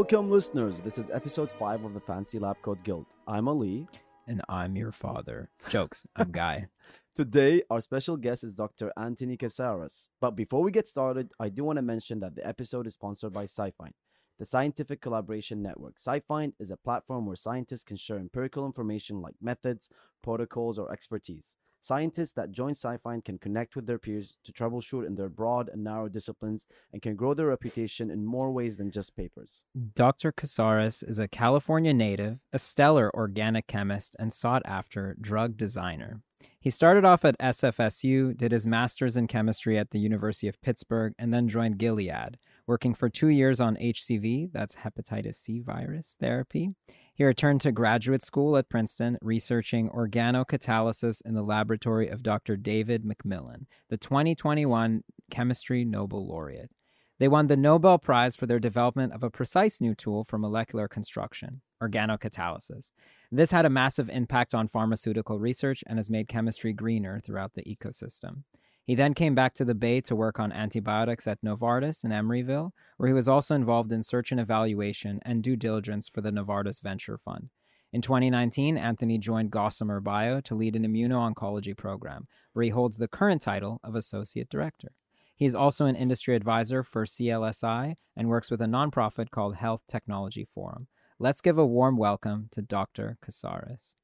[0.00, 0.80] Welcome, listeners.
[0.80, 3.04] This is episode 5 of the Fancy Lab Coat Guild.
[3.28, 3.86] I'm Ali.
[4.26, 5.50] And I'm your father.
[5.68, 6.06] Jokes.
[6.16, 6.68] I'm Guy.
[7.14, 8.94] Today, our special guest is Dr.
[8.96, 10.08] Anthony Casarez.
[10.18, 13.34] But before we get started, I do want to mention that the episode is sponsored
[13.34, 13.92] by SciFind,
[14.38, 15.98] the Scientific Collaboration Network.
[15.98, 19.90] SciFind is a platform where scientists can share empirical information like methods,
[20.22, 21.56] protocols, or expertise.
[21.82, 25.82] Scientists that join SciFind can connect with their peers to troubleshoot in their broad and
[25.82, 29.64] narrow disciplines and can grow their reputation in more ways than just papers.
[29.94, 30.30] Dr.
[30.30, 36.20] Casarez is a California native, a stellar organic chemist, and sought after drug designer.
[36.60, 41.14] He started off at SFSU, did his master's in chemistry at the University of Pittsburgh,
[41.18, 42.36] and then joined Gilead,
[42.66, 46.74] working for two years on HCV, that's hepatitis C virus therapy.
[47.20, 52.56] He returned to graduate school at Princeton, researching organocatalysis in the laboratory of Dr.
[52.56, 56.70] David MacMillan, the 2021 Chemistry Nobel laureate.
[57.18, 60.88] They won the Nobel Prize for their development of a precise new tool for molecular
[60.88, 62.90] construction, organocatalysis.
[63.30, 67.64] This had a massive impact on pharmaceutical research and has made chemistry greener throughout the
[67.64, 68.44] ecosystem.
[68.84, 72.70] He then came back to the Bay to work on antibiotics at Novartis in Emeryville,
[72.96, 76.82] where he was also involved in search and evaluation and due diligence for the Novartis
[76.82, 77.50] Venture Fund.
[77.92, 83.08] In 2019, Anthony joined Gossamer Bio to lead an immuno-oncology program, where he holds the
[83.08, 84.92] current title of Associate Director.
[85.34, 89.82] He is also an industry advisor for CLSI and works with a nonprofit called Health
[89.88, 90.86] Technology Forum.
[91.18, 93.18] Let's give a warm welcome to Dr.
[93.24, 93.94] Casarez.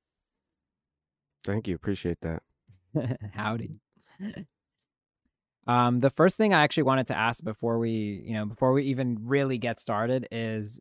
[1.44, 1.74] Thank you.
[1.74, 2.42] Appreciate that.
[3.34, 3.80] Howdy.
[5.66, 8.84] Um, the first thing I actually wanted to ask before we, you know, before we
[8.84, 10.78] even really get started is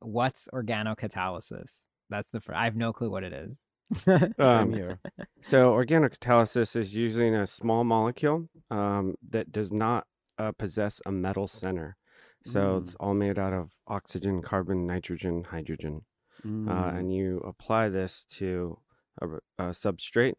[0.00, 1.84] what's organocatalysis?
[2.10, 3.60] That's the first, I have no clue what it is.
[4.38, 4.98] Um, here.
[5.40, 10.06] so organocatalysis is using a small molecule um, that does not
[10.38, 11.96] uh, possess a metal center.
[12.44, 16.02] So it's all made out of oxygen, carbon, nitrogen, hydrogen.
[16.44, 16.98] Uh, Mm.
[17.00, 18.78] and you apply this to
[19.20, 20.34] a substrate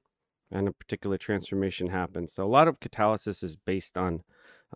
[0.52, 2.34] and a particular transformation happens.
[2.34, 4.24] So a lot of catalysis is based on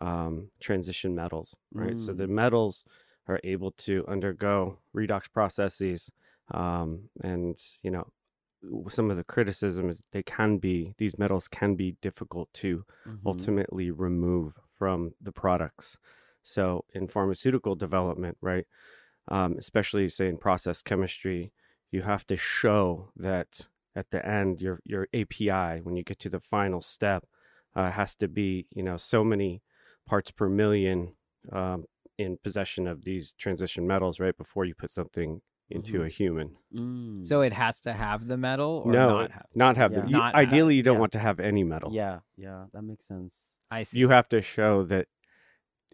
[0.01, 1.99] um, transition metals, right?
[1.99, 2.29] So the Mm.
[2.29, 2.85] metals
[3.27, 6.11] are able to undergo redox processes
[6.51, 8.07] um, and, you know,
[8.89, 13.25] some of the criticism is they can be these metals can be difficult to Mhm.
[13.25, 15.97] ultimately remove from the products.
[16.43, 18.65] So in pharmaceutical development, right,
[19.27, 21.51] um, especially say in process chemistry,
[21.91, 26.29] you have to show that at the end your your API when you get to
[26.29, 27.25] the final step
[27.75, 29.61] uh, has to be you know so many
[30.07, 31.13] parts per million
[31.51, 31.85] um,
[32.17, 36.05] in possession of these transition metals right before you put something into Mhm.
[36.05, 36.55] a human.
[36.75, 37.25] Mm.
[37.25, 39.45] so it has to have the metal or no, not have?
[39.55, 40.01] not have Yeah.
[40.01, 40.05] the.
[40.07, 40.99] You, Not have- ideally, you don't yeah.
[40.99, 41.91] want to have any metal.
[41.93, 43.57] yeah, yeah, that makes sense.
[43.71, 43.97] I see.
[43.99, 45.07] you have to show that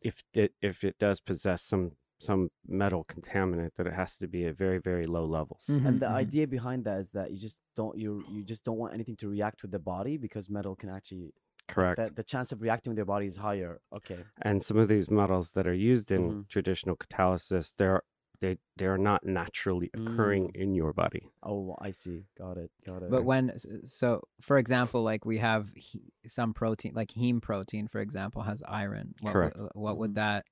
[0.02, 4.46] if it if it does possess some some metal contaminant that it has to be
[4.46, 6.14] at very very low levels Mhm, and the mhm.
[6.24, 9.28] idea behind that is that you just don't you you just don't want anything to
[9.30, 11.34] react with the body because metal can actually
[11.68, 14.88] correct the, the chance of reacting with your body is higher okay and some of
[14.88, 16.48] these metals that are used in Mhm.
[16.50, 18.02] traditional catalysis they're
[18.42, 20.56] they they are not naturally occurring Mm.
[20.64, 23.46] in your body oh i see got it got it But when,
[23.86, 24.08] so
[24.42, 29.14] for example, like we have he, some protein, like heme protein, for example, has iron.
[29.22, 29.58] What, Correct.
[29.58, 30.46] What, what would that,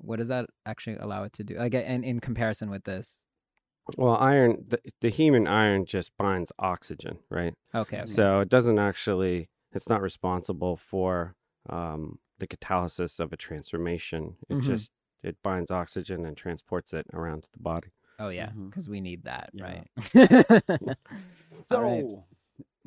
[0.00, 1.56] what does that actually allow it to do?
[1.56, 3.18] Like, in, in comparison with this?
[3.98, 7.98] well iron the, the heme in iron just binds oxygen right Okay.
[7.98, 8.06] okay.
[8.10, 11.34] so it doesn't actually it's not responsible for
[11.68, 14.62] um, the catalysis of a transformation it Mhm.
[14.62, 14.90] just
[15.22, 17.88] it binds oxygen and transports it around to the body
[18.18, 18.50] oh, yeah.
[18.70, 19.64] Because we need that, Yeah.
[19.64, 19.86] right?
[21.68, 22.04] so All right.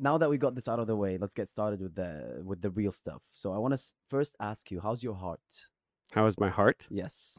[0.00, 2.60] now that we got this out of the way let's get started with the with
[2.60, 5.40] the real stuff so i want to first ask you how's your heart
[6.12, 7.38] how is my heart yes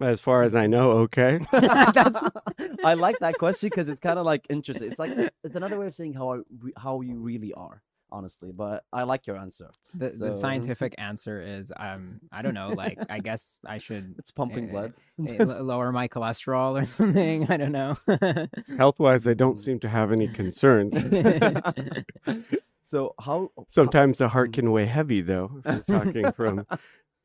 [0.00, 2.20] as far as i know okay That's,
[2.84, 4.90] I like that question because it's kind of like interesting.
[4.90, 5.12] It's like
[5.44, 8.50] it's another way of saying how I re- how you really are, honestly.
[8.52, 9.70] But I like your answer.
[9.94, 14.14] The, So- the scientific answer is, um, I don't know, like, I guess I should
[14.18, 14.92] It's pumping eh, blood.
[15.38, 17.50] l- lower my cholesterol or something.
[17.50, 17.96] I don't know.
[18.78, 20.94] health wise i don't seem to have any concerns
[22.82, 26.66] so how sometimes the heart can weigh heavy though if you're talking from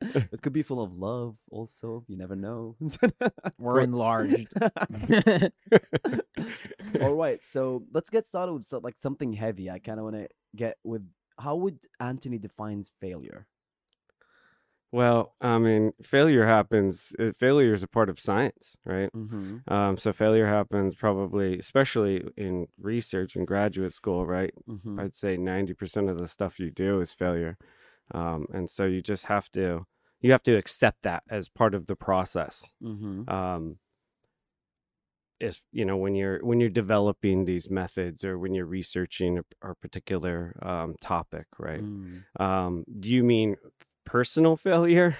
[0.00, 1.36] it could be full of love.
[1.50, 2.76] Also, you never know.
[3.58, 4.48] We're enlarged.
[7.02, 9.70] All right, so let's get started with so, like something heavy.
[9.70, 11.06] I kind of want to get with
[11.38, 13.46] how would Anthony defines failure?
[14.92, 19.70] well i mean failure happens uh, failure is a part of science right Mm-hmm.
[19.70, 25.00] um, so failure happens probably especially in research and graduate school right Mm-hmm.
[25.00, 27.58] I'd say 90% of the stuff you do is failure.
[28.12, 29.86] Um, and so you just have to
[30.20, 33.28] you have to accept that as part of the process Mm-hmm.
[33.28, 33.78] um
[35.38, 39.70] if you know when you're when you're developing these methods or when you're researching a,
[39.70, 42.22] a particular um topic right Mm.
[42.40, 43.56] um do you mean
[44.06, 45.16] personal failure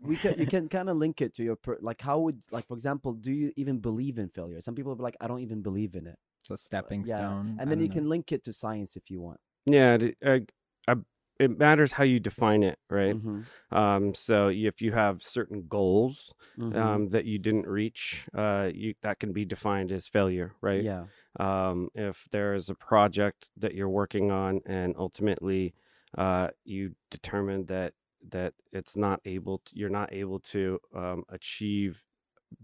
[0.00, 2.66] we can you can kind of link it to your per- like how would like
[2.66, 5.40] for example do you even believe in failure some people will be like i don't
[5.40, 7.56] even believe in it It's a stepping yeah stone.
[7.58, 7.92] I and then you know.
[7.92, 10.40] can link it to science if you want yeah I,
[10.88, 10.94] I,
[11.40, 16.32] it matters how you define it right Mhm, um so if you have certain goals
[16.56, 17.00] mhm.
[17.00, 21.06] um that you didn't reach uh you that can be defined as failure right yeah
[21.38, 25.74] um, if there is a project that you're working on and ultimately
[26.18, 27.94] uh, you determine that
[28.30, 32.02] that it's not able to, you're not able to um, achieve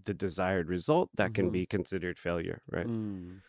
[0.04, 1.52] the desired result that can Mhm.
[1.52, 3.42] be considered failure right Mm.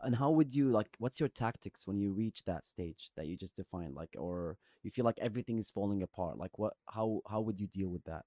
[0.00, 0.88] And how would you like?
[0.98, 3.94] What's your tactics when you reach that stage that you just defined?
[3.94, 6.38] Like, or you feel like everything is falling apart?
[6.38, 6.74] Like, what?
[6.88, 7.20] How?
[7.28, 8.24] How would you deal with that?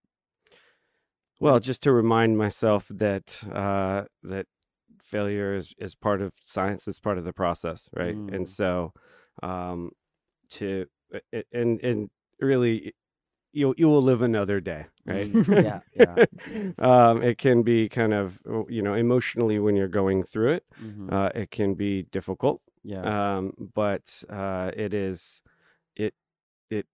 [1.40, 4.46] well just to remind myself that uh, that
[5.02, 8.36] failure is, is part of science it's part of the process right Mm.
[8.36, 8.94] and so
[9.42, 9.92] um,
[10.50, 10.86] to
[11.54, 12.10] and and
[12.40, 12.94] really
[13.54, 16.18] you you will live another day right Mm, yeah, yeah.
[16.80, 20.66] Um, it can be kind of uh, you know emotionally when you're going through it
[20.82, 23.02] Mhm, uh, it can be difficult yeah.
[23.38, 25.42] um, but uh, it is
[25.96, 26.14] it
[26.70, 26.86] it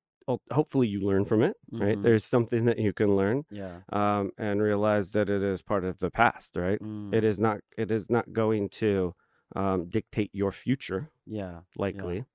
[0.51, 2.03] hopefully you learn from it right Mhm.
[2.03, 3.81] there's something that you can learn yeah.
[3.91, 7.59] um, and realize that it is part of the past right Mm, it is not
[7.77, 9.13] it is not going to
[9.55, 11.61] um, dictate your future yeah.
[11.77, 12.25] likely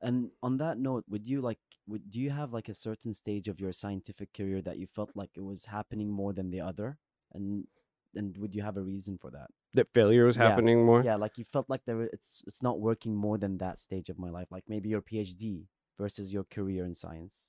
[0.00, 1.58] And on that note, would you like?
[1.86, 5.10] Would do you have like a certain stage of your scientific career that you felt
[5.14, 6.98] like it was happening more than the other?
[7.32, 7.66] And
[8.14, 9.50] and would you have a reason for that?
[9.74, 12.62] that failure was Yeah, happening more Yeah, like you felt like there were, it's it's
[12.62, 14.48] not working more than that stage of my life.
[14.50, 15.66] Like maybe your PhD
[15.98, 17.48] versus your career in science.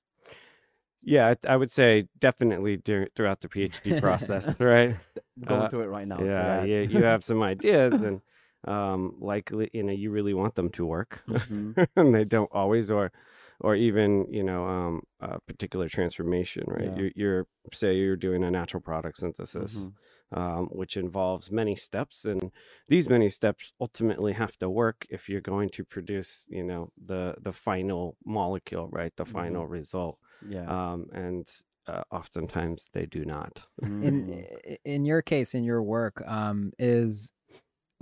[1.01, 4.95] yeah I, I would say definitely during, throughout the phd process right
[5.43, 6.25] Going Uh, through it right now.
[6.25, 8.21] so yeah, you, you have some ideas and
[8.65, 11.75] um likely you know you really want them to work Mhm.
[11.97, 13.11] and they don't always or
[13.59, 16.95] or even you know um a particular transformation right Yeah.
[16.95, 19.93] you're, you're say you're doing a natural product synthesis Mhm.
[20.31, 22.51] um, which involves many steps and
[22.87, 27.35] these many steps ultimately have to work if you're going to produce you know the
[27.41, 29.33] the final molecule right the Mhm.
[29.33, 30.73] final result Yeah.
[30.73, 31.47] um and
[31.87, 33.67] uh, oftentimes they do not
[34.01, 34.45] in Mhm.
[34.85, 37.31] in your case in your work um is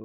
[0.00, 0.04] uh,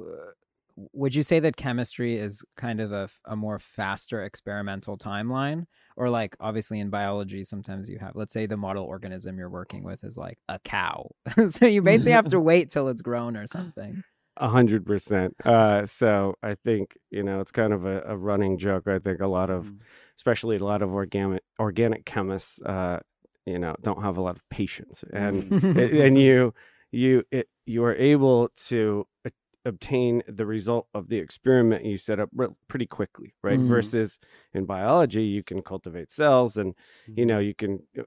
[0.92, 5.66] would you say that chemistry is kind of a, a more faster experimental timeline
[5.96, 9.82] or like obviously in biology sometimes you have let's say the model organism you're working
[9.82, 11.08] with is like a cow
[11.48, 14.02] so you basically have to wait till it's grown or something
[14.40, 15.34] A hundred percent.
[15.44, 18.86] Uh, so I think you know it's kind of a, a running joke.
[18.86, 19.78] I think a lot of, Mhm.
[20.16, 23.00] especially a lot of organic organic chemists, uh,
[23.46, 25.34] you know, don't have a lot of patience, and
[26.06, 26.54] and you
[26.92, 29.32] you it, you are able to a-
[29.68, 33.60] obtain the result of the experiment you set up re- pretty quickly, right?
[33.60, 33.68] Mm.
[33.68, 34.18] Versus
[34.52, 36.74] in biology, you can cultivate cells, and
[37.06, 37.28] you Mhm.
[37.28, 38.02] know you can, uh,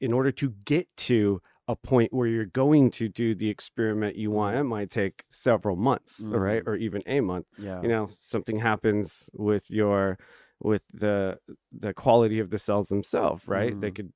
[0.00, 4.30] in order to get to a point where you're going to do the experiment you
[4.30, 4.60] want, Mhm.
[4.60, 6.68] it might take several months, right, Mhm.
[6.68, 7.46] or even a month.
[7.58, 7.80] Yeah.
[7.82, 10.18] You know, something happens with your
[10.62, 11.38] with the
[11.72, 13.78] the quality of the cells themselves, right?
[13.80, 13.94] They Mhm.
[13.96, 14.12] could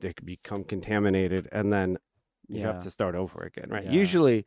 [0.00, 1.98] they could become contaminated, and then
[2.48, 3.84] you have to start over again, right?
[3.84, 3.92] Yeah.
[3.92, 4.44] Usually,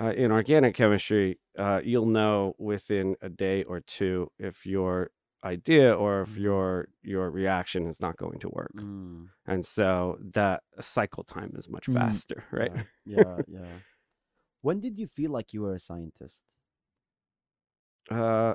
[0.00, 5.10] uh, in organic chemistry, uh, you'll know within a day or two if your
[5.44, 6.42] idea or if Mhm.
[6.42, 11.68] your your reaction is not going to work, Mm, and so that cycle time is
[11.68, 11.94] much Mm.
[11.94, 12.72] faster, right?
[12.72, 12.82] Yeah.
[13.04, 13.42] Yeah.
[13.48, 13.78] yeah.
[14.62, 16.44] When did you feel like you were a scientist?
[18.10, 18.54] Uh,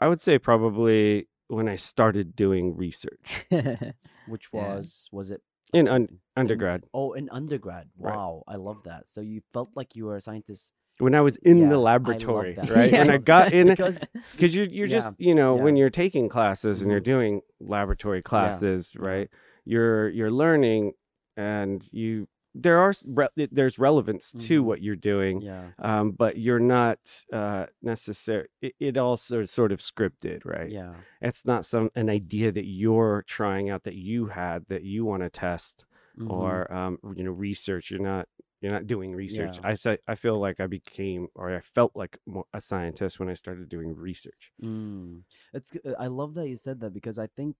[0.00, 3.46] I would say probably when I started doing research
[4.24, 4.60] Which Yeah.
[4.60, 6.84] was was it in un- in- undergrad.
[6.94, 7.88] Oh, in undergrad.
[7.98, 8.14] Right.
[8.14, 9.08] Wow, I love that.
[9.10, 10.72] So you felt like you were a scientist.
[10.98, 12.92] When I was in Yeah, the laboratory, right?
[12.92, 13.68] When I got in,
[14.32, 17.04] because you're you're just Yeah, you know when you're taking classes and you're Mhm.
[17.04, 19.04] doing laboratory classes yeah.
[19.06, 19.28] right
[19.64, 20.92] you're you're learning
[21.36, 24.64] and you there are re- there's relevance to Mhm.
[24.64, 29.70] what you're doing yeah, um but you're not uh necessary it, it also is sort
[29.72, 30.70] of scripted right?
[30.70, 35.04] Yeah, it's not some an idea that you're trying out that you had that you
[35.04, 35.84] want to test
[36.18, 37.90] mhm, or um you know research.
[37.90, 38.26] You're not
[38.60, 39.56] you're not doing research.
[39.56, 39.68] Yeah.
[39.70, 42.18] i say i feel like i became or i felt like
[42.52, 44.52] a scientist when i started doing research.
[44.62, 45.22] Mm.
[45.54, 47.54] It's i love that you said that because I think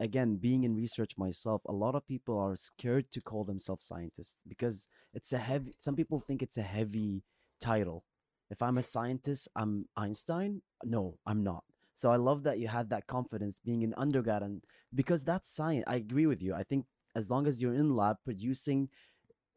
[0.00, 4.38] again, being in research myself, a lot of people are scared to call themselves scientists
[4.46, 5.72] because it's a heavy.
[5.78, 7.22] Some people think it's a heavy
[7.60, 8.04] title.
[8.50, 10.62] If I'm a scientist, I'm Einstein.
[10.84, 11.64] No, I'm not.
[11.94, 14.62] So I love that you had that confidence being in undergrad, and
[14.94, 15.84] because that's science.
[15.86, 16.54] I agree with you.
[16.54, 16.84] I think
[17.14, 18.90] as long as you're in lab producing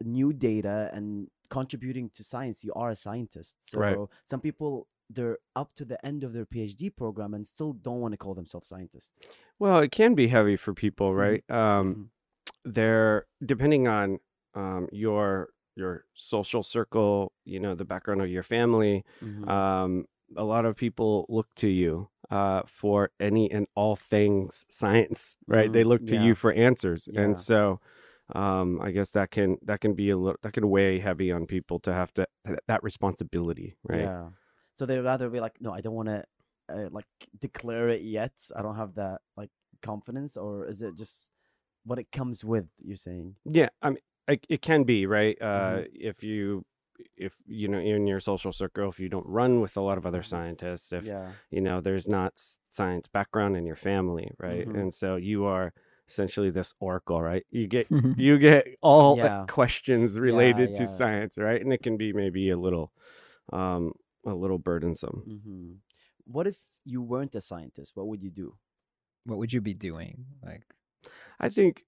[0.02, 3.58] new data and contributing to science, you are a scientist.
[3.60, 3.98] So Right.
[4.24, 8.12] some people they're up to the end of their PhD program and still don't want
[8.12, 9.12] to call themselves scientists.
[9.58, 11.16] Well, it can be heavy for people, Mhm.
[11.18, 11.50] right?
[11.50, 12.10] Um,
[12.64, 14.18] they're depending on
[14.54, 19.04] um, your your social circle, you know, the background of your family.
[19.22, 19.48] Mhm.
[19.48, 25.36] Um, a lot of people look to you uh, for any and all things science,
[25.46, 25.72] right?
[25.72, 25.88] They Mhm.
[25.88, 26.24] look to Yeah.
[26.24, 27.22] you for answers, Yeah.
[27.22, 27.80] and so
[28.34, 31.46] um, I guess that can that can be a little that can weigh heavy on
[31.46, 32.26] people to have to
[32.68, 34.02] that responsibility, right?
[34.02, 34.30] Yeah.
[34.80, 36.24] So they'd rather be like, no, I don't want to
[36.72, 37.04] uh, like
[37.38, 38.32] declare it yet.
[38.56, 39.50] I don't have that like
[39.82, 41.30] confidence, or is it just
[41.84, 42.64] what it comes with?
[42.82, 43.34] You're saying.
[43.44, 45.36] Yeah, I mean, it, it can be right.
[45.38, 45.96] Uh, Mm-hmm.
[46.00, 46.64] If you,
[47.14, 50.06] if you know, in your social circle, if you don't run with a lot of
[50.06, 50.30] other Mhm.
[50.32, 51.32] scientists, if yeah.
[51.50, 52.32] you know, there's not
[52.70, 54.80] science background in your family, right, Mhm.
[54.80, 55.74] and so you are
[56.08, 57.44] essentially this oracle, right?
[57.50, 57.86] You get
[58.18, 59.44] you get all the Yeah.
[59.46, 60.88] questions related to yeah.
[61.00, 62.92] science, right, and it can be maybe a little,
[63.52, 63.92] um,
[64.24, 65.22] a little burdensome.
[65.26, 65.72] hmm
[66.24, 67.92] What if you weren't a scientist?
[67.96, 68.54] What would you do?
[69.24, 70.24] what would you be doing?
[70.42, 70.62] Like
[71.38, 71.84] I think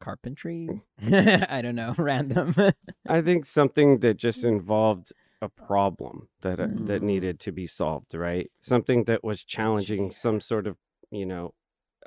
[0.00, 0.82] carpentry?
[1.02, 1.94] I don't know.
[1.98, 2.54] Random.
[3.08, 7.06] I think something that just involved a problem that uh, that Mm.
[7.06, 8.50] needed to be solved, right?
[8.60, 10.12] Something that was challenging Engineer.
[10.24, 10.76] some sort of,
[11.10, 11.54] you know,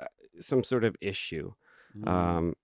[0.00, 0.06] uh,
[0.40, 1.52] some sort of issue.
[1.96, 2.54] Mm, Um,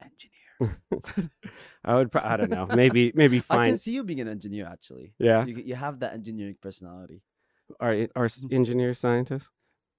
[0.00, 0.31] engineer.
[1.84, 3.60] I would, pro- I don't know, maybe maybe fine.
[3.60, 4.66] I can see you being an engineer.
[4.70, 5.44] Actually, yeah.
[5.44, 7.22] you you have that engineering personality.
[7.80, 8.54] Are are s- mm-hmm.
[8.54, 9.50] engineers scientists?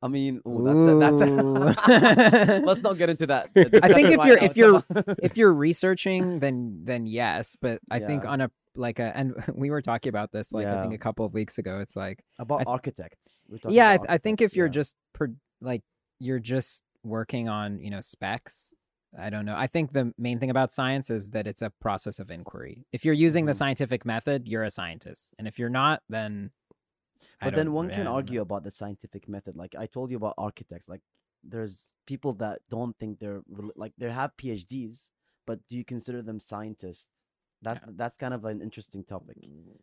[0.04, 3.50] I mean, ooh, that's a, that's a let's not get into that.
[3.56, 4.84] I think if you're if you're
[5.24, 7.56] if you're researching, then then yes.
[7.60, 10.82] But I think on a like a and we were talking about this like I
[10.82, 11.80] think a couple of weeks ago.
[11.80, 13.46] It's like about I th- architects.
[13.48, 14.72] We're yeah, I, about th- I think if you're yeah.
[14.72, 15.30] just per,
[15.62, 15.84] like
[16.20, 18.74] you're just working on you know specs.
[19.18, 19.56] I don't know.
[19.56, 22.86] I think the main thing about science is that it's a process of inquiry.
[22.92, 23.58] If you're using the Mhm.
[23.58, 26.52] scientific method, you're a scientist, and if you're not, then
[27.42, 28.14] But then one can don't know.
[28.16, 29.56] argue about the scientific method.
[29.56, 30.90] Like I told you about architects.
[30.90, 31.02] Like
[31.44, 35.12] there's people that don't think they're rel- like they have PhDs,
[35.46, 37.26] but do you consider them scientists?
[37.62, 39.38] That's that's kind of an interesting topic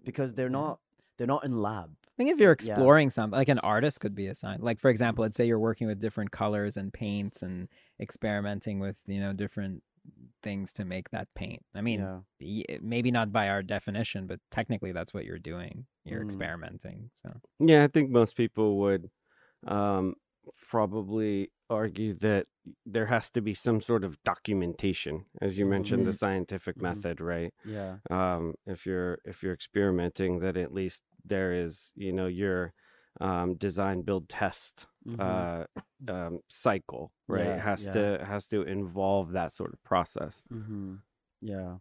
[0.05, 0.81] because they're not
[1.21, 1.91] they're not in lab.
[2.07, 2.55] I think if you're Yeah.
[2.55, 4.61] exploring something, like an artist could be a sign.
[4.63, 7.69] Like for example, let's say you're working with different colors and paints and
[8.01, 9.83] experimenting with you know different
[10.43, 11.63] things to make that paint.
[11.75, 12.01] I mean,
[12.39, 12.79] yeah.
[12.81, 15.85] maybe not by our definition, but technically that's what you're doing.
[16.07, 16.25] You're Mm.
[16.25, 17.11] experimenting.
[17.23, 19.11] So Yeah, I think most people would
[19.67, 20.15] um,
[20.71, 22.47] probably argue that
[22.87, 26.19] there has to be some sort of documentation, as you mentioned, the Mhm.
[26.19, 26.83] scientific Mhm.
[26.83, 27.53] method, right?
[27.65, 27.99] Yeah.
[28.11, 32.73] um, if you're if you're experimenting, that at least there is you know your
[33.21, 35.19] um, design, build, test Mhm.
[35.19, 35.65] uh,
[36.13, 37.47] um, cycle, right?
[37.47, 37.93] Yeah, has yeah.
[37.93, 40.43] to has to involve that sort of process.
[40.53, 40.97] Mm-hmm.
[41.41, 41.79] Yeah.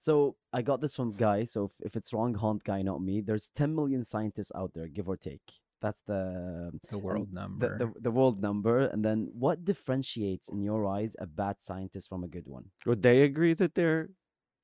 [0.00, 1.44] So I got this from Guy.
[1.44, 3.20] So if, if it's wrong, haunt Guy, not me.
[3.20, 5.42] There's 10 million scientists out there, give or take.
[5.80, 7.78] That's the the world the, number.
[7.78, 8.86] the the world number.
[8.86, 12.70] And then what differentiates, in your eyes, a bad scientist from a good one?
[12.86, 14.10] Would they agree that they're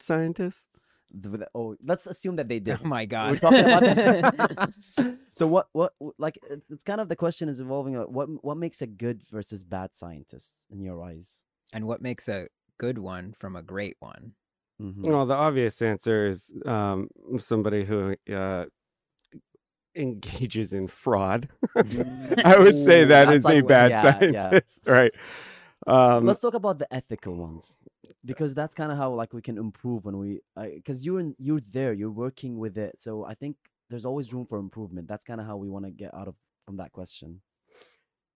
[0.01, 0.67] scientists?
[1.21, 2.81] The- the- oh, let's assume that they did.
[2.85, 3.31] oh my god.
[3.31, 4.73] We're talking about that.
[5.33, 6.39] so what what like
[6.71, 7.97] it's kind of the question is evolving.
[7.97, 11.45] Like, what what makes a good versus bad scientist in your eyes?
[11.75, 12.47] and what makes a
[12.79, 14.33] good one from a great one?
[14.81, 15.03] Mhm.
[15.03, 18.67] Well, the obvious answer is um, somebody who uh,
[19.95, 21.49] engages in fraud.
[21.77, 24.41] I would say that that's is a bad yeah, yeah.
[24.43, 25.13] scientist, right?
[25.87, 27.81] Um, Let's talk about the ethical ones
[28.25, 31.61] because that's kind of how like we can improve when we because you're in, you're
[31.69, 32.99] there, you're working with it.
[33.01, 33.57] So I think
[33.91, 35.09] there's always room for improvement.
[35.09, 37.43] That's kind of how we want to get out of from that question.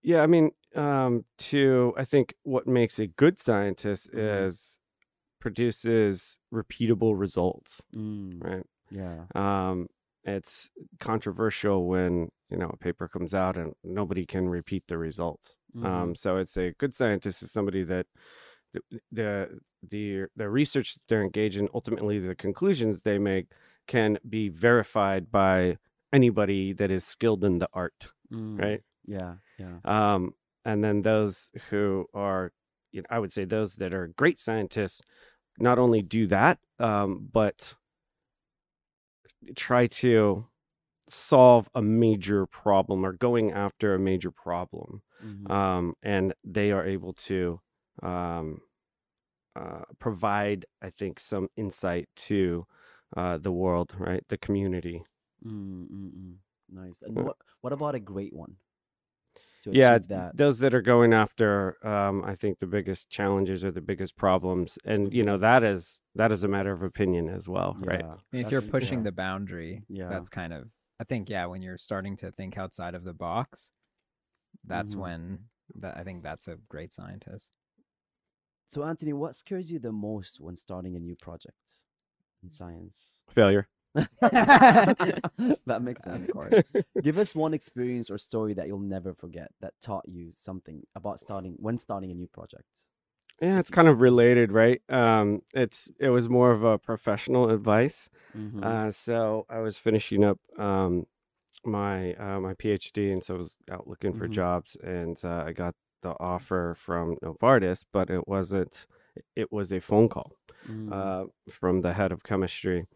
[0.03, 4.19] Yeah, I mean, um, to I think what makes a good scientist Mhm.
[4.19, 4.79] is
[5.41, 8.65] produces repeatable results, Mm, right?
[8.91, 9.27] yeah.
[9.35, 9.89] Um,
[10.25, 15.57] it's controversial when you know a paper comes out and nobody can repeat the results.
[15.75, 15.85] Mhm.
[15.87, 18.07] Um, so it's a good scientist is somebody that
[18.73, 23.47] the the the, the research they're engaged in, ultimately the conclusions they make,
[23.87, 25.79] can be verified by
[26.13, 28.83] anybody that is skilled in the art, Mm, right?
[29.07, 29.37] Yeah.
[29.59, 29.79] Yeah.
[29.85, 30.35] um,
[30.65, 32.53] and then those who are
[32.93, 35.01] you know i would say those that are great scientists
[35.59, 37.75] not only do that um, but
[39.57, 40.47] try to
[41.09, 45.51] solve a major problem or going after a major problem Mhm.
[45.51, 47.61] um, and they are able to
[48.03, 48.61] um,
[49.57, 52.67] uh, provide i think some insight to
[53.17, 55.05] uh, the world right the community
[55.45, 56.37] Mm, mm, mm.
[56.69, 57.03] Nice.
[57.03, 58.57] And what what about a great one?
[59.63, 60.37] to yeah that.
[60.37, 64.79] those that are going after um, i think the biggest challenges or the biggest problems
[64.85, 65.41] and you know Mhm.
[65.41, 68.51] that is that is a matter of opinion as well right Yeah, I mean, if
[68.51, 69.03] you're pushing yeah.
[69.03, 70.09] the boundary, Yeah.
[70.09, 73.73] that's kind of I think yeah, when you're starting to think outside of the box,
[74.65, 74.97] that's Mhm.
[74.97, 77.53] when that I think that's a great scientist.
[78.69, 81.83] So, Anthony, what scares you the most when starting a new project
[82.43, 83.25] in science?
[83.35, 83.69] failure
[84.21, 86.25] that makes sense.
[86.25, 86.75] Of course.
[87.03, 91.21] Give us one experience or story that you'll never forget that taught you something about
[91.21, 92.67] starting when starting a new project.
[93.41, 98.11] yeah it's kind of related right um, it's it was more of a professional advice
[98.35, 98.61] Mhm.
[98.63, 101.07] Uh, so I was finishing up um,
[101.65, 104.33] my uh, my PhD, and so I was out looking for Mhm.
[104.41, 108.87] jobs, and uh, I got the offer from Novartis, but it wasn't.
[109.37, 110.33] It was a phone call
[110.69, 110.93] Mm.
[110.93, 112.87] uh, from the head of chemistry,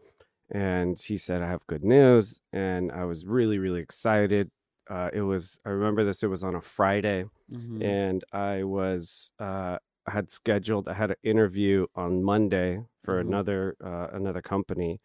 [0.51, 4.51] and he said, "I have good news," and I was really really excited.
[4.89, 5.59] Uh, it was.
[5.65, 6.23] I remember this.
[6.23, 7.81] It was on a Friday, Mhm.
[7.81, 10.87] and I was uh, I had scheduled.
[10.89, 13.19] I had an interview on Monday for Mhm.
[13.19, 14.99] another uh, another company.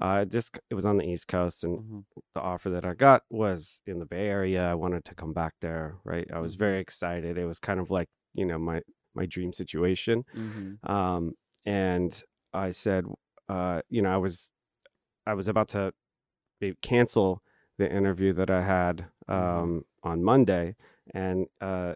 [0.00, 2.04] Uh, just it was on the East Coast, and Mhm.
[2.34, 4.70] the offer that I got was in the Bay Area.
[4.70, 5.96] I wanted to come back there.
[6.04, 6.58] Right, I was Mhm.
[6.58, 7.36] very excited.
[7.38, 8.82] It was kind of like you know my
[9.14, 10.24] my dream situation.
[10.34, 10.78] Mhm.
[10.88, 11.34] Um,
[11.66, 13.06] and I said,
[13.48, 14.52] uh, you know, I was
[15.26, 15.92] I was about to
[16.82, 17.42] cancel
[17.78, 19.34] the interview that I had Mhm.
[19.34, 20.76] um, on Monday,
[21.14, 21.94] and uh,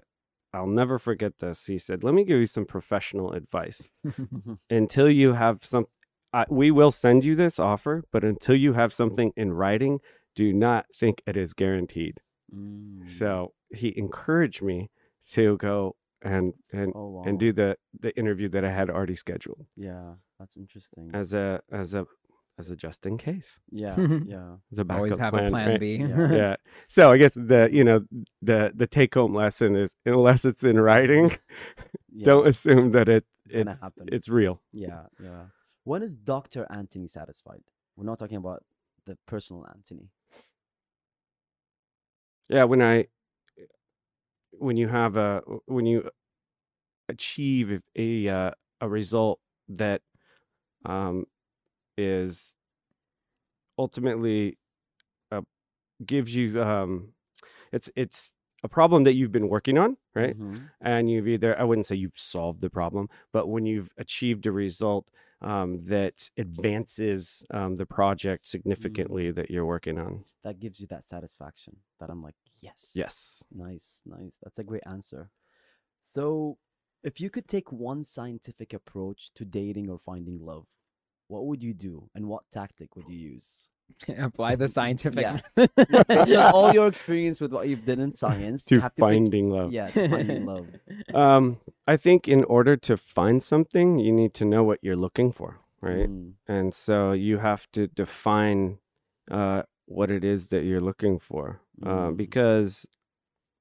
[0.53, 1.67] I'll never forget this.
[1.67, 3.89] He said, "Let me give you some professional advice.
[4.71, 5.87] Until you have some,
[6.33, 10.01] I, we will send you this offer, but until you have something in writing,
[10.35, 12.19] do not think it is guaranteed."
[12.55, 13.09] Mm.
[13.09, 14.91] So he encouraged me
[15.33, 17.23] to go and and oh, wow.
[17.27, 21.11] and do the the interview that I had already scheduled Yeah, that's interesting.
[21.15, 22.07] as a as a
[22.59, 24.57] as a just in case yeah, yeah.
[24.71, 25.81] as a backup Always have plan, a plan right?
[25.81, 25.97] B.
[25.97, 26.33] Yeah.
[26.41, 28.03] yeah so i guess the you know
[28.43, 31.33] the the take home lesson is unless it's in writing
[32.13, 32.25] yeah.
[32.27, 34.09] don't assume that it It's gonna it's happen.
[34.13, 35.45] it's real Yeah, yeah.
[35.85, 36.67] When is Dr.
[36.71, 37.63] Anthony satisfied?
[37.97, 38.65] We're not talking about
[39.05, 40.09] the personal Anthony.
[42.49, 43.07] yeah when i
[44.59, 46.09] when you have a when you
[47.09, 50.03] achieve a uh, a result that
[50.85, 51.25] um
[51.97, 52.55] is
[53.79, 54.59] ultimately
[55.31, 55.41] uh,
[56.05, 57.13] gives you um
[57.73, 60.71] it's it's a problem that you've been working on right Mhm.
[60.81, 64.53] and you've either i wouldn't say you've solved the problem but when you've achieved a
[64.53, 65.07] result
[65.41, 71.05] um, that advances um, the project significantly that you're working on That gives you that
[71.05, 72.93] satisfaction that I'm like, yes.
[72.95, 74.39] yes Nice, nice.
[74.43, 75.31] That's a great answer.
[76.01, 76.59] So,
[77.03, 80.67] if you could take one scientific approach to dating or finding love,
[81.27, 83.71] what would you do and what tactic would you use?
[84.19, 85.27] Apply the scientific.
[86.27, 86.51] Yeah.
[86.53, 89.51] All your experience with what you've done in science to you have to pick- finding
[89.51, 90.67] love yeah, finding love.
[91.15, 95.33] um, i think in order to find something you need to know what you're looking
[95.33, 98.79] for right Mm, and so you have to define
[99.31, 102.17] uh, what it is that you're looking for uh, Mm.
[102.17, 102.87] because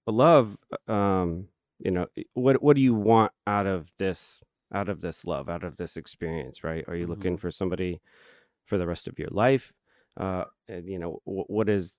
[0.08, 1.48] love um,
[1.80, 4.42] you know what what do you want out of this
[4.74, 7.10] out of this love out of this experience right are you Mhm.
[7.10, 8.02] looking for somebody
[8.66, 9.74] for the rest of your life
[10.18, 11.96] uh, you know what is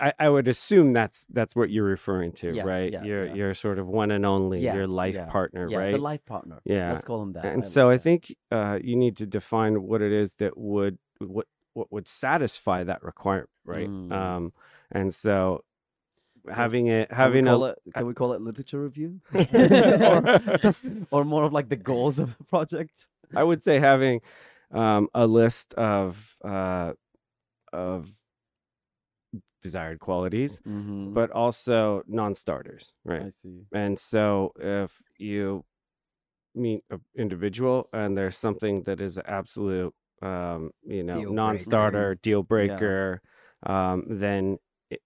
[0.00, 2.92] I, I would assume that's that's what you're referring to, Yeah, right?
[2.92, 3.34] yeah, you're yeah.
[3.34, 5.92] you're sort of one and only, your life partner, yeah, right?
[5.92, 6.60] the life partner.
[6.64, 6.92] Yeah.
[6.92, 7.44] let's call him that.
[7.44, 10.58] and I so like I think uh, you need to define what it is that
[10.58, 13.88] would what what would satisfy that requirement, right?
[13.88, 14.12] Mm.
[14.12, 14.52] Um,
[14.90, 15.62] and so,
[16.46, 20.40] So, having it having call a it, can we call it literature review, or,
[21.12, 23.06] or more of like the goals of the project?
[23.34, 24.22] I would say having
[24.72, 26.92] um, a list of uh,
[27.72, 28.08] of
[29.62, 31.14] desired qualities, Mm-hmm.
[31.14, 33.22] but also non-starters, right?
[33.22, 33.62] I see.
[33.72, 35.64] And so if you
[36.54, 42.14] meet an individual and there's something that is an absolute, um, you know, Deal non-starter,
[42.22, 43.20] deal breaker,
[43.64, 44.58] um, then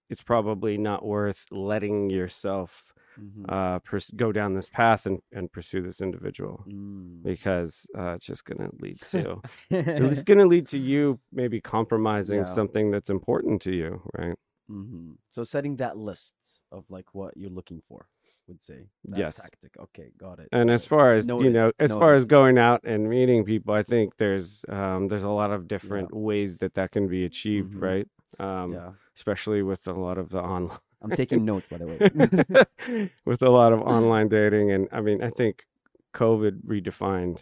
[0.09, 3.45] it's probably not worth letting yourself Mhm.
[3.49, 7.23] uh, pers- go down this path and, and pursue this individual Mm.
[7.23, 11.61] because uh, it's just going to lead to it's going to lead to you maybe
[11.61, 12.45] compromising Yeah.
[12.45, 14.35] something that's important to you, right?
[14.69, 15.17] Mhm.
[15.29, 16.35] So setting that list
[16.71, 18.07] of like what you're looking for,
[18.47, 18.87] would say.
[19.05, 19.35] That Yes.
[19.41, 19.75] Tactic.
[19.77, 20.47] Okay, got it.
[20.51, 23.83] And as far as you know, as far as going out and meeting people, I
[23.83, 27.81] think there's um, there's a lot of different ways that that can be achieved, Mhm.
[27.81, 28.07] right?
[28.39, 33.07] Um, yeah, Especially with a lot of the online, I'm taking notes by the way.
[33.25, 35.65] with a lot of online dating, and I mean, I think
[36.13, 37.39] COVID redefined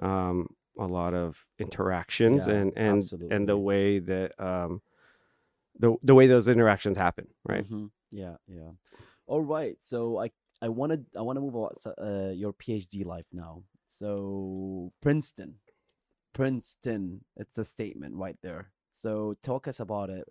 [0.00, 0.48] um,
[0.78, 4.82] a lot of interactions Yeah, and and and the way that um,
[5.78, 7.64] the the way those interactions happen, right?
[7.70, 7.90] Mhm.
[8.10, 8.70] Yeah, yeah.
[9.26, 9.76] All right.
[9.80, 10.30] So I
[10.62, 13.62] I wanted I want to move on uh, your PhD life now.
[13.88, 15.56] So Princeton,
[16.32, 17.24] Princeton.
[17.36, 18.70] It's a statement right there.
[18.92, 20.26] So talk us about it.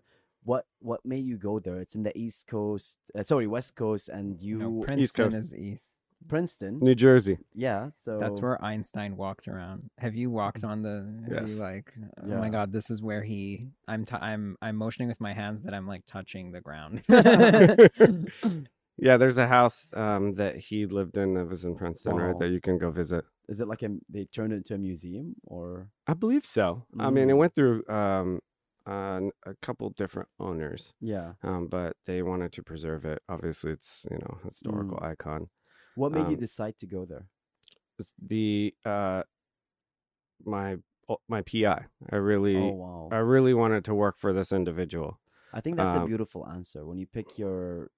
[0.46, 1.80] What what made you go there?
[1.80, 2.98] It's in the East Coast.
[3.18, 5.38] Uh, sorry, West Coast, and you No, Princeton Coast.
[5.38, 5.98] is east.
[6.28, 6.78] Princeton.
[6.82, 7.38] New Jersey.
[7.54, 7.90] Yeah.
[8.02, 9.90] So That's where Einstein walked around.
[9.98, 11.06] Have you walked on the?
[11.24, 11.60] Have you Yes.
[11.60, 12.40] like, oh Yeah.
[12.40, 13.68] my God, this is where he.
[13.90, 14.06] I'm.
[14.06, 14.56] T- I'm.
[14.62, 17.04] I'm motioning with my hands that I'm like touching the ground.
[18.98, 22.34] yeah, there's a house um, that he lived in that was in Princeton, right?
[22.34, 22.40] Wow.
[22.40, 23.26] That you can go visit.
[23.50, 25.90] Is it like a they turned it into a museum or?
[26.08, 26.86] I believe so.
[27.00, 27.38] I mean, it Mm.
[27.38, 28.40] went through um,
[28.86, 31.34] uh, a couple different owners, Yeah.
[31.44, 33.22] um, but they wanted to preserve it.
[33.30, 35.50] Obviously, it's you know historical icon.
[35.96, 37.28] What made you Um, decide to go there?
[38.20, 39.24] The uh,
[40.46, 40.78] my
[41.10, 41.86] oh, my PI.
[42.12, 43.10] I really Oh wow.
[43.12, 45.20] I really wanted to work for this individual.
[45.54, 47.92] I think that's a Um, beautiful answer when you pick your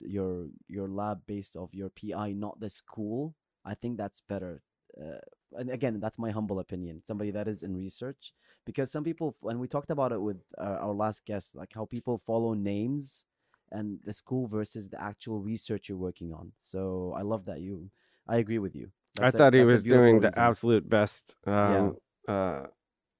[0.00, 3.34] your your lab based off your PI, not the school.
[3.64, 4.62] I think that's better.
[4.98, 5.18] Uh,
[5.58, 7.02] and again, that's my humble opinion.
[7.04, 8.32] Somebody that is in research,
[8.64, 11.84] because some people, and we talked about it with uh, our last guest, like how
[11.84, 13.26] people follow names
[13.72, 16.52] and the school versus the actual research you're working on.
[16.58, 17.90] So I love that you.
[18.28, 18.90] I agree with you.
[19.18, 21.78] I That's a- thought he was beautiful doing the absolute best Yeah.
[21.78, 21.96] um,
[22.28, 22.66] uh,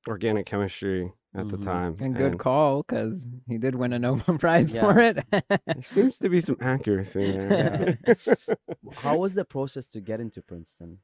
[0.08, 1.64] organic chemistry at the Mhm.
[1.64, 1.96] time.
[2.00, 4.82] and good call, because he did win a Nobel Prize Yeah.
[4.92, 5.24] for it.
[5.30, 7.98] There seems to be some accuracy there.
[8.94, 10.98] How was the process to get into Princeton?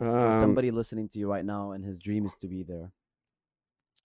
[0.00, 2.92] Um, somebody listening to you right now, and his dream is to be there.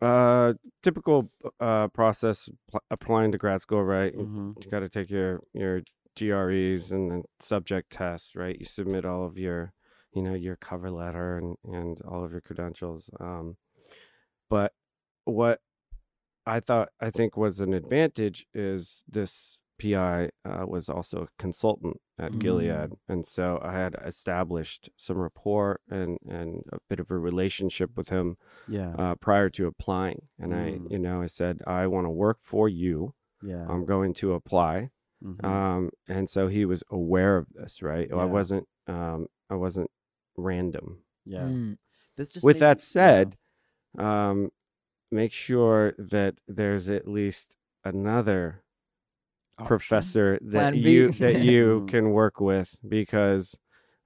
[0.02, 4.14] uh, typical uh, process pl- applying to grad school, right?
[4.14, 4.52] You- Mm-hmm.
[4.64, 5.82] You got to take your your
[6.18, 8.58] GREs and then subject tests, right?
[8.60, 9.74] You submit all of your,
[10.14, 13.10] you know, your cover letter and and all of your credentials.
[13.20, 13.58] Um,
[14.50, 14.74] but
[15.26, 15.60] what
[16.46, 21.98] I thought I think was an advantage is this PI uh, was also a consultant
[22.20, 27.18] at Gilead, and so I had established some rapport and and a bit of a
[27.18, 28.38] relationship with him
[28.68, 28.94] Yeah.
[29.00, 30.22] uh, prior to applying.
[30.38, 30.92] And I, Mm.
[30.92, 33.14] you know, I said I want to work for you.
[33.42, 33.66] yeah.
[33.70, 34.90] I'm going to apply.
[35.24, 35.44] mhm.
[35.44, 38.08] Um, and so he was aware of this, right?
[38.12, 39.90] I wasn't, um, I wasn't
[40.38, 40.88] random.
[41.26, 41.44] yeah.
[41.48, 41.78] Mm.
[42.18, 43.38] This just With made that me- said,
[43.98, 44.52] um,
[45.12, 48.64] make sure that there's at least another Option.
[49.66, 51.88] Professor that you that you Mhm.
[51.88, 53.56] can work with because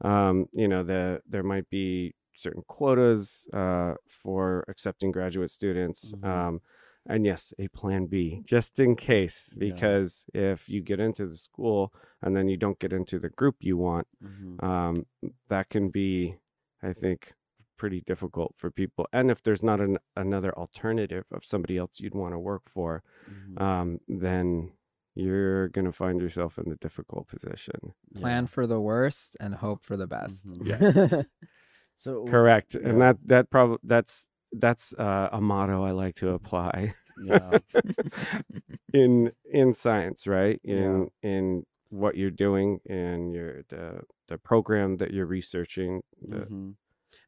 [0.02, 6.26] um, you know the there might be certain quotas uh, for accepting graduate students Mhm.
[6.28, 6.62] um,
[7.06, 9.60] and yes a plan b just in case Yeah.
[9.60, 13.58] because if you get into the school and then you don't get into the group
[13.60, 14.64] you want Mhm.
[14.64, 15.06] um,
[15.50, 16.36] that can be
[16.82, 17.34] i think
[17.78, 22.16] pretty difficult for people and if there's not an, another alternative of somebody else you'd
[22.16, 23.62] want to work for Mhm.
[23.62, 24.72] um, then
[25.16, 27.94] you're going to find yourself in a difficult position.
[28.14, 28.22] Yeah.
[28.22, 30.48] Plan for the worst and hope for the best.
[30.48, 30.68] Mhm.
[30.68, 31.26] Yes.
[31.98, 32.76] so was- Correct.
[32.76, 37.58] yeah, And that that probably that's that's uh, a motto I like to apply yeah.
[38.94, 40.60] in in science, right?
[40.64, 41.30] In Yeah.
[41.30, 46.02] in what you're doing in your the the program that you're researching.
[46.22, 46.76] The, Mhm.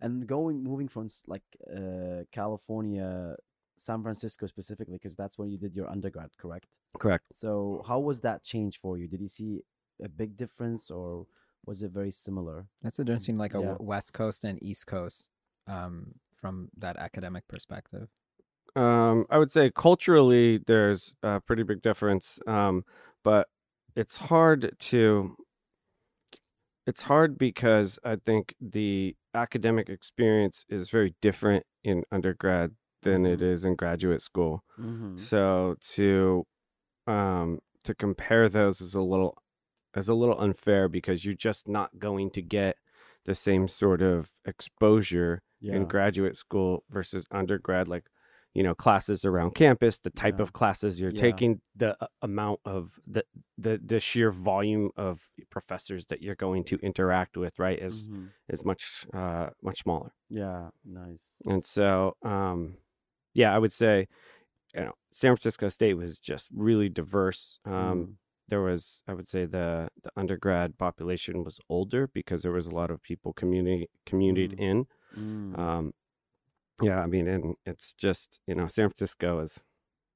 [0.02, 3.36] And going moving from like uh, California,
[3.78, 6.68] San Francisco specifically, because that's where you did your undergrad, correct?
[6.98, 7.26] Correct.
[7.34, 9.08] So how was that change for you?
[9.08, 9.62] Did you see
[10.04, 11.28] a big difference, or
[11.66, 12.68] was it very similar?
[12.82, 13.76] That's the difference between like a Yeah.
[13.80, 15.30] West Coast and East Coast
[15.68, 18.10] um, from that academic perspective.
[18.76, 22.84] Um, I would say culturally there's a pretty big difference, um,
[23.24, 23.48] but
[23.96, 25.36] it's hard to.
[26.88, 33.42] It's hard because I think the academic experience is very different in undergrad than it
[33.42, 34.64] is in graduate school.
[34.78, 35.18] Mm-hmm.
[35.18, 36.46] So to
[37.08, 39.38] um, to compare those is a little
[39.96, 42.76] is a little unfair because you're just not going to get
[43.26, 45.76] the same sort of exposure Yeah.
[45.78, 48.06] in graduate school versus undergrad like
[48.54, 50.44] you know classes around campus the type Yeah.
[50.44, 51.22] of classes you're Yeah.
[51.28, 53.24] taking the uh, amount of the,
[53.58, 58.30] the the sheer volume of professors that you're going to interact with right is Mhm.
[58.54, 60.70] is much uh much smaller Yeah.
[60.84, 61.26] Nice.
[61.46, 62.78] and so um
[63.36, 64.08] yeah i would say
[64.74, 68.14] you know san francisco state was just really diverse um Mm.
[68.50, 72.76] there was i would say the the undergrad population was older because there was a
[72.76, 74.60] lot of people community communied Mm.
[74.70, 75.60] in Mm.
[75.60, 75.94] um
[76.82, 79.64] yeah i mean and it's just you know san francisco is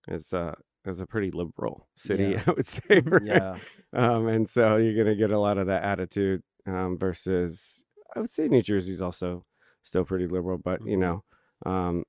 [0.08, 0.56] is uh
[0.86, 2.44] is a pretty liberal city Yeah.
[2.48, 3.24] i would say right?
[3.24, 3.58] yeah.
[3.94, 8.32] um and so you're gonna get a lot of that attitude um versus i would
[8.32, 9.46] say new jersey's also
[9.84, 11.00] still pretty liberal but you Mhm.
[11.00, 11.24] know
[11.66, 12.04] um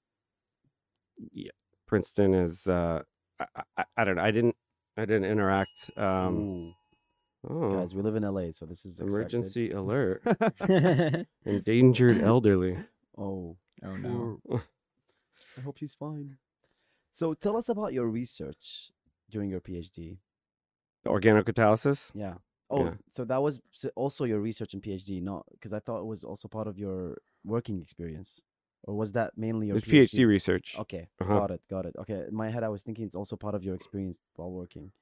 [1.32, 1.50] yeah
[1.86, 3.02] princeton is uh
[3.38, 4.56] I, I, I don't know i didn't
[4.96, 5.90] I didn't interact.
[5.96, 6.74] Um,
[7.48, 10.22] oh, Guys, we live in LA, so this is emergency alert!
[11.46, 12.76] Endangered elderly.
[13.16, 14.40] oh, oh no.
[15.56, 16.36] I hope she's fine.
[17.12, 18.90] So tell us about your research
[19.30, 20.18] during your PhD.
[21.06, 22.10] Organocatalysis.
[22.14, 22.34] Yeah.
[22.68, 22.94] Oh, Yeah.
[23.08, 23.60] so that was
[23.96, 27.16] also your research and PhD, not because I thought it was also part of your
[27.44, 28.42] working experience,
[28.84, 30.76] or was that mainly It your was PhD research.
[30.78, 31.34] Okay, Uh-huh.
[31.34, 31.94] got it, got it.
[31.98, 34.92] Okay, in my head I was thinking it's also part of your experience while working.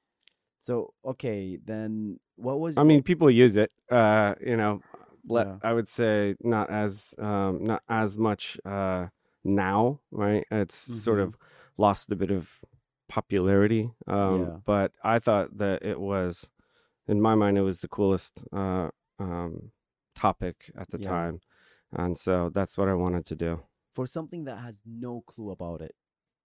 [0.59, 2.77] So okay, then what was?
[2.77, 3.71] I mean, people use it.
[3.89, 4.81] Uh, you know,
[5.27, 5.55] let, Yeah.
[5.63, 9.07] I would say not as um, not as much uh,
[9.43, 10.45] now, right?
[10.51, 11.23] It's sort Mhm.
[11.23, 11.37] of
[11.77, 12.59] lost a bit of
[13.07, 13.89] popularity.
[14.07, 14.57] Um, Yeah.
[14.65, 16.49] But I thought that it was,
[17.07, 19.71] in my mind, it was the coolest uh, um,
[20.15, 21.07] topic at the Yeah.
[21.07, 21.41] time,
[21.93, 23.63] and so that's what I wanted to do.
[23.99, 25.93] For something that has no clue about it,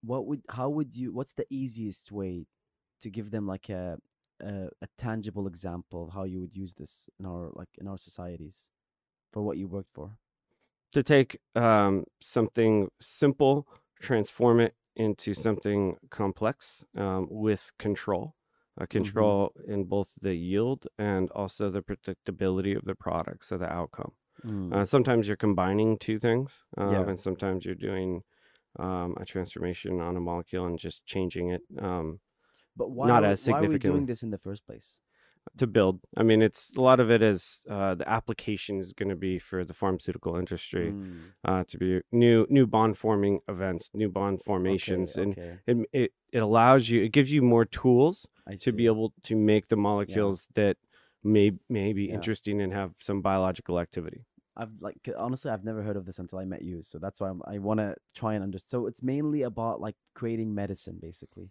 [0.03, 1.13] what would how would you?
[1.13, 2.47] What's the easiest way
[2.99, 3.97] to give them like a
[4.41, 7.97] a, a tangible example of how you would use this in our like in our
[7.97, 8.71] societies
[9.31, 10.17] for what you worked for?
[10.91, 13.67] to take um, something simple,
[14.01, 18.35] transform it into something complex um, with control,
[18.79, 23.71] uh, control in both the yield and also the predictability of the product, so the
[23.71, 24.13] outcome.
[24.45, 27.09] Mm, Uh, sometimes you're combining two things, um, Yeah.
[27.09, 28.23] and sometimes you're doing
[28.77, 32.19] um, a transformation on a molecule and just changing it um,
[32.75, 35.01] but why not are, as why are we doing this in the first place?
[35.57, 35.99] to build.
[36.17, 39.39] I mean, it's a lot of it is uh, the application is going to be
[39.39, 40.91] for the pharmaceutical industry.
[40.91, 45.59] Mm, uh, to be new new bond forming events, new bond formations, okay, and okay,
[45.67, 48.27] it, it it allows you, it gives you more tools
[48.65, 50.75] to be able to make the molecules that
[51.23, 52.15] may may be Yeah.
[52.15, 54.25] interesting and have some biological activity.
[54.57, 57.29] I've like honestly, I've never heard of this until I met you, so that's why
[57.29, 58.69] I'm, I want to try and understand.
[58.69, 61.49] So it's mainly about like creating medicine, basically.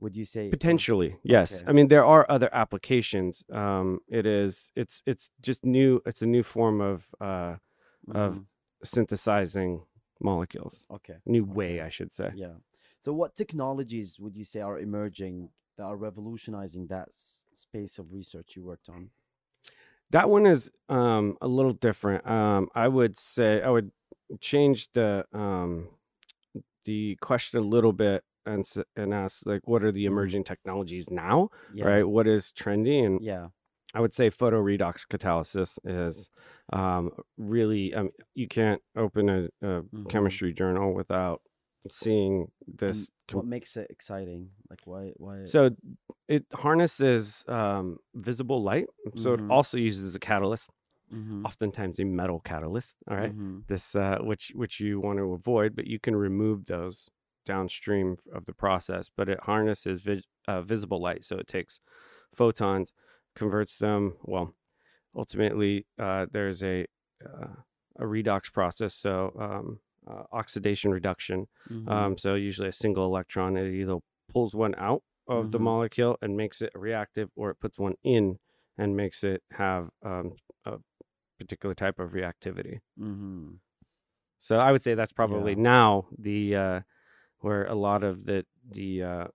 [0.00, 1.52] Would you say Potentially, yes.
[1.56, 1.64] Okay.
[1.70, 3.44] I mean, there are other applications.
[3.50, 6.02] Um, it is it's it's just new.
[6.06, 7.56] It's a new form of uh,
[8.14, 8.44] of Mhm,
[8.84, 9.82] synthesizing
[10.20, 10.86] molecules.
[10.90, 11.16] Okay.
[11.26, 11.52] New Okay.
[11.52, 12.30] way, I should say.
[12.34, 12.54] Yeah.
[13.00, 18.12] So what technologies would you say are emerging that are revolutionizing that s- space of
[18.12, 19.10] research you worked on?
[20.10, 22.26] That one is um, a little different.
[22.26, 23.90] Um, I would say I would
[24.40, 25.88] change the um,
[26.84, 28.64] the question a little bit and
[28.96, 30.06] and ask like, what are the Mhm.
[30.06, 31.50] emerging technologies now?
[31.68, 31.84] Yeah.
[31.86, 32.08] Right?
[32.08, 33.04] What is trendy?
[33.04, 33.48] And Yeah.
[33.94, 36.30] I would say photoredox catalysis is
[36.72, 37.94] um, really.
[37.94, 40.08] Um, you can't open a, a Mhm.
[40.08, 41.42] chemistry journal without
[41.92, 43.10] seeing this.
[43.32, 44.50] what makes it exciting?
[44.70, 45.12] Like why?
[45.16, 45.44] Why?
[45.46, 45.70] so
[46.28, 48.86] it harnesses um, visible light.
[49.16, 49.38] So Mhm.
[49.48, 50.70] it also uses a catalyst,
[51.12, 52.94] Mhm, oftentimes a metal catalyst.
[53.08, 53.32] All right.
[53.34, 57.08] mhm, this uh, which which you want to avoid, but you can remove those
[57.44, 59.10] downstream of the process.
[59.16, 61.78] But it harnesses vis- uh, visible light, so it takes
[62.34, 62.92] photons,
[63.34, 64.16] converts them.
[64.22, 64.54] Well,
[65.14, 66.86] ultimately, uh, there's a
[67.24, 67.54] uh,
[67.98, 71.48] a redox process, so um, uh, oxidation reduction.
[71.70, 71.88] mhm.
[71.90, 73.98] Um, so usually a single electron, it either
[74.32, 75.62] pulls one out of the Mhm.
[75.62, 78.38] molecule and makes it reactive, or it puts one in
[78.78, 80.78] and makes it have um, a
[81.38, 82.80] particular type of reactivity.
[82.96, 83.60] Mhm.
[84.38, 85.62] So I would say that's probably Yeah.
[85.62, 86.80] now the uh,
[87.40, 89.28] where a lot of the the uh,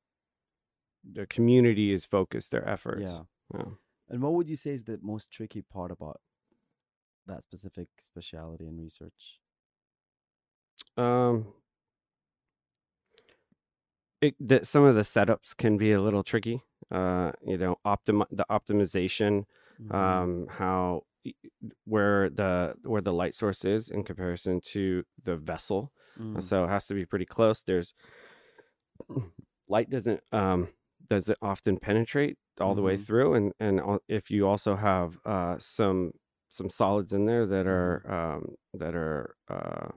[1.03, 3.12] the community is focused their efforts.
[3.12, 3.23] Yeah.
[3.53, 3.71] Yeah.
[4.10, 6.21] And what would you say is the most tricky part about
[7.25, 9.40] that specific specialty in research?
[10.97, 11.47] Um,
[14.21, 16.62] it, the, some of the setups can be a little tricky.
[16.91, 19.45] Uh, you know, optimi- the optimization,
[19.81, 21.03] Mhm, um, how
[21.86, 25.91] where the where the light source is in comparison to the vessel.
[26.19, 27.93] mm, so it has to be pretty close there's
[29.67, 30.67] light doesn't um
[31.10, 33.05] doesn't often penetrate all the way Mhm.
[33.05, 36.12] through and and if you also have uh some
[36.49, 39.89] some solids in there that are um that are uh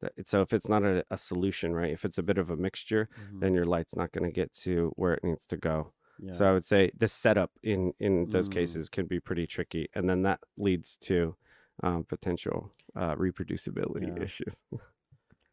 [0.00, 2.56] that so if it's not a, a solution right if it's a bit of a
[2.56, 5.92] mixture mhm, then your light's not going to get to where it needs to go
[6.18, 6.32] yeah.
[6.32, 8.54] so i would say the setup in in those Mm.
[8.54, 11.36] cases can be pretty tricky and then that leads to
[11.82, 14.24] um, potential uh, reproducibility Yeah.
[14.24, 14.60] issues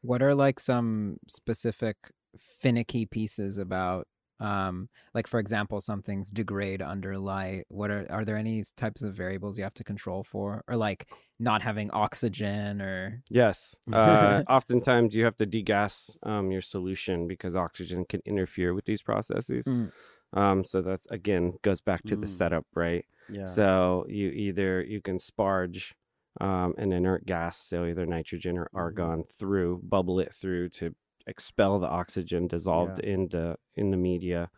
[0.01, 1.97] What are like some specific
[2.37, 4.07] finicky pieces about
[4.39, 9.01] um like for example some things degrade under light what are are there any types
[9.01, 11.07] of variables you have to control for or like
[11.39, 13.75] not having oxygen or Yes.
[13.91, 19.01] Uh, oftentimes you have to degas um, your solution because oxygen can interfere with these
[19.01, 19.65] processes.
[19.67, 19.91] Mm.
[20.33, 22.37] Um, so that's again goes back to the Mm.
[22.37, 23.05] setup, right?
[23.29, 23.45] yeah.
[23.45, 25.93] So you either you can sparge
[26.39, 28.77] um, an inert gas, so either nitrogen or Mm-hmm.
[28.79, 30.93] argon, through bubble it through to
[31.27, 33.13] expel the oxygen dissolved Yeah.
[33.13, 34.49] in the in the media,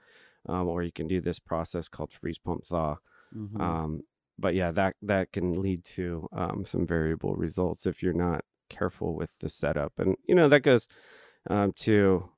[0.48, 2.98] um, or you can do this process called freeze pump thaw.
[3.36, 3.62] Mhm.
[3.62, 4.02] Um,
[4.38, 9.16] but yeah, that that can lead to um, some variable results if you're not careful
[9.16, 10.88] with the setup, and you know that goes
[11.50, 12.30] um, to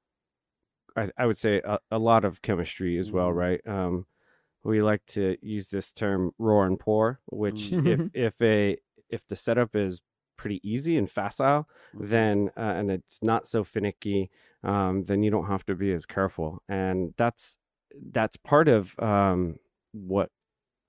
[0.96, 3.36] I, I would say a, a lot of chemistry as well, Mhm.
[3.36, 3.62] right?
[3.68, 4.06] Um,
[4.64, 7.86] we like to use this term roar and pour, which Mm.
[7.88, 8.78] if if a
[9.10, 10.02] if the setup is
[10.42, 12.08] pretty easy and facile, Mhm.
[12.10, 14.30] then uh, and it's not so finicky,
[14.64, 17.58] um, then you don't have to be as careful, and that's
[18.12, 19.58] that's part of um,
[19.92, 20.30] what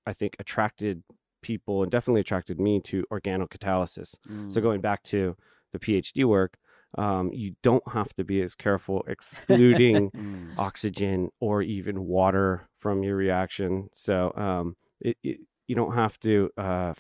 [0.06, 1.02] I think attracted
[1.42, 4.14] people and definitely attracted me to organocatalysis.
[4.48, 4.62] So Mm.
[4.62, 5.36] going back to
[5.72, 6.56] the PhD work,
[6.98, 10.54] um, you don't have to be as careful excluding Mm.
[10.58, 13.88] oxygen or even water from your reaction.
[13.94, 16.94] So um, it, it, you don't have to uh,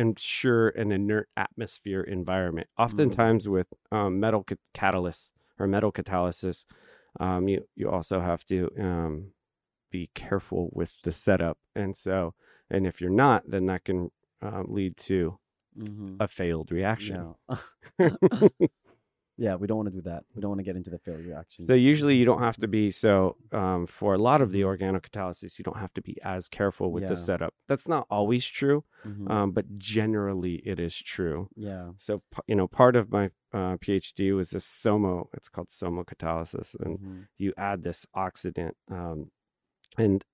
[0.00, 2.68] ensure an inert atmosphere environment.
[2.78, 6.64] Oftentimes with um, metal ca- catalysts or metal catalysis,
[7.20, 9.32] um, you you also have to um,
[9.90, 11.58] be careful with the setup.
[11.74, 12.34] And so,
[12.70, 14.10] and if you're not, then that can
[14.42, 15.38] um, lead to
[15.76, 16.20] Mhm.
[16.20, 17.28] a failed reaction.
[19.44, 20.22] yeah, we don't want to do that.
[20.34, 21.66] We don't want to get into the failure reactions.
[21.66, 25.58] So usually you don't have to be so um, for a lot of the organocatalysis,
[25.58, 27.10] you don't have to be as careful with Yeah.
[27.12, 27.52] the setup.
[27.68, 29.30] That's not always true, Mhm.
[29.30, 31.48] um, but generally it is true.
[31.56, 31.92] yeah.
[31.98, 32.12] So
[32.46, 35.28] you know, part of my uh, PhD was this SOMO.
[35.36, 37.26] It's called SOMO catalysis, and Mhm.
[37.38, 39.30] you add this oxidant, um,
[39.98, 40.24] and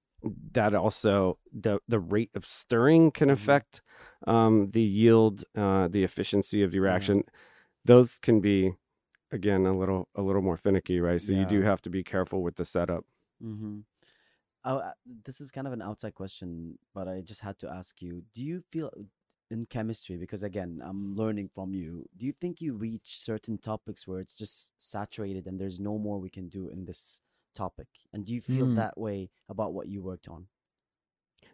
[0.53, 3.33] that also the the rate of stirring can Mhm.
[3.39, 3.83] affect
[4.27, 6.85] um, the yield, uh, the efficiency of the Yeah.
[6.89, 7.23] reaction.
[7.85, 8.73] Those can be
[9.37, 11.23] again a little a little more finicky, right?
[11.23, 13.07] So you do have to be careful with the setup.
[13.43, 13.81] Mm-hmm.
[14.65, 14.93] Oh, uh,
[15.25, 18.43] this is kind of an outside question, but I just had to ask you: Do
[18.43, 18.91] you feel
[19.51, 20.17] in chemistry?
[20.17, 22.07] Because again, I'm learning from you.
[22.17, 26.19] Do you think you reach certain topics where it's just saturated and there's no more
[26.21, 27.23] we can do in this
[27.55, 27.89] topic?
[28.13, 28.77] And do you feel Hmm.
[28.77, 30.49] that way about what you worked on?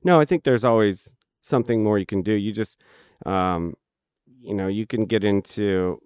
[0.04, 2.32] No, I think there's always something more you can do.
[2.32, 2.80] You just,
[3.26, 3.74] um,
[4.40, 6.00] you know, you can get into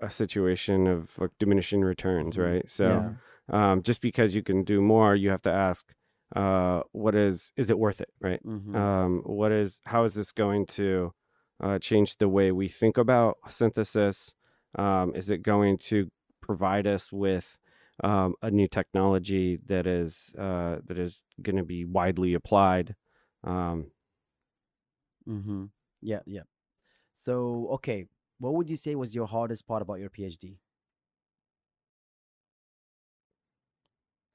[0.00, 2.42] a- situation of like diminishing returns, Mhm.
[2.44, 2.70] right?
[2.70, 2.88] So,
[3.48, 3.72] Yeah.
[3.72, 5.92] um, just because you can do more, you have to ask,
[6.36, 8.42] uh, what is is it worth it, right?
[8.44, 8.74] Mm-hmm.
[8.76, 11.14] Um, what is how is this going to
[11.60, 14.34] uh, change the way we think about synthesis?
[14.76, 17.58] Um, is it going to provide us with
[18.02, 22.96] um, a new technology that is uh, that is going to be widely applied?
[23.44, 23.92] Um,
[25.28, 25.64] mm-hmm.
[26.00, 26.42] Yeah, yeah.
[27.14, 28.06] So, okay,
[28.44, 30.56] what would you say was your hardest part about your PhD?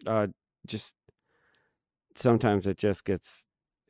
[0.07, 0.27] uh,
[0.65, 0.93] just
[2.15, 3.45] sometimes it just gets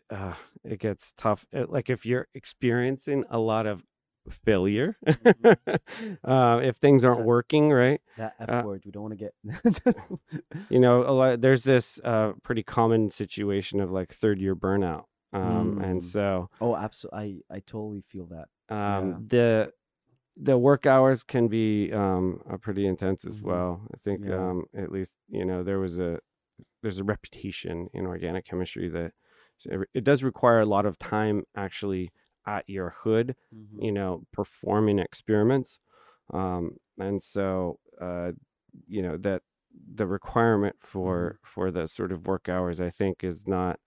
[0.09, 1.45] uh, it gets tough.
[1.51, 3.83] It- like if you're experiencing a lot of
[4.29, 7.25] failure, uh, if things aren't Yeah.
[7.25, 9.33] working right, That F Uh, word, we don't want to get.
[10.69, 15.05] you know, a lot, there's this uh, pretty common situation of like third year burnout,
[15.33, 16.03] um, and Mm.
[16.03, 17.43] so oh, absolutely.
[17.49, 18.47] I I totally feel that.
[18.75, 19.17] um, Yeah.
[19.27, 19.73] the
[20.41, 23.43] the work hours can be um, pretty intense as Mhm.
[23.43, 23.81] well.
[23.93, 24.35] I think Yeah.
[24.35, 26.19] um, at least you know there was a
[26.81, 29.13] there's a reputation in organic chemistry that
[29.93, 32.11] it- does require a lot of time actually
[32.47, 33.83] at your hood, Mhm.
[33.83, 35.79] you know, performing experiments,
[36.33, 38.31] um, and so uh,
[38.87, 39.43] you know that
[39.95, 43.79] the requirement for for the sort of work hours I think is not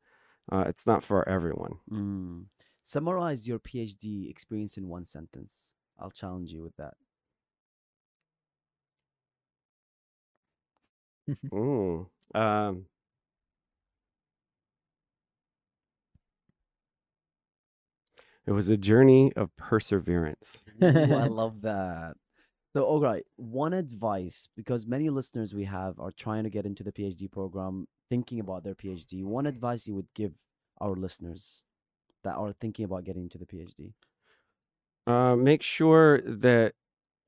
[0.53, 1.79] uh, it's not for everyone.
[1.91, 2.47] Mm.
[2.83, 5.77] Summarize your PhD experience in one sentence.
[5.99, 6.95] I'll challenge you with that.
[11.53, 12.07] Mm.
[12.35, 12.87] Um,
[18.47, 20.65] it was a journey of perseverance.
[20.83, 22.15] Ooh, I love that.
[22.73, 26.83] So, all right, one advice because many listeners we have are trying to get into
[26.83, 29.23] the PhD program, thinking about their PhD.
[29.25, 30.33] One advice you would give
[30.81, 31.63] our listeners
[32.25, 33.93] that are thinking about getting into the PhD.
[35.07, 36.75] Uh, make sure that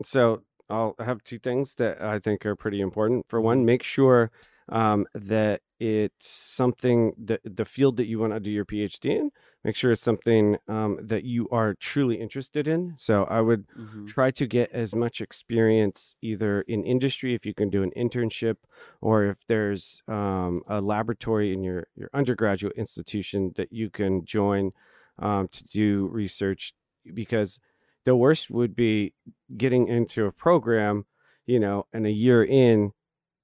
[0.04, 3.26] so I'll have two things that I think are pretty important.
[3.28, 3.66] For one, Mhm.
[3.66, 4.32] make sure
[4.70, 9.30] um, that it's something that the field that you want to do your PhD in.
[9.64, 12.94] Make sure it's something um, that you are truly interested in.
[12.98, 14.08] So I would Mm-hmm.
[14.08, 18.56] try to get as much experience either in industry if you can do an internship
[19.00, 24.72] or if there's um, a laboratory in your, your undergraduate institution that you can join
[25.18, 26.74] um, to do research
[27.12, 27.58] because
[28.04, 29.14] the worst would be
[29.56, 31.06] getting into a program
[31.46, 32.92] you know and a year in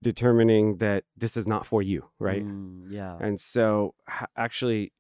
[0.03, 3.17] determining that this is not for you right Mm, yeah.
[3.21, 3.95] and so
[4.37, 4.93] actually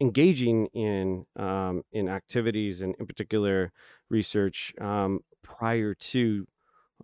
[0.00, 3.72] engaging in um, in activities and in particular
[4.08, 6.46] research um, prior to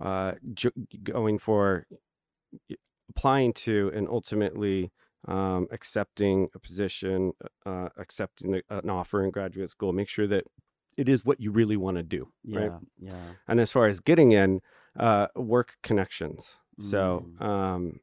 [0.00, 0.32] uh,
[1.02, 1.86] going for
[3.10, 4.90] applying to and ultimately
[5.26, 7.32] um, accepting a position,
[7.66, 9.92] uh, accepting an offer in graduate school.
[9.92, 10.44] Make sure that
[10.96, 12.72] it is what you really want to do, Yeah, right?
[12.98, 13.34] yeah.
[13.48, 14.60] And as far as getting in,
[14.98, 16.54] uh, work connections.
[16.80, 17.38] So, Mm.
[17.38, 18.00] um,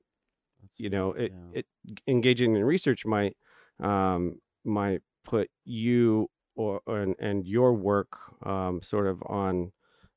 [0.77, 1.51] you know, it, yeah.
[1.51, 1.65] it
[2.07, 3.37] engaging in research might
[3.79, 9.71] um, might put you or, or and, and your work um, sort of on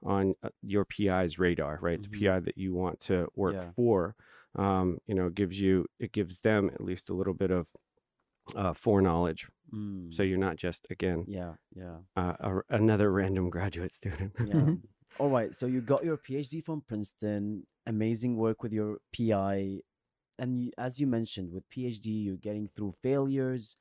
[0.04, 2.00] on uh, your PI's radar, right?
[2.00, 2.02] Mhm.
[2.02, 3.72] The PI that you want to work Yeah.
[3.74, 4.14] for,
[4.56, 7.66] um, you know, gives you it gives them at least a little bit of
[8.56, 10.12] uh, foreknowledge, Mm.
[10.14, 14.32] so you're not just again yeah, yeah, uh, a, another random graduate student.
[14.46, 14.66] yeah.
[15.18, 15.54] All right.
[15.54, 17.66] So you got your PhD from Princeton.
[17.86, 19.80] Amazing work with your PI,
[20.38, 23.76] and you, as you mentioned, with PhD, you're getting through failures.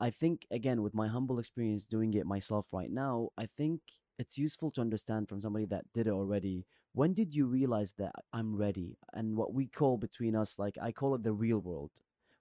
[0.00, 3.80] I think again, with my humble experience doing it myself right now, I think
[4.18, 6.64] it's useful to understand from somebody that did it already.
[6.98, 8.98] When did you realize that I'm ready?
[9.14, 11.92] And what we call between us, like I call it the real world.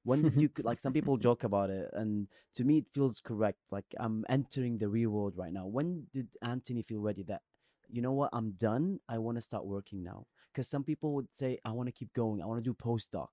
[0.03, 0.79] When did you like?
[0.79, 3.59] Some people joke about it, and to me, it feels correct.
[3.71, 5.67] Like I'm entering the real world right now.
[5.67, 7.41] When did Anthony feel ready that
[7.89, 11.33] you know what i'm done i want to start working now because some people would
[11.33, 13.29] say i want to keep going i want to do postdoc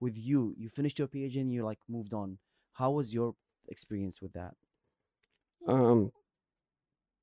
[0.00, 2.38] with you you finished your phd and you like moved on
[2.72, 3.34] how was your
[3.68, 4.54] experience with that
[5.68, 6.10] Um,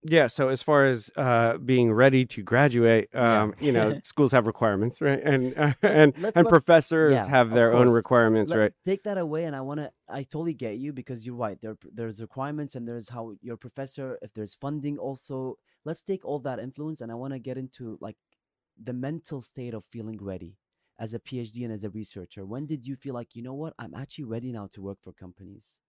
[0.04, 0.28] yeah.
[0.28, 3.42] So as far as uh, being ready to graduate, Yeah.
[3.44, 5.20] um, you know, schools have requirements, right?
[5.22, 8.74] And uh, and let's- and let's- professors yeah, have their own requirements, Let- right?
[8.86, 11.76] take that away and i want to i totally get you because you're right there
[11.94, 16.60] there's requirements and there's how your professor if there's funding also let's take all that
[16.60, 18.18] influence and i want to get into like
[18.82, 20.56] the mental state of feeling ready
[20.98, 23.74] as a phd and as a researcher when did you feel like you know what
[23.80, 25.80] i'm actually ready now to work for companies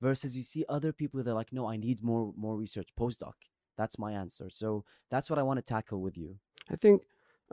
[0.00, 3.32] versus you see other people they're like no i need more more research postdoc
[3.76, 6.38] that's my answer so that's what i want to tackle with you
[6.68, 7.02] I think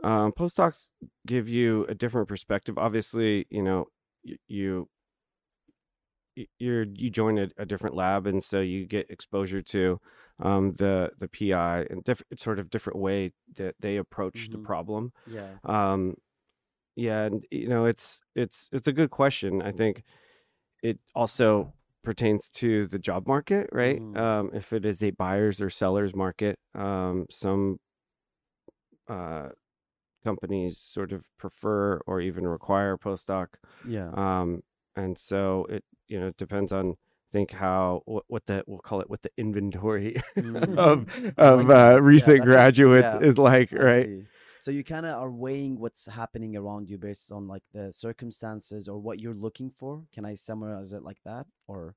[0.02, 0.88] um, postdocs
[1.24, 2.76] give you a different perspective.
[2.78, 3.86] Obviously, you know,
[4.24, 4.88] y- you
[6.58, 10.00] you're you join a, a different lab, and so you get exposure to
[10.40, 14.64] um, the the PI and different sort of different way that they approach the Mhm.
[14.64, 15.12] problem.
[15.26, 16.16] yeah Um,
[16.96, 19.62] yeah, and you know, it's it's it's a good question.
[19.62, 20.02] I think
[20.82, 21.72] it also
[22.04, 24.00] pertains to the job market, right?
[24.00, 24.16] Mhm.
[24.16, 27.78] Um, if it is a buyer's or seller's market, um, some
[29.08, 29.48] uh,
[30.24, 33.48] companies sort of prefer or even require postdoc,
[33.86, 34.62] yeah um,
[34.96, 36.94] and so it you know depends on
[37.32, 40.78] think how what, what the we'll call it what the inventory Mm.
[40.78, 41.06] of
[41.38, 44.08] of uh, yeah, recent a- graduates yeah, is like, right?
[44.64, 48.88] So you kind of are weighing what's happening around you based on like the circumstances
[48.88, 50.04] or what you're looking for.
[50.10, 51.44] Can I summarize it like that?
[51.68, 51.96] Or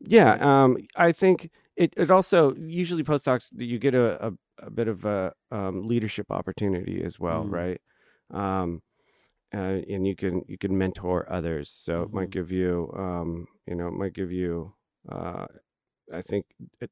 [0.00, 4.88] Yeah, um, I think it, it also usually postdocs you get a, a, a bit
[4.88, 7.48] of a um, leadership opportunity as well, Mm.
[7.48, 7.80] right?
[8.30, 8.82] Um,
[9.54, 12.32] uh, and you can you can mentor others, so it might Mhm.
[12.32, 14.74] give you um, you know it might give you
[15.10, 15.46] uh,
[16.12, 16.46] I think
[16.80, 16.90] it,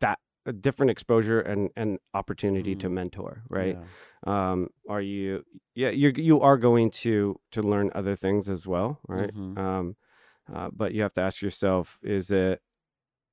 [0.00, 2.90] that a different exposure and and opportunity to Mm.
[2.90, 3.78] mentor, right?
[3.78, 3.84] yeah.
[4.26, 9.00] Um, are you yeah you you are going to to learn other things as well,
[9.08, 9.32] right?
[9.32, 9.56] Mhm.
[9.56, 9.96] Um,
[10.52, 12.60] uh, but you have to ask yourself: is it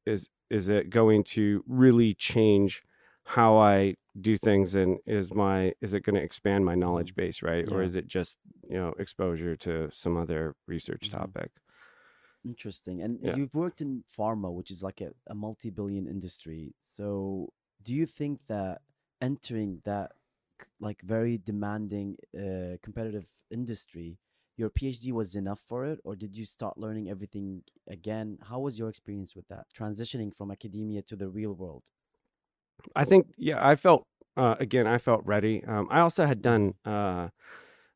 [0.05, 2.83] is is it going to really change
[3.25, 7.41] how I do things, and is my is it going to expand my knowledge base,
[7.41, 7.65] right?
[7.71, 7.83] Or Mm-hmm.
[7.83, 8.37] Is it just
[8.69, 11.09] you know exposure to some other research Mhm.
[11.09, 11.51] topic?
[12.45, 13.01] Interesting.
[13.01, 13.35] And Yeah.
[13.35, 16.73] you've worked in pharma, which is like a, a multi billion industry.
[16.81, 18.81] So do you think that
[19.21, 20.13] entering that
[20.79, 24.19] like very demanding uh, competitive industry,
[24.57, 25.99] your PhD was enough for it?
[26.05, 28.39] Or did you start learning everything again?
[28.43, 29.67] How was your experience with that?
[29.77, 31.83] Transitioning from academia to the real world?
[32.95, 34.05] I think yeah, I felt
[34.37, 35.63] uh, again, I felt ready.
[35.65, 37.29] Um, I also had done uh,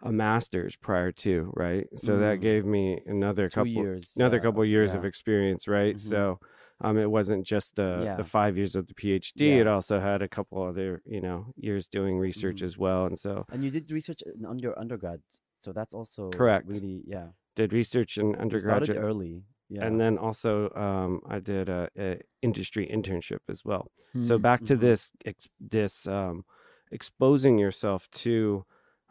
[0.03, 1.87] a master's prior to, right?
[1.95, 2.41] So that Mm.
[2.41, 4.13] gave me another Two couple years.
[4.17, 4.97] another uh, couple of- years yeah.
[4.99, 5.95] of experience, right?
[5.95, 6.01] Mhm.
[6.11, 6.39] So
[6.81, 8.15] um, it wasn't just the Yeah.
[8.17, 9.41] the five years of the PhD.
[9.61, 12.65] It also had a couple other you know years doing research Mhm.
[12.69, 15.21] as well, and so And you did research in under undergrad.
[15.55, 16.67] So that's also Correct.
[16.67, 17.29] really, yeah.
[17.55, 19.43] did research in You started undergraduate, early.
[19.69, 19.85] Yeah.
[19.85, 20.51] and then also
[20.85, 23.83] um, I did a, a industry internship as well.
[24.21, 24.41] So Mm.
[24.41, 24.79] back to Mhm.
[24.81, 25.47] this ex-
[25.77, 26.43] this um,
[26.91, 28.65] exposing yourself to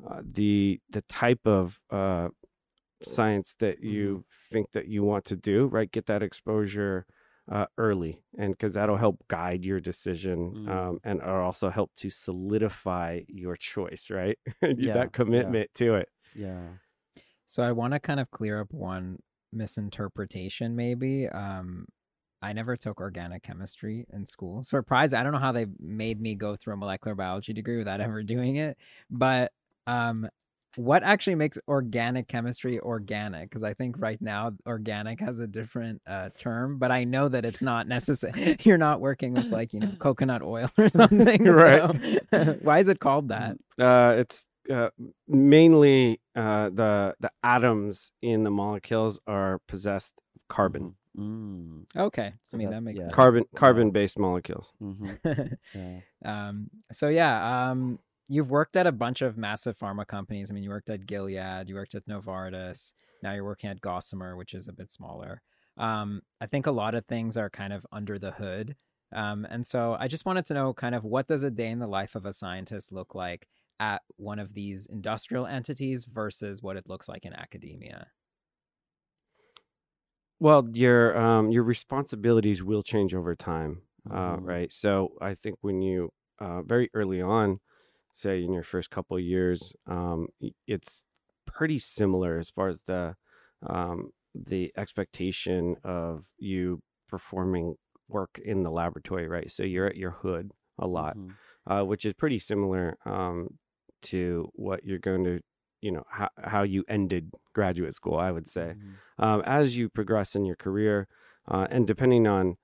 [0.09, 2.29] uh, the the type of uh,
[3.03, 3.89] science that Mm-hmm.
[3.95, 5.91] you think that you want to do, right?
[5.91, 7.07] Get that exposure
[7.51, 10.69] uh, early, and because that'll help guide your decision, Mm.
[10.71, 14.39] um, and also help to solidify your choice, right?
[14.63, 14.93] Yeah, yeah.
[14.95, 16.09] that commitment to it.
[16.35, 16.63] yeah.
[17.47, 19.19] So I want to kind of clear up one
[19.53, 21.29] misinterpretation, maybe.
[21.29, 21.87] Um,
[22.41, 24.63] I never took organic chemistry in school.
[24.65, 25.13] Surprise!
[25.15, 28.23] I don't know how they made me go through a molecular biology degree without ever
[28.23, 28.77] doing it.
[29.11, 29.53] But
[29.87, 30.29] um,
[30.77, 33.51] what actually makes organic chemistry organic?
[33.51, 37.45] Because I think right now organic has a different uh, term, but I know that
[37.45, 38.57] it's not necessary.
[38.63, 41.83] You're not working with like you know coconut oil or something, Right.
[42.33, 43.57] so- Why is it called that?
[43.79, 44.89] Uh, it's uh,
[45.29, 51.85] mainly uh, the the atoms in the molecules are possessed of carbon, Mm.
[51.95, 53.05] Okay, So I mean that makes yeah.
[53.05, 53.15] sense.
[53.15, 54.73] carbon carbon based molecules.
[54.79, 55.11] hmm
[55.75, 55.99] Yeah.
[56.25, 57.99] um, so yeah, um,
[58.29, 60.51] you've worked at a bunch of massive pharma companies.
[60.51, 62.93] I mean, you worked at Gilead, you worked at Novartis.
[63.23, 65.43] Now you're working at Gossamer, which is a bit smaller.
[65.77, 68.77] Um, I think a lot of things are kind of under the hood.
[69.13, 71.79] Um, and so I just wanted to know kind of what does a day in
[71.79, 73.49] the life of a scientist look like
[73.79, 78.11] at one of these industrial entities versus what it looks like in academia.
[80.41, 84.41] Well, your um, your responsibilities will change over time, uh, Mhm.
[84.41, 84.73] right?
[84.73, 86.11] So I think when you
[86.41, 87.61] uh, very early on,
[88.13, 90.29] say in your first couple of years, um,
[90.67, 91.05] it's
[91.47, 93.17] pretty similar as far as the
[93.67, 97.77] um, the expectation of you performing
[98.09, 99.51] work in the laboratory, right?
[99.51, 101.39] So you're at your hood a lot, Mhm.
[101.67, 103.59] uh, which is pretty similar um,
[104.03, 105.41] to what you're going to,
[105.81, 109.01] you know, how, how you ended graduate school, I would say Mhm.
[109.19, 111.09] um, as you progress in your career,
[111.49, 112.57] uh, and depending on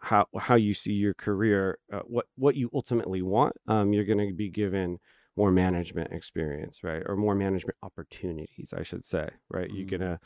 [0.00, 4.26] how how you see your career, uh, what what you ultimately want, um, you're going
[4.28, 4.98] to be given
[5.36, 9.70] more management experience, right, or more management opportunities, I should say, right.
[9.70, 9.98] You're Mhm.
[9.98, 10.20] gonna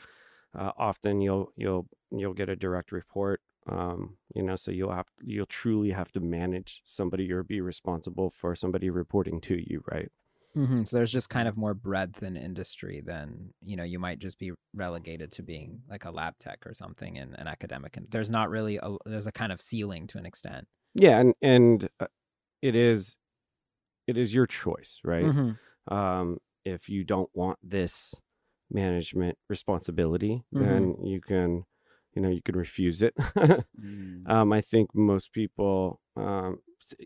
[0.57, 3.41] uh, often you'll you'll you'll get a direct report.
[3.67, 8.29] Um, you know, so you'll have you'll truly have to manage somebody or be responsible
[8.29, 10.09] for somebody reporting to you, right?
[10.55, 14.19] Hmm So there's just kind of more breadth in industry than you know you might
[14.19, 17.97] just be relegated to being like a lab tech or something in an academic.
[17.97, 20.67] And there's not really a there's a kind of ceiling to an extent.
[20.93, 22.07] Yeah, and and uh,
[22.61, 23.17] it is
[24.07, 25.25] it is your choice, right?
[25.27, 25.57] Mhm.
[25.89, 28.15] um, if you don't want this
[28.71, 30.61] management responsibility, Mhm.
[30.61, 31.65] then you can,
[32.15, 33.13] you know, you can refuse it.
[33.79, 34.25] Mm.
[34.27, 36.59] um, I think most people, um,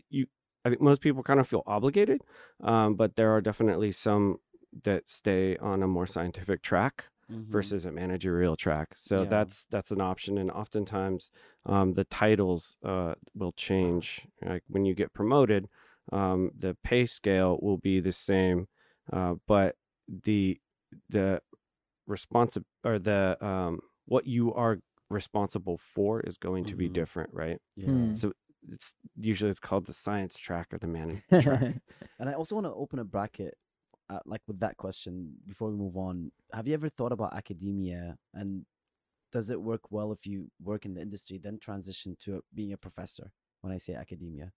[0.08, 0.26] you,
[0.64, 2.22] I think most people kind of feel obligated,
[2.62, 4.38] um, but there are definitely some
[4.84, 7.50] that stay on a more scientific track Mhm.
[7.52, 8.94] versus a managerial track.
[8.96, 9.30] So Yeah.
[9.30, 11.30] that's that's an option, and oftentimes
[11.66, 14.26] um, the titles uh, will change.
[14.42, 15.68] Like when you get promoted,
[16.12, 18.68] um, the pay scale will be the same,
[19.12, 19.76] uh, but
[20.08, 20.60] the
[21.08, 21.40] the
[22.06, 26.94] responsive or the um, what you are responsible for is going to be Mhm.
[26.94, 27.60] different, right?
[27.76, 27.92] Yeah.
[27.92, 28.12] Hmm.
[28.12, 28.32] So
[28.68, 31.74] it's usually it's called the science track or the management track.
[32.18, 33.54] And I also want to open a bracket,
[34.10, 36.30] uh, like with that question before we move on.
[36.52, 38.66] Have you ever thought about academia and
[39.32, 42.76] does it work well if you work in the industry, then transition to being a
[42.76, 43.32] professor?
[43.62, 44.52] When I say academia,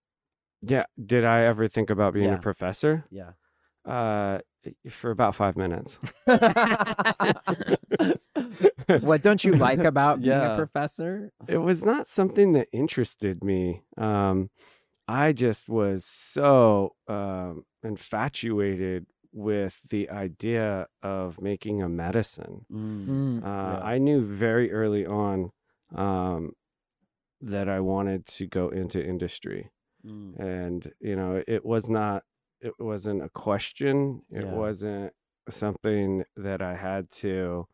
[0.62, 0.86] Yeah.
[1.06, 2.36] Did I ever think about being Yeah.
[2.36, 3.06] a professor?
[3.12, 3.34] yeah.
[3.86, 4.40] Uh,
[4.90, 6.00] for about five minutes.
[9.02, 11.32] what don't you like about being a professor?
[11.48, 13.82] it was not something that interested me.
[13.98, 14.50] Um,
[15.08, 22.66] I just was so um, infatuated with the idea of making a medicine.
[22.72, 23.08] Mm.
[23.08, 23.44] Mm.
[23.44, 23.80] Uh, Yeah.
[23.84, 25.52] I knew very early on
[25.96, 26.54] um,
[27.42, 29.72] that I wanted to go into industry,
[30.06, 30.38] Mm.
[30.40, 32.24] and you know, it was not.
[32.64, 34.22] It wasn't a question.
[34.32, 34.56] It Yeah.
[34.56, 35.14] wasn't
[35.50, 37.68] something that I had to.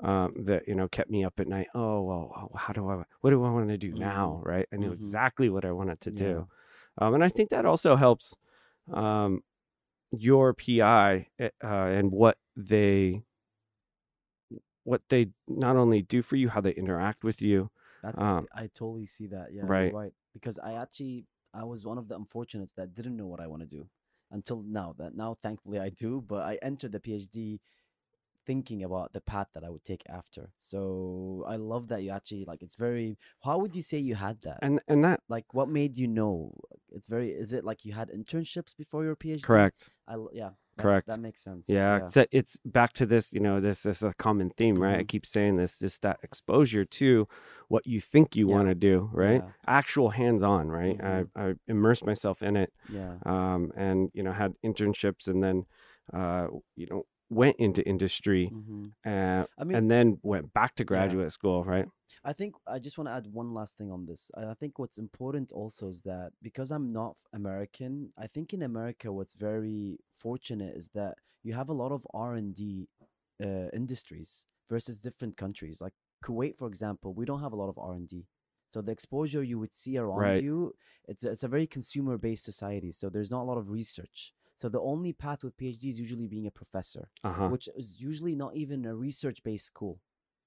[0.00, 1.68] Um, that you know kept me up at night.
[1.72, 3.04] Oh well, how do I?
[3.20, 4.40] What do I want to do now?
[4.44, 4.66] Right?
[4.72, 4.94] I knew Mhm.
[4.94, 6.18] exactly what I wanted to Yeah.
[6.18, 6.48] do,
[6.98, 8.36] um, and I think that also helps
[8.92, 9.44] um,
[10.10, 13.22] your PI uh, and what they
[14.82, 17.70] what they not only do for you, how they interact with you.
[18.02, 19.52] That's Um, I totally see that.
[19.52, 19.94] Yeah, right.
[19.94, 20.12] right.
[20.32, 23.62] Because I actually I was one of the unfortunates that didn't know what I want
[23.62, 23.88] to do
[24.30, 24.94] until now.
[24.98, 26.22] That now thankfully I do.
[26.26, 27.58] But I entered the PhD
[28.46, 30.50] thinking about the path that I would take after.
[30.58, 32.62] So I love that you actually like.
[32.62, 33.18] It's very.
[33.42, 34.58] How would you say you had that?
[34.62, 36.52] And and that like, what made you know?
[36.90, 37.30] It's very.
[37.30, 39.42] Is it like you had internships before your PhD?
[39.42, 39.90] correct.
[40.06, 40.50] I yeah.
[40.78, 41.06] Correct.
[41.06, 41.68] That makes sense.
[41.68, 44.98] Yeah, so it's back to this, you know, this this is a common theme, right?
[44.98, 45.04] I Mhm.
[45.04, 47.26] keep saying this, this that exposure to
[47.68, 48.48] what you think you Yeah.
[48.48, 49.42] want to do, right?
[49.42, 49.52] Yeah.
[49.66, 51.00] Actual hands-on, right?
[51.02, 51.02] Mhm.
[51.02, 53.18] I I immersed myself in it, Yeah.
[53.24, 55.64] um, and you know had internships, and then,
[56.12, 60.84] uh, you know, went into industry, hmm uh, I mean, and then went back to
[60.84, 61.86] graduate school, right?
[62.24, 64.30] I think I just want to add one last thing on this.
[64.36, 69.12] I think what's important also is that because I'm not American, I think in America
[69.12, 72.88] what's very fortunate is that you have a lot of R and D
[73.42, 75.80] uh, industries versus different countries.
[75.80, 75.92] Like
[76.24, 78.26] Kuwait, for example, we don't have a lot of R and D.
[78.70, 80.42] So the exposure you would see around Right.
[80.42, 80.74] you,
[81.06, 82.92] it's a, it's a very consumer based society.
[82.92, 84.32] So there's not a lot of research.
[84.56, 87.48] So the only path with PhD is usually being a professor, Uh-huh.
[87.48, 90.00] which is usually not even a research based school.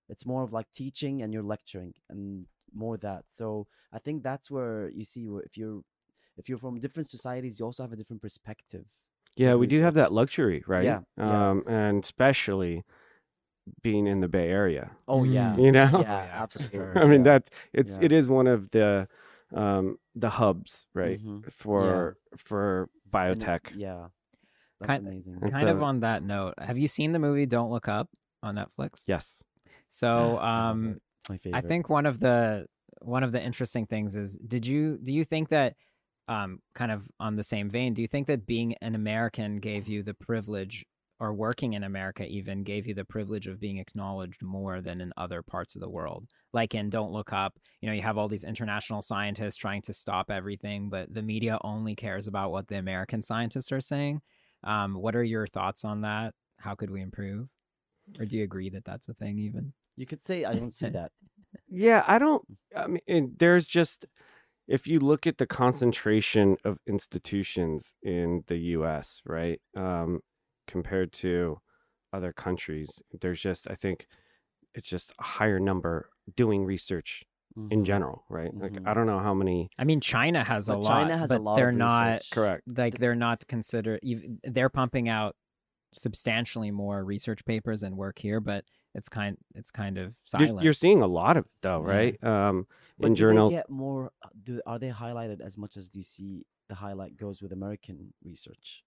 [0.09, 3.23] It's more of like teaching and you're lecturing and more that.
[3.27, 5.81] So I think that's where you see where if you're
[6.37, 8.85] if you're from different societies, you also have a different perspective.
[9.35, 10.83] Yeah, with we do have that luxury, right?
[10.85, 11.49] Yeah, yeah.
[11.49, 12.83] Um, and especially
[13.81, 15.55] being in the Bay Area, Oh yeah.
[15.57, 15.89] you know.
[16.01, 17.01] Yeah, absolutely.
[17.01, 17.31] I mean yeah.
[17.31, 18.05] that it's Yeah.
[18.05, 19.07] it is one of the
[19.53, 21.51] um the hubs, right, Mhm.
[21.51, 23.73] for for And, biotech.
[23.75, 24.07] Yeah.
[24.79, 25.39] That's Kind- amazing.
[25.41, 28.09] And kind of on that note, have you seen the movie Don't Look Up
[28.43, 29.03] on Netflix?
[29.07, 29.41] Yes.
[29.89, 31.57] So, um, my favorite.
[31.57, 32.67] I think one of the
[33.01, 35.75] one of the interesting things is did you do you think that
[36.27, 39.87] um kind of on the same vein do you think that being an American gave
[39.87, 40.83] you the privilege
[41.19, 45.11] or working in America even gave you the privilege of being acknowledged more than in
[45.17, 48.27] other parts of the world like in Don't Look Up you know you have all
[48.27, 52.77] these international scientists trying to stop everything but the media only cares about what the
[52.77, 54.21] American scientists are saying
[54.63, 57.47] um what are your thoughts on that how could we improve
[58.19, 60.89] or do you agree that that's a thing even you could say I don't see
[60.89, 61.11] that.
[61.69, 62.43] Yeah, I don't.
[62.75, 64.05] I mean, there's just
[64.67, 70.19] if you look at the concentration of institutions in the U.S., right, um,
[70.67, 71.59] compared to
[72.13, 74.07] other countries, there's just I think
[74.75, 77.23] it's just a higher number doing research
[77.71, 77.85] in Mhm.
[77.85, 78.53] general, right?
[78.59, 78.87] Like Mhm.
[78.87, 79.69] I don't know how many.
[79.79, 82.23] I mean, China has a But lot, China has a lot they're not.
[82.31, 82.63] Correct.
[82.67, 83.99] like they're not considered.
[84.43, 85.35] They're pumping out
[85.93, 88.65] substantially more research papers and work here, but
[88.95, 90.63] it's kind it's kind of You're, silent.
[90.63, 91.93] you're seeing a lot of it though, Yeah.
[91.93, 92.23] right?
[92.23, 92.67] Um,
[92.99, 93.51] But in do journals.
[93.51, 94.11] they get more?
[94.23, 97.51] uh, Do are they highlighted as much as do you see the highlight goes with
[97.53, 98.83] American research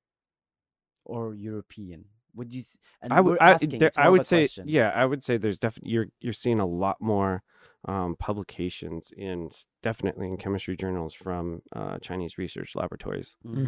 [1.11, 2.05] or European?
[2.37, 2.63] Would you?
[3.03, 4.69] And I would, we're I, there- I would say, question.
[4.69, 7.43] yeah, I would say there's definitely you're you're seeing a lot more
[7.87, 9.51] um, publications in
[9.83, 13.67] definitely in chemistry journals from uh, Chinese research laboratories, Mhm.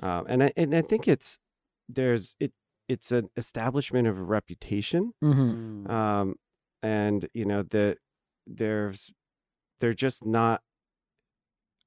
[0.00, 0.04] Mhm.
[0.06, 1.38] um, and I and I think it's
[1.88, 2.52] there's it
[2.88, 5.86] it's an establishment of a reputation, Mhm.
[5.86, 5.90] Mm.
[5.90, 6.34] um,
[6.82, 7.96] and you know that
[8.46, 9.12] there's
[9.80, 10.60] they're just not.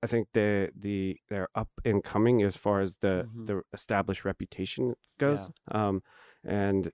[0.06, 3.48] I think they the they're up and coming as far as the Mhm.
[3.48, 6.04] the established reputation goes, um,
[6.44, 6.92] and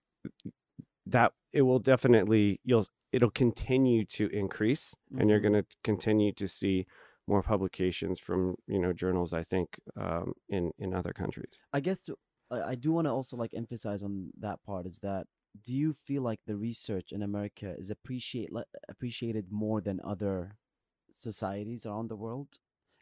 [1.06, 5.48] that it will definitely you'll it'll continue to increase, and you're Mhm.
[5.48, 6.86] going to continue to see
[7.28, 9.34] more publications from you know journals.
[9.34, 11.54] I think um, in in other countries.
[11.74, 12.10] I guess
[12.50, 15.28] I, I do want to also like emphasize on that part is that
[15.66, 18.50] do you feel like the research in America is appreciate
[18.88, 20.58] appreciated more than other
[21.12, 22.58] societies around the world,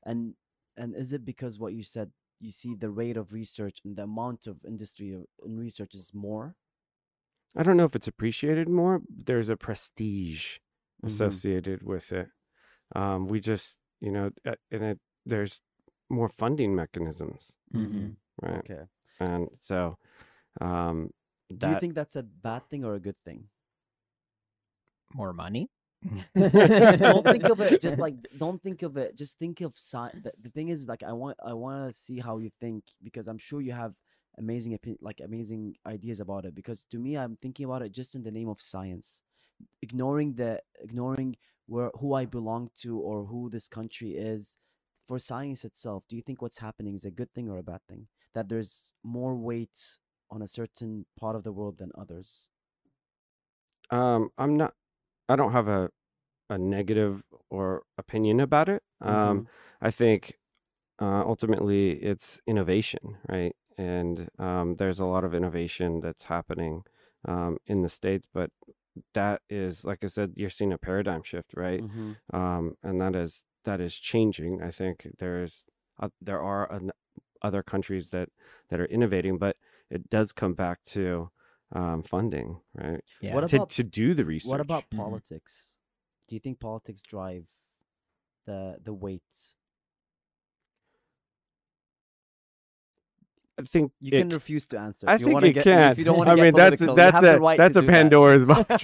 [0.06, 0.36] and
[0.78, 4.04] and is it because what you said you see the rate of research and the
[4.04, 6.56] amount of industry of- in research is more?
[7.56, 9.00] I don't know if it's appreciated more.
[9.00, 10.60] But there's a prestige
[11.04, 11.08] Mhm.
[11.10, 12.30] associated with it.
[12.96, 15.62] Um, we just, you know, uh, and it, there's
[16.10, 18.16] more funding mechanisms, Mhm.
[18.42, 18.60] right?
[18.60, 18.88] Okay.
[19.20, 19.98] And so,
[20.62, 21.12] um,
[21.50, 23.50] Do you think that's a bad thing or a good thing?
[25.14, 25.70] More money.
[26.36, 30.32] don't think of it just like don't think of it just think of sci- the,
[30.42, 33.38] the thing is like i want i want to see how you think because i'm
[33.38, 33.94] sure you have
[34.38, 38.24] amazing like amazing ideas about it because to me i'm thinking about it just in
[38.24, 39.24] the name of science
[39.82, 41.36] ignoring the ignoring
[41.68, 44.58] where who i belong to or who this country is
[45.08, 47.82] for science itself do you think what's happening is a good thing or a bad
[47.90, 50.00] thing that there's more weight
[50.32, 52.50] on a certain part of the world than others
[53.92, 54.74] um, I'm not.
[55.30, 55.90] I don't have a
[56.50, 58.84] a negative or opinion about it.
[59.02, 59.48] Um,
[59.82, 60.40] I think
[61.02, 63.56] uh, ultimately it's innovation, right?
[63.78, 66.84] And um, there's a lot of innovation that's happening
[67.26, 68.52] um, in the states, but
[69.14, 71.82] that is, like I said, you're seeing a paradigm shift, right?
[71.82, 72.18] Mhm.
[72.34, 74.62] um, and that is that is changing.
[74.62, 75.64] I think there's
[76.00, 76.92] uh, there are an,
[77.42, 78.30] other countries that
[78.70, 79.58] that are innovating, but
[79.90, 81.32] it does come back to
[81.72, 83.02] um, funding, right?
[83.22, 83.36] Yeah.
[83.36, 84.50] What To about to do the research.
[84.50, 84.98] What about Mhm.
[84.98, 85.76] politics?
[86.28, 87.46] Do you think politics drive
[88.46, 89.24] the the weight?
[93.58, 95.10] I think You it can refuse to answer.
[95.10, 95.92] I if you think wanna get, can.
[95.92, 97.88] If you don't want I mean, get that's political, that's a right that's a do
[97.88, 97.92] that.
[97.94, 98.84] Pandora's box.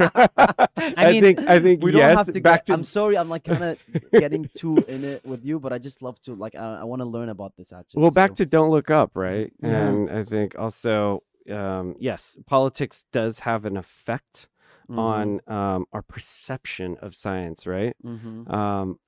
[0.75, 3.45] I, mean- think I think We don't have to back get, I'm sorry, I'm like
[3.45, 3.77] kind of
[4.11, 6.99] getting too in it with you, but I just love to like I, I want
[6.99, 8.01] to learn about this actually.
[8.01, 9.53] well, back to don't look up, right?
[9.63, 10.09] Mhm.
[10.09, 14.49] And I think also um, yes, politics does have an effect
[14.89, 17.95] Mhm, on um, our perception of science, right?
[18.03, 18.99] mhm, Um,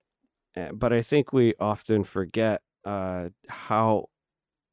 [0.56, 4.08] eh, but I think we often forget uh, how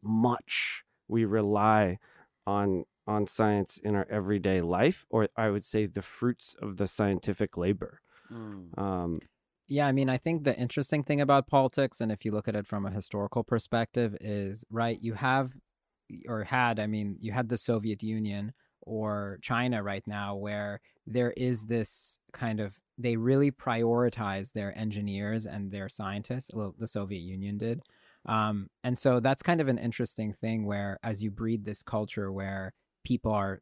[0.03, 1.99] much we rely
[2.47, 6.89] on on science in our everyday life, or I would say the fruits of the
[6.89, 8.01] scientific labor.
[8.31, 9.21] mm, Um,
[9.67, 12.57] Yeah, I mean, I think the interesting thing about politics, and if you look at
[12.57, 15.53] it from a historical perspective, is right, you have
[16.29, 18.53] or had, I mean, you had the Soviet Union
[18.83, 25.47] or China right now, where there is this kind of they really prioritize their engineers
[25.47, 26.51] and their scientists.
[26.55, 27.83] Well, the Soviet Union did.
[28.27, 32.31] Um, and so that's kind of an interesting thing where, as you breed this culture
[32.33, 32.73] where
[33.05, 33.61] people are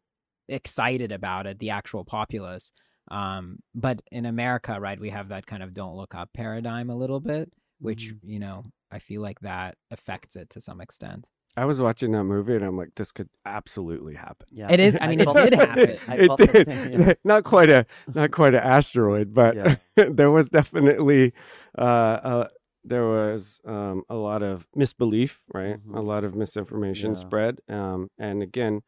[0.48, 2.72] excited about it, the actual populace.
[3.10, 6.96] Um, but in America, right, we have that kind of don't look up paradigm a
[6.96, 8.20] little bit, which, Mhm.
[8.22, 11.26] you know, I feel like that affects it to some extent.
[11.56, 14.48] I was watching that movie and I'm like, this could absolutely happen.
[14.50, 15.98] Yeah, It is- I mean, it did happen.
[16.08, 16.68] I it did.
[16.92, 17.12] yeah.
[17.24, 17.84] Not quite a
[18.14, 19.76] not quite an asteroid, but Yeah.
[19.96, 21.32] there was definitely
[21.78, 22.48] uh, uh,
[22.84, 25.76] there was um, a lot of misbelief, right?
[25.76, 26.04] A Mhm.
[26.06, 27.20] lot of misinformation Yeah.
[27.20, 28.80] spread, um, and again,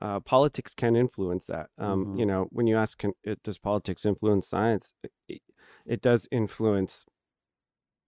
[0.00, 1.70] uh, politics can influence that.
[1.76, 2.28] Um, You Mhm.
[2.28, 4.94] know, when you ask, can, it, does politics influence science?
[5.02, 5.42] It, it,
[5.86, 7.04] it does influence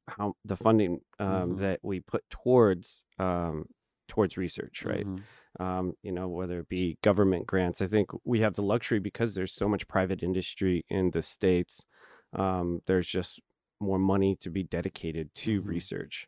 [0.06, 1.58] how the funding um, Mhm.
[1.60, 3.66] that we put towards um,
[4.08, 5.06] towards research, right?
[5.06, 5.22] Mhm.
[5.60, 7.80] um, you know, whether it be government grants.
[7.80, 11.84] I think we have the luxury because there's so much private industry in the States.
[12.32, 13.40] Um, there's just
[13.80, 15.66] more money to be dedicated to Mhm.
[15.68, 16.26] research.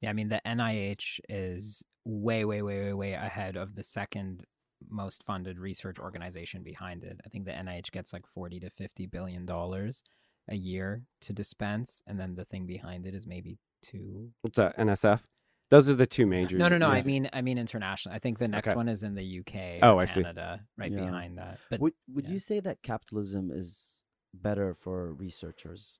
[0.00, 4.44] Yeah, I mean, the NIH is way, way, way, way, way ahead of the second
[4.88, 7.20] most funded research organization behind it.
[7.24, 10.02] I think the NIH gets like 40 to 50 billion dollars
[10.48, 14.32] a year to dispense, and then the thing behind it is maybe two.
[14.42, 14.76] What's that?
[14.76, 15.26] NSF?
[15.70, 16.56] Those are the two major.
[16.56, 16.88] No, no, no.
[16.88, 18.14] I mean, I mean international.
[18.14, 18.76] I think the next Okay.
[18.76, 19.80] one is in the UK.
[19.82, 20.22] Oh, or I see.
[20.22, 21.04] Canada, right Yeah.
[21.04, 21.58] behind that.
[21.70, 22.32] But would would yeah.
[22.32, 25.98] you say that capitalism is better for researchers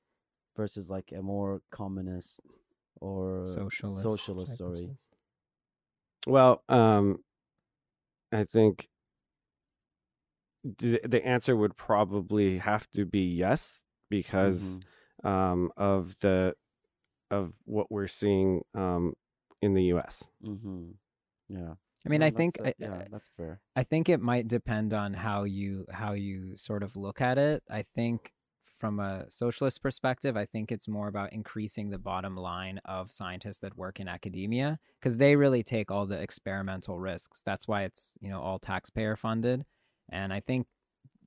[0.57, 2.41] versus like a more communist
[3.01, 4.87] or socialist, socialist sorry.
[6.29, 7.25] Well, um,
[8.33, 8.89] I think
[10.62, 14.79] the the answer would probably have to be yes because
[15.25, 15.29] Mhm.
[15.29, 16.55] um, of the
[17.31, 19.14] of what we're seeing um,
[19.62, 20.24] in the U.S.
[20.44, 20.94] Mhm.
[21.48, 24.48] yeah I mean, Well, I think that's, I- yeah that's fair I think it might
[24.48, 27.62] depend on how you how you sort of look at it.
[27.70, 28.32] I think
[28.78, 33.59] from a socialist perspective, I think it's more about increasing the bottom line of scientists
[33.61, 37.40] that work in academia because they really take all the experimental risks.
[37.42, 39.64] That's why it's, you know, all taxpayer funded.
[40.11, 40.66] And I think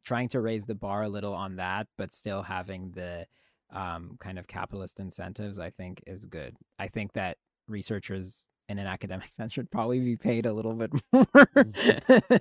[0.03, 3.25] trying to raise the bar a little on that, but still having the
[3.71, 6.55] um, kind of capitalist incentives, I think is good.
[6.80, 7.38] I think that
[7.70, 11.26] researchers in an academic sense should probably be paid a little bit more.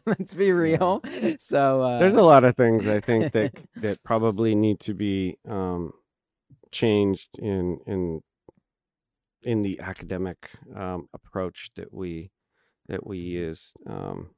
[0.07, 1.03] Let's be real.
[1.39, 5.39] So uh, There's a lot of things I think that that probably need to be
[5.49, 5.93] um,
[6.71, 8.21] changed in in
[9.43, 12.31] in the academic um, approach that we
[12.89, 13.73] that we use.
[13.87, 14.31] Um,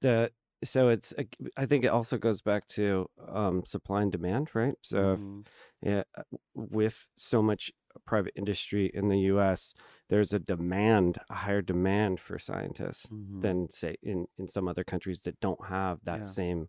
[0.00, 0.30] the
[0.64, 1.14] so it's
[1.56, 4.74] I think it also goes back to um, supply and demand, right?
[4.82, 5.46] So if Mhm.
[5.82, 6.22] yeah, uh,
[6.54, 7.70] with so much
[8.06, 9.74] private industry in the U.S.,
[10.08, 13.40] there's a demand, a higher demand for scientists Mhm.
[13.40, 16.26] than say in in some other countries that don't have that Yeah.
[16.26, 16.68] same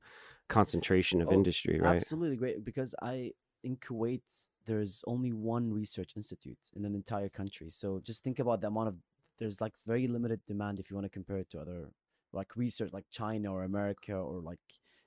[0.49, 2.05] concentration of Oh, industry, right?
[2.07, 4.21] Absolutely great because I in Kuwait
[4.65, 7.69] there's only one research institute in an entire country.
[7.69, 8.97] So just think about the amount of
[9.37, 11.93] there's like very limited demand if you want to compare it to other
[12.33, 14.59] like research like China or America or like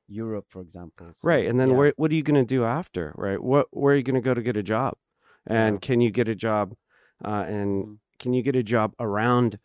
[0.09, 1.13] Europe for example.
[1.13, 1.77] So, Right, and then yeah.
[1.77, 3.41] where what are you going to do after, right?
[3.43, 4.99] What where are you going to go to get a job,
[5.47, 6.75] and can you get a job,
[7.25, 7.99] uh, and Mhm.
[8.19, 9.59] can you get a job around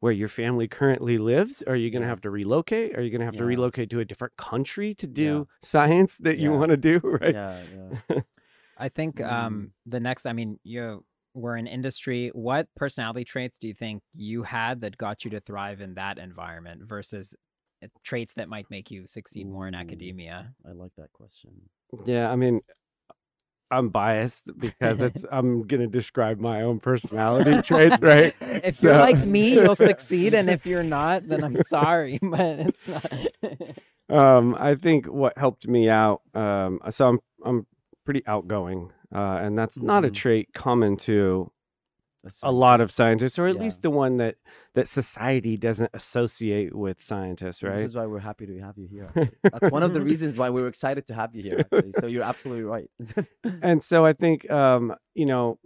[0.00, 1.62] where your family currently lives?
[1.66, 2.96] Are you going to have to relocate?
[2.96, 6.38] Are you going to have to relocate to a different country to do science that
[6.38, 7.34] you want to do, right?
[7.34, 7.62] Yeah,
[8.10, 8.20] yeah.
[8.76, 9.30] I think Mm.
[9.30, 11.04] um, the next, I mean, you
[11.34, 12.30] were in industry.
[12.34, 16.18] What personality traits do you think you had that got you to thrive in that
[16.18, 17.34] environment versus
[17.82, 20.52] uh, traits that might make you succeed more in academia?
[20.66, 21.52] I like that question.
[22.06, 22.60] Yeah, I mean,
[23.72, 28.34] I'm biased because it's I'm going to describe my own personality traits, right?
[28.64, 32.86] If you're like me, you'll succeed, and if you're not, then I'm sorry, but it's
[32.86, 33.10] not.
[34.08, 36.20] um, I think what helped me out.
[36.34, 37.66] Um, so I'm I'm
[38.04, 40.14] pretty outgoing, uh, and that's not a Mhm.
[40.14, 41.50] trait common to
[42.42, 43.38] a lot of scientists.
[43.38, 43.62] or at Yeah.
[43.62, 44.36] least the one that
[44.74, 47.78] that society doesn't associate with scientists, right?
[47.78, 49.10] This is why we're happy to have you here.
[49.42, 51.58] That's one of the reasons why we were excited to have you here.
[51.60, 52.88] Actually, so you're absolutely right.
[53.62, 55.58] and so I think um, you know,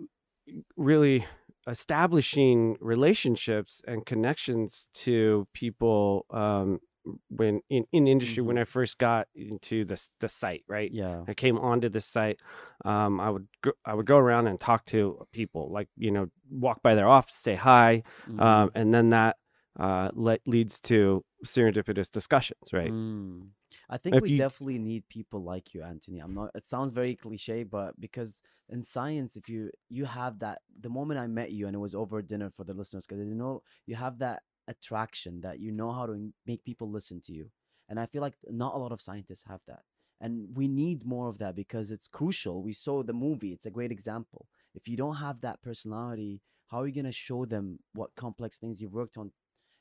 [0.77, 1.27] really
[1.69, 6.81] establishing relationships and connections to people um,
[7.29, 8.61] when in, in industry when Mhm.
[8.63, 10.91] I first got into the the site, right?
[10.93, 11.25] yeah.
[11.29, 12.39] I came onto the site.
[12.85, 16.27] Um, I would go, I would go around and talk to people, like you know,
[16.51, 18.41] walk by their office, say hi, Mhm.
[18.41, 19.37] um, and then that
[19.79, 22.91] uh, le- leads to serendipitous discussions, right?
[22.91, 23.49] Mm.
[23.91, 26.19] I think If we you- definitely need people like you, Anthony.
[26.21, 26.51] I'm not.
[26.55, 31.21] It sounds very cliche, but because in science, if you you have that, the moment
[31.21, 33.95] I met you, and it was over dinner for the listeners, because you know you
[33.97, 37.51] have that attraction that you know how to make people listen to you.
[37.89, 39.83] And I feel like not a lot of scientists have that.
[40.21, 42.63] And we need more of that because it's crucial.
[42.63, 44.47] We saw the movie, it's a great example.
[44.75, 48.59] If you don't have that personality, how are you going to show them what complex
[48.59, 49.31] things you've worked on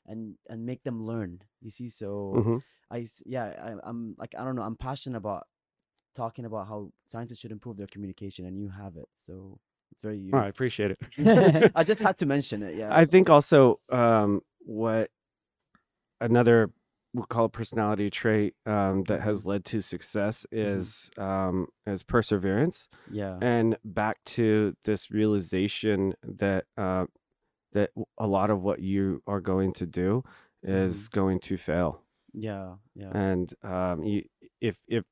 [0.06, 1.40] and and make them learn?
[1.60, 2.62] You see, so Mhm.
[2.90, 5.46] I yeah, I, I'm like I don't know, I'm passionate about
[6.14, 9.08] talking about how scientists should improve their communication and you have it.
[9.14, 9.58] So
[9.92, 10.30] it's very.
[10.32, 11.72] Oh, I appreciate it.
[11.74, 12.76] I just had to mention it.
[12.76, 12.94] Yeah.
[12.94, 15.10] I think also um, what
[16.20, 16.70] another
[17.14, 22.88] we'll call it personality trait um, that has led to success is um, is perseverance,
[23.10, 23.38] yeah.
[23.40, 27.06] and back to this realization that uh,
[27.72, 30.22] that a lot of what you are going to do
[30.62, 32.02] is going to fail,
[32.34, 32.74] Yeah.
[32.94, 33.10] Yeah.
[33.16, 34.24] and um, you,
[34.60, 35.04] if if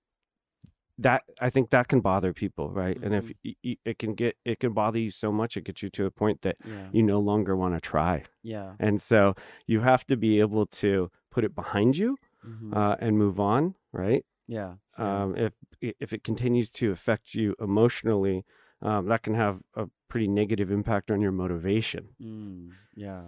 [0.99, 2.97] that I think that can bother people, right?
[3.03, 3.57] And if Mhm.
[3.65, 6.11] y- it can get it can bother you so much, it gets you to a
[6.11, 6.89] point that Yeah.
[6.93, 8.25] you no longer want to try.
[8.43, 8.75] Yeah.
[8.79, 9.35] And so
[9.67, 12.17] you have to be able to put it behind you
[12.47, 14.25] mhm, uh, and move on, right?
[14.47, 14.75] yeah.
[14.99, 15.23] yeah.
[15.23, 18.45] Um, if if it continues to affect you emotionally,
[18.81, 22.09] um, that can have a pretty negative impact on your motivation.
[22.21, 23.23] Mm, yeah.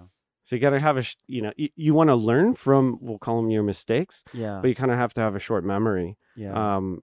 [0.45, 3.19] So you got to have a, you know, you, you want to learn from, we'll
[3.19, 4.61] call them your mistakes, Yeah.
[4.63, 6.77] but you kind of have to have a short memory yeah.
[6.77, 7.03] um,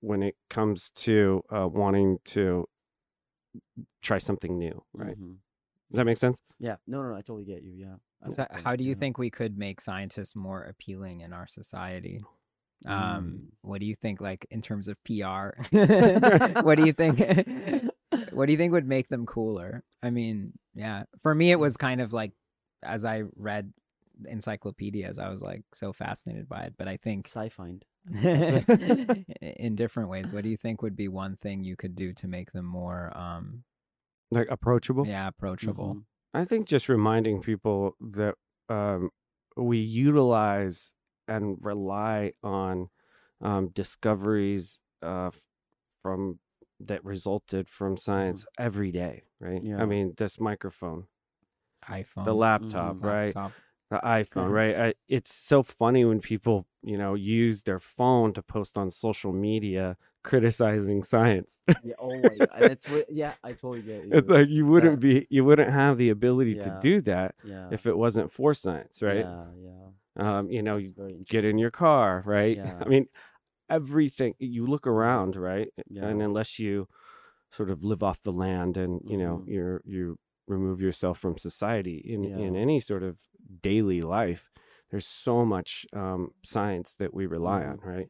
[0.00, 2.66] when it comes to uh, wanting to
[4.02, 5.18] try something new, right?
[5.18, 5.36] mhm.
[5.90, 6.40] Does that make sense?
[6.58, 6.76] Yeah.
[6.86, 7.72] No, no, no, I totally get you.
[7.72, 7.94] Yeah.
[8.34, 8.96] So how do you yeah.
[8.96, 12.24] think we could make scientists more appealing in our society?
[12.84, 12.90] Mm.
[12.90, 15.50] Um, what do you think, like in terms of PR?
[16.62, 17.18] what do you think?
[18.32, 19.84] what do you think would make them cooler?
[20.02, 22.32] I mean, yeah, for me, it was kind of like
[22.82, 23.72] as I read
[24.26, 26.74] encyclopedias, I was like so fascinated by it.
[26.76, 27.84] But I think Sci-find.
[29.40, 32.28] in different ways, what do you think would be one thing you could do to
[32.28, 33.64] make them more, um,
[34.30, 35.06] Like approachable?
[35.06, 35.94] yeah, approachable?
[35.94, 36.04] Mhm.
[36.34, 38.34] I think just reminding people that
[38.68, 39.10] um,
[39.56, 40.92] we utilize
[41.28, 42.90] and rely on
[43.40, 45.30] um, discoveries uh,
[46.02, 46.38] from
[46.80, 49.62] that resulted from science every day, right?
[49.64, 49.78] Yeah.
[49.78, 51.06] I mean, this microphone,
[51.88, 53.02] iPhone, the laptop, Mhm.
[53.02, 53.34] right?
[53.34, 53.52] laptop.
[53.90, 54.76] The iPhone, right?
[54.76, 59.32] I, it's so funny when people, you know, use their phone to post on social
[59.32, 61.58] media criticizing science.
[61.84, 61.94] Yeah.
[61.98, 63.06] Oh, my God.
[63.10, 63.34] yeah.
[63.44, 64.10] I totally get you.
[64.12, 66.64] it's like you wouldn't be, you wouldn't have the ability Yeah.
[66.64, 67.68] to do that yeah.
[67.70, 69.18] if it wasn't for science, right?
[69.26, 69.44] Yeah.
[69.62, 69.70] Yeah.
[70.16, 70.90] That's- um, you know, you
[71.28, 72.56] get in your car, right?
[72.64, 72.78] Yeah.
[72.80, 73.06] I mean,
[73.68, 75.68] everything you look around, right?
[75.88, 76.06] Yeah.
[76.06, 76.88] And unless you
[77.50, 79.48] sort of live off the land and you know Mhm.
[79.54, 83.16] you're you remove yourself from society in in any sort of
[83.62, 84.50] daily life,
[84.90, 87.70] there's so much um, science that we rely Mhm.
[87.70, 88.08] on, right?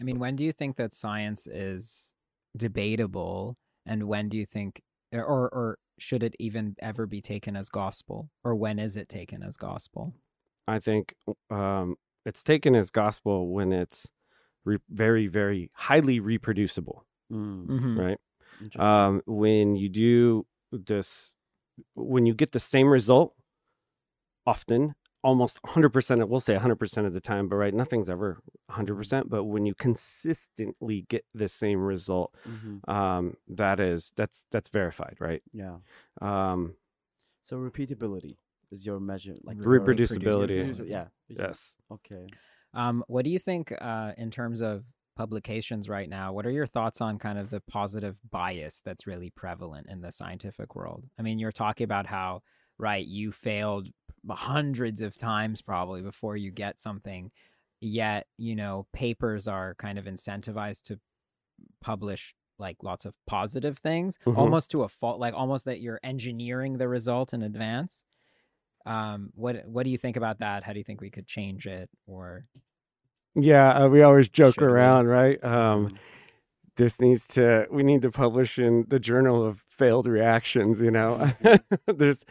[0.00, 2.14] I mean, when do you think that science is
[2.56, 4.82] debatable, and when do you think,
[5.12, 9.42] or or should it even ever be taken as gospel, or when is it taken
[9.42, 10.14] as gospel?
[10.68, 11.14] I think
[11.50, 14.08] um, it's taken as gospel when it's
[14.64, 17.98] re- very very highly reproducible, Mm, Mm-hmm.
[18.00, 18.18] right?
[18.78, 21.34] um, when you do this
[21.94, 23.34] when you get the same result
[24.46, 24.94] often
[25.26, 28.38] almost 100% of, we'll say 100% of the time but right nothing's ever
[28.70, 32.88] 100% but when you consistently get the same result Mhm.
[32.88, 35.76] um, that is that's that's verified right Yeah.
[36.20, 36.76] um,
[37.42, 38.36] So repeatability
[38.70, 40.58] is your measure, like Re- reproducibility.
[40.64, 41.08] reproduci- Yeah.
[41.28, 42.26] yes Okay.
[42.74, 44.84] Um, what do you think uh, in terms of
[45.16, 46.26] publications right now?
[46.34, 50.12] What are your thoughts on kind of the positive bias that's really prevalent in the
[50.12, 51.04] scientific world?
[51.18, 52.42] I mean, you're talking about how,
[52.78, 53.88] right, you failed
[54.28, 57.30] hundreds of times probably before you get something,
[57.80, 60.98] yet, you know, papers are kind of incentivized to
[61.80, 64.36] publish like lots of positive things Mhm.
[64.38, 68.02] almost to a fault like almost that you're engineering the result in advance.
[68.86, 70.64] Um what what do you think about that?
[70.64, 72.46] How do you think we could change it or
[73.34, 74.68] yeah uh, we always joke Should we?
[74.68, 75.42] around right?
[75.44, 75.98] Um, Mm.
[76.76, 81.30] this needs to we need to publish in the journal of failed reactions you know?
[81.86, 82.24] There's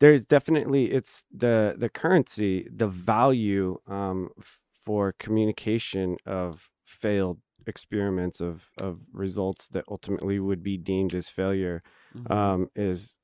[0.00, 8.40] there's definitely it's the the currency the value um f- for communication of failed experiments
[8.40, 11.82] of of results that ultimately would be deemed as failure
[12.14, 12.34] Mhm.
[12.34, 13.14] um is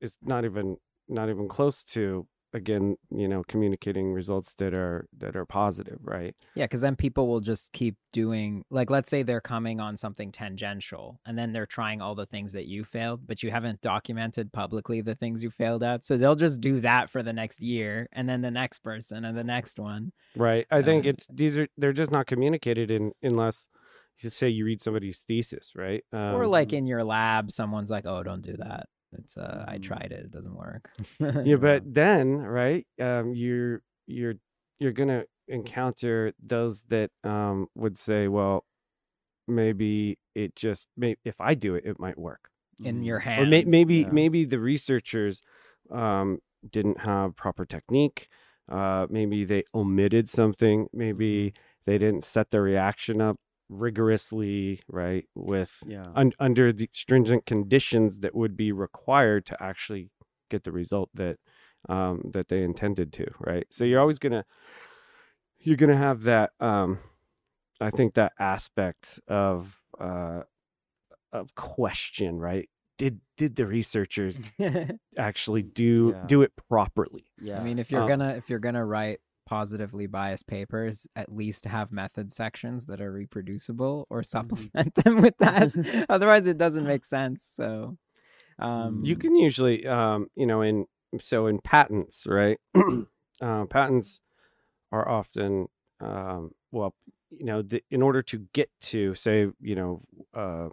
[0.00, 0.76] is not even
[1.08, 6.34] not even close to again you know communicating results that are that are positive right
[6.54, 10.30] yeah because then people will just keep doing like let's say they're coming on something
[10.30, 14.52] tangential and then they're trying all the things that you failed but you haven't documented
[14.52, 18.08] publicly the things you failed at so they'll just do that for the next year
[18.12, 20.66] and then the next person and the next one Right.
[20.70, 23.68] I think Uh, it's these are they're just not communicated in unless
[24.20, 26.04] you say you read somebody's thesis, right?
[26.12, 28.86] or Um, like in your lab someone's like oh don't do that
[29.18, 29.82] It's uh, I Mm.
[29.82, 30.24] tried it.
[30.26, 30.90] It doesn't work.
[31.44, 34.34] yeah but then right um you're you're
[34.78, 38.64] you're gonna encounter those that um would say well
[39.46, 42.48] maybe it just may if i do it it might work
[42.82, 43.50] in your or hands.
[43.50, 44.08] may, maybe yeah.
[44.10, 45.42] maybe the researchers
[45.90, 46.38] um
[46.68, 48.28] didn't have proper technique
[48.70, 51.52] uh maybe they omitted something maybe
[51.86, 53.36] they didn't set the reaction up
[53.68, 56.04] rigorously right with Yeah.
[56.14, 60.10] un- under the stringent conditions that would be required to actually
[60.50, 61.38] get the result that
[61.88, 64.44] um, that they intended to right so you're always gonna
[65.58, 66.98] you're gonna have that um,
[67.80, 70.42] i think that aspect of uh,
[71.32, 74.42] of question right did did the researchers
[75.18, 76.26] actually do Yeah.
[76.26, 77.60] do it properly yeah.
[77.60, 81.64] I mean, if you're Uh, gonna if you're gonna write positively biased papers, at least
[81.66, 86.06] have method sections that are reproducible or supplement them with that.
[86.08, 87.44] Otherwise, it doesn't make sense.
[87.44, 87.96] So,
[88.58, 90.86] um, you can usually um you know in
[91.20, 92.58] so in patents right
[93.40, 94.20] uh, patents
[94.92, 95.66] are often
[96.00, 96.94] um well
[97.30, 100.02] you know the, in order to get to say you know
[100.36, 100.68] uh,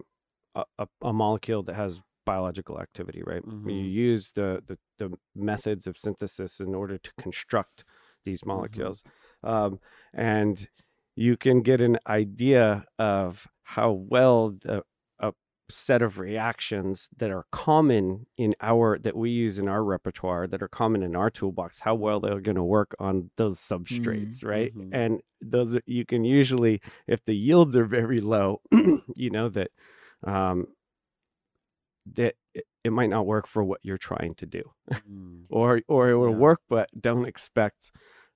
[0.77, 3.91] a, a, molecule that has biological activity right you Mhm.
[3.91, 7.83] use the, the the methods of synthesis in order to construct
[8.25, 9.03] these molecules
[9.43, 9.79] um
[10.13, 10.67] and
[11.15, 14.81] you can get an idea of how well the
[15.19, 15.31] a
[15.69, 20.61] set of reactions that are common in our that we use in our repertoire that
[20.61, 24.75] are common in our toolbox how well they're going to work on those substrates right?
[24.75, 24.89] Mhm.
[24.93, 28.61] and those you can usually if the yields are very low
[29.15, 29.71] you know that
[30.25, 30.67] um
[32.15, 35.45] that it, it might not work for what you're trying to do Mm.
[35.49, 36.35] or or it will Yeah.
[36.47, 37.91] work but don't expect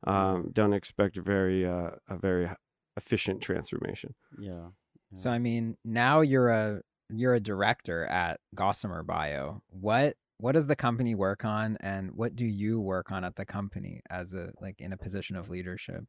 [0.06, 2.50] um don't expect very uh a very
[2.98, 4.68] efficient transformation yeah.
[5.14, 9.62] so I mean, now you're a you're a director at Gossamer Bio.
[9.70, 13.46] What what does the company work on, and what do you work on at the
[13.46, 16.04] company as a like in a position of leadership?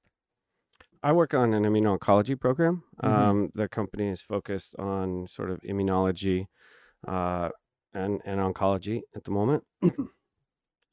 [1.02, 2.82] I work on an immuno-oncology program.
[3.02, 3.08] Mhm.
[3.08, 6.46] Um, the company is focused on sort of immunology
[7.06, 7.50] uh,
[7.94, 9.64] and and oncology at the moment.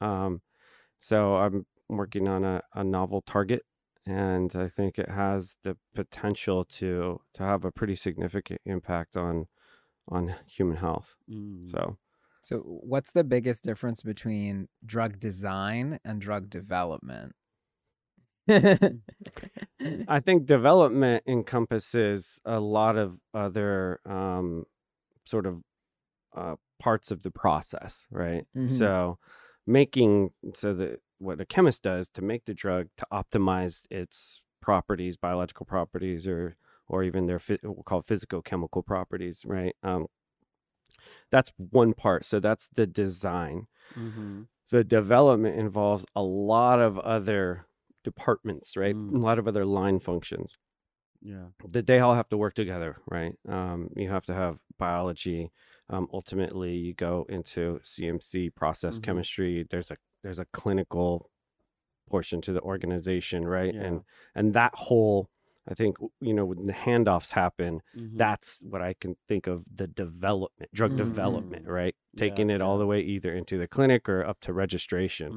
[0.02, 0.42] um,
[1.02, 3.64] so I'm working on a, a novel target,
[4.06, 9.48] and I think it has the potential to to have a pretty significant impact on
[10.10, 11.16] on human health.
[11.30, 11.72] Mm.
[11.72, 11.98] So
[12.42, 17.36] So, what's the biggest difference between drug design and drug development?
[18.50, 24.66] I think development encompasses a lot of other um,
[25.26, 25.62] sort of
[26.36, 28.46] uh, parts of the process, right?
[28.56, 28.68] Mhm.
[28.68, 29.20] So,
[29.66, 35.18] making so that what a chemist does to make the drug to optimize its properties,
[35.18, 36.56] biological properties, or
[36.88, 39.76] or even their we'll call physicochemical properties, right?
[39.84, 40.08] Um,
[41.32, 42.26] that's one part.
[42.26, 44.48] So that's the design Mhm.
[44.70, 47.66] the development involves a lot of other
[48.04, 48.96] departments, right?
[48.96, 49.16] Mm.
[49.16, 50.58] A lot of other line functions
[51.22, 51.50] Yeah.
[51.70, 53.36] that they all have to work together, right?
[53.48, 55.52] Um, you have to have biology.
[55.90, 59.04] Um, ultimately, you go into CMC, process Mhm.
[59.04, 59.68] chemistry.
[59.70, 61.30] There's a there's a clinical
[62.10, 63.74] portion to the organization, right?
[63.74, 63.82] Yeah.
[63.84, 64.02] And
[64.36, 65.30] and that whole,
[65.68, 68.18] I think, you know, when the handoffs happen, Mhm.
[68.18, 71.70] that's what I can think of the development, drug development, Mm.
[71.70, 71.96] right?
[72.14, 75.34] Yeah, Taking it all the way either into the clinic or up to registration.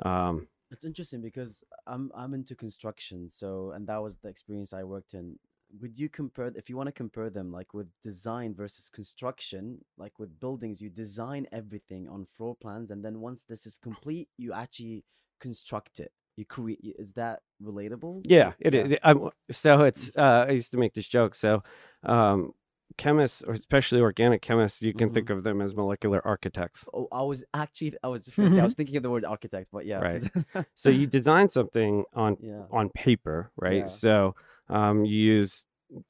[0.00, 0.06] Mm.
[0.06, 4.84] Um, It's interesting because I'm I'm into construction, so and that was the experience I
[4.84, 5.38] worked in.
[5.80, 10.18] Would you compare if you want to compare them like with design versus construction, like
[10.18, 14.52] with buildings, you design everything on floor plans and then once this is complete, you
[14.52, 15.04] actually
[15.40, 16.12] construct it.
[16.36, 18.24] You create is that relatable?
[18.28, 18.96] yeah, it is.
[19.02, 20.10] I'm, so it's.
[20.16, 21.34] Uh, I used to make this joke.
[21.34, 21.62] So,
[22.04, 22.52] um,
[22.96, 25.14] chemists, or especially organic chemists, you can Mhm.
[25.14, 26.88] think of them as molecular architects.
[26.94, 29.24] Oh, I was actually I was just gonna say I was thinking of the word
[29.24, 29.98] architect, but yeah.
[29.98, 30.22] Right.
[30.74, 32.64] So you design something on yeah.
[32.70, 33.78] on paper, right?
[33.82, 33.86] Yeah.
[33.86, 34.34] So
[34.68, 35.64] um, you use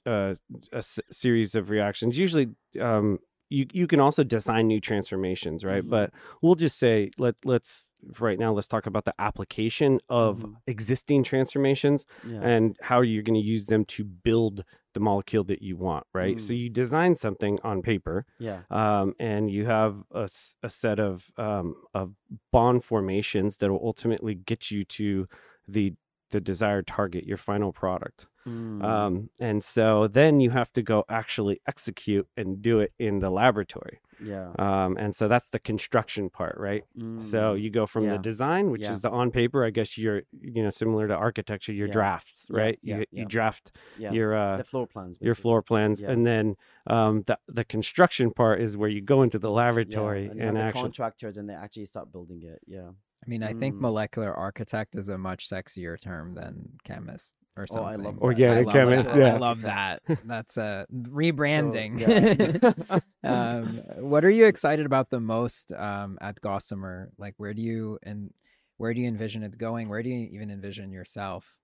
[0.06, 0.34] uh,
[0.72, 2.18] a s- series of reactions.
[2.18, 2.48] Usually,
[2.80, 3.18] um,
[3.50, 5.82] you you can also design new transformations, right?
[5.84, 5.88] Mhm.
[5.90, 6.10] But
[6.42, 7.88] we'll just say let let's
[8.20, 10.56] right now let's talk about the application of Mhm.
[10.66, 12.40] existing transformations Yeah.
[12.42, 16.40] and how you're going to use them to build the molecule that you want, right?
[16.40, 16.58] So Mm.
[16.58, 18.62] you design something on paper, yeah.
[18.70, 20.28] um, and you have a,
[20.62, 22.14] a set of um, of
[22.52, 25.28] bond formations that will ultimately get you to
[25.66, 25.94] the
[26.30, 28.26] the desired target, your final product.
[28.46, 28.82] Mm.
[28.82, 33.28] Um, and so then you have to go actually execute and do it in the
[33.30, 34.00] laboratory.
[34.20, 34.50] Yeah.
[34.58, 36.84] Um, and so that's the construction part, right?
[37.20, 37.62] So Mm.
[37.62, 38.12] you go from Yeah.
[38.16, 38.92] the design, which Yeah.
[38.92, 41.92] is the on paper, I guess you're, you know, similar to architecture, your Yeah.
[41.92, 42.78] drafts, right?
[42.82, 45.18] yeah, you you draft your uh the floor plans.
[45.20, 46.56] your floor plans, and then
[46.86, 50.60] um the the construction part is where you go into the laboratory and, and, the
[50.62, 52.60] actually contractors and they actually start building it.
[52.66, 52.90] Yeah.
[53.24, 53.80] I mean, I think Mm.
[53.80, 57.84] molecular architect is a much sexier term than chemist or Oh, something.
[57.88, 58.22] I love that.
[58.22, 59.18] Organic I love chemist, that.
[59.18, 59.34] yeah.
[59.34, 60.02] I love that.
[60.24, 61.98] That's uh, rebranding.
[62.00, 63.00] yeah.
[63.58, 67.10] um, what are you excited about the most um, at Gossamer?
[67.18, 68.32] Like, where do you and
[68.76, 69.88] where do you envision it going?
[69.88, 71.54] Where do you even envision yourself?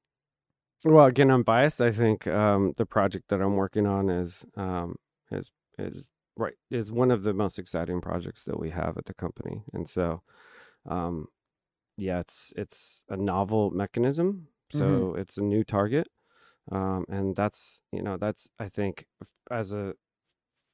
[0.85, 1.81] Well, again, I'm biased.
[1.81, 4.97] I think um, the project that I'm working on is um,
[5.31, 6.05] is is
[6.37, 9.89] right is one of the most exciting projects that we have at the company, and
[9.89, 10.23] so
[10.87, 11.29] um,
[11.97, 16.09] yeah, it's it's a novel mechanism, so it's a new target,
[16.73, 19.07] um, and that's you know that's I think
[19.51, 19.95] as a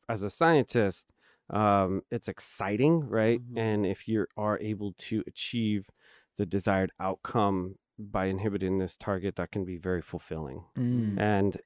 [0.09, 1.07] as a scientist,
[1.51, 3.41] um, it's exciting, right?
[3.41, 3.59] Mhm.
[3.59, 5.89] And if you are able to achieve
[6.37, 10.65] the desired outcome by inhibiting this target, that can be very fulfilling.
[10.77, 11.21] Mm.
[11.21, 11.57] And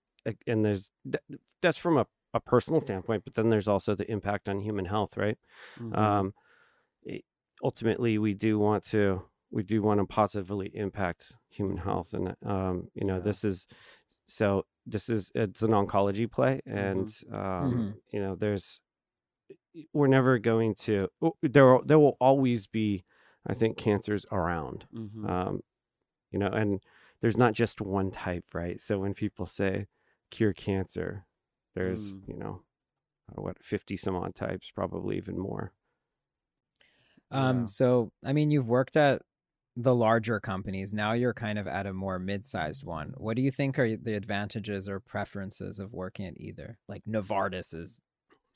[0.46, 0.90] and there's
[1.60, 5.16] that's from a, a personal standpoint, but then there's also the impact on human health,
[5.16, 5.38] right?
[5.78, 5.96] Mhm.
[5.96, 6.34] Um,
[7.04, 7.24] it,
[7.62, 9.22] ultimately, we do want to
[9.54, 13.22] we do want to positively impact human health, and um, you know Yeah.
[13.28, 13.66] this is
[14.26, 18.00] so this is it's an oncology play, and um, Mhm.
[18.12, 18.80] you know there's
[19.92, 23.04] we're never going to oh, there will- there will always be
[23.46, 25.28] I think cancers around Mhm.
[25.28, 25.62] um,
[26.32, 26.82] you know, and
[27.20, 28.80] there's not just one type, right?
[28.80, 29.86] So when people say
[30.30, 31.26] cure cancer,
[31.74, 32.28] there's Mm.
[32.28, 32.62] you know,
[33.34, 35.72] what fifty some odd types, probably even more.
[37.30, 37.66] Um, Yeah.
[37.66, 39.22] so I mean, you've worked at
[39.76, 40.92] the larger companies.
[40.94, 43.12] Now you're kind of at a more mid-sized one.
[43.16, 46.78] What do you think are the advantages or preferences of working at either?
[46.88, 48.00] Like Novartis is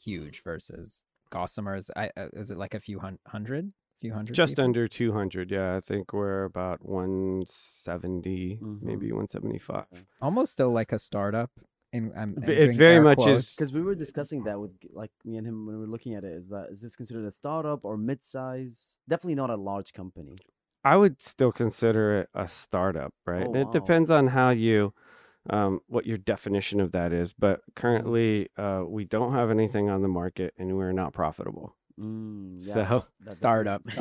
[0.00, 1.90] huge versus Gossamer's.
[1.96, 4.34] I uh, is it like a few hun- hundred, few hundred?
[4.34, 4.64] Just people?
[4.64, 5.76] under two hundred, yeah.
[5.76, 8.82] I think we're about one Mhm.
[8.82, 9.86] maybe one seventy five.
[10.22, 11.50] almost still like a startup.
[11.90, 13.48] And I'm, I'm It very much quotes.
[13.48, 16.14] is- Because we were discussing that with like me and him when we were looking
[16.14, 16.32] at it.
[16.32, 18.98] Is that is this considered a startup or mid-size?
[19.08, 20.36] Definitely not a large company.
[20.84, 23.46] I would still consider it a startup, right?
[23.46, 23.70] Oh, it wow.
[23.72, 24.94] depends on how you,
[25.50, 27.32] um, what your definition of that is.
[27.32, 27.72] But Mm-hmm.
[27.76, 31.74] currently, uh, we don't have anything on the market, and we're not profitable.
[32.00, 33.82] Mm, yeah, So- that definitely- Startup.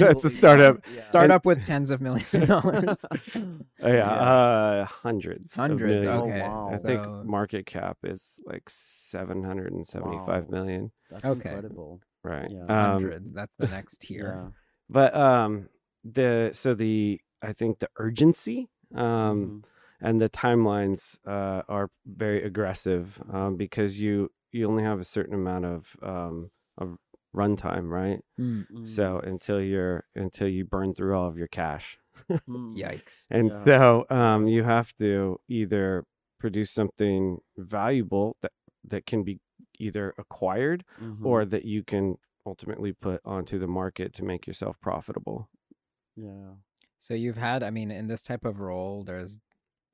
[0.00, 0.76] That's a startup.
[0.94, 1.02] yeah.
[1.02, 3.04] startup with tens of millions of dollars.
[3.10, 3.18] Oh,
[3.82, 4.04] yeah, Yeah.
[4.08, 5.54] uh, hundreds.
[5.54, 6.04] of Hundreds.
[6.04, 6.22] millions.
[6.22, 6.42] Oh, Okay.
[6.42, 6.70] wow.
[6.72, 10.50] I think market cap is like seven hundred and seventy-five Wow.
[10.50, 10.92] million.
[11.10, 11.48] That's Okay.
[11.50, 12.00] incredible.
[12.22, 12.50] Right.
[12.52, 12.62] Yeah.
[12.62, 13.32] Um, hundreds.
[13.32, 14.32] That's the next tier.
[14.44, 14.50] Yeah.
[14.88, 15.68] but um,
[16.04, 19.64] the so the I think the urgency um Mhm.
[20.00, 25.34] and the timelines uh are very aggressive um because you you only have a certain
[25.34, 26.96] amount of um of
[27.34, 28.20] runtime, right?
[28.40, 28.86] Mm, Mm.
[28.88, 31.98] So until you're until you burn through all of your cash.
[32.48, 32.76] Mm.
[32.76, 33.26] Yikes.
[33.30, 33.64] And Yeah.
[33.64, 36.04] so um, you have to either
[36.40, 38.52] produce something valuable that,
[38.88, 39.38] that can be
[39.78, 41.24] either acquired Mhm.
[41.24, 45.48] or that you can ultimately put onto the market to make yourself profitable.
[46.22, 46.54] Yeah.
[46.98, 49.40] So you've had, I mean, in this type of role, there's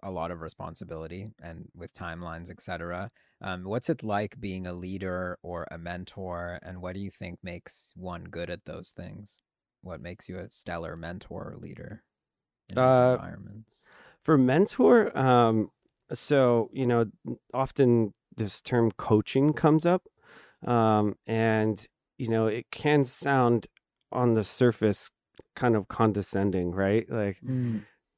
[0.02, 3.10] a lot of responsibility and with timelines, etc.
[3.40, 7.38] Um, what's it like being a leader or a mentor, and what do you think
[7.42, 9.40] makes one good at those things?
[9.82, 12.02] What makes you a stellar mentor or leader
[12.68, 13.90] in these Uh, environments?
[14.22, 15.70] For mentor, um,
[16.12, 17.06] so you know,
[17.54, 20.08] often this term coaching comes up,
[20.66, 21.86] um, and
[22.18, 23.66] you know, it can sound
[24.12, 25.10] on the surface
[25.54, 27.06] kind of condescending, right?
[27.10, 27.38] Like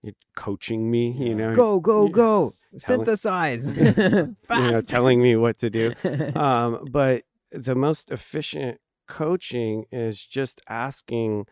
[0.02, 2.54] you're coaching me, you know, Go, go, go!
[2.78, 5.92] Telling- Synthesize, you know, telling me what to do.
[6.36, 8.78] um, but the most efficient
[9.08, 11.46] coaching is just asking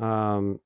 [0.00, 0.58] um,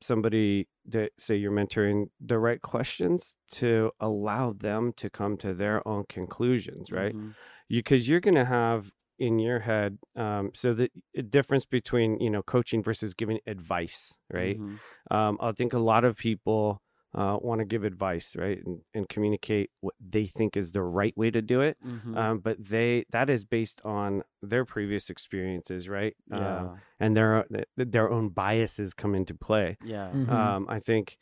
[0.00, 5.86] somebody that say you're mentoring the right questions to allow them to come to their
[5.86, 7.34] own conclusions right Mhm.
[7.68, 10.88] because you're going to have in your head um, so the
[11.28, 14.78] difference between you know coaching versus giving advice right Mhm.
[15.10, 16.82] um, I think a lot of people
[17.14, 21.16] uh, want to give advice, right, and, and communicate what they think is the right
[21.16, 21.78] way to do it.
[21.82, 22.14] Mhm.
[22.14, 26.14] Um, but they that is based on their previous experiences, right?
[26.30, 26.58] yeah.
[26.60, 27.46] Um, and their
[27.78, 29.78] their own biases come into play.
[29.82, 30.10] yeah.
[30.12, 30.28] Mhm.
[30.30, 31.16] Um, I think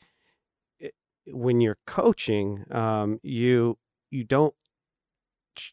[0.80, 0.92] it,
[1.28, 3.78] when you're coaching, um, you
[4.10, 4.54] you don't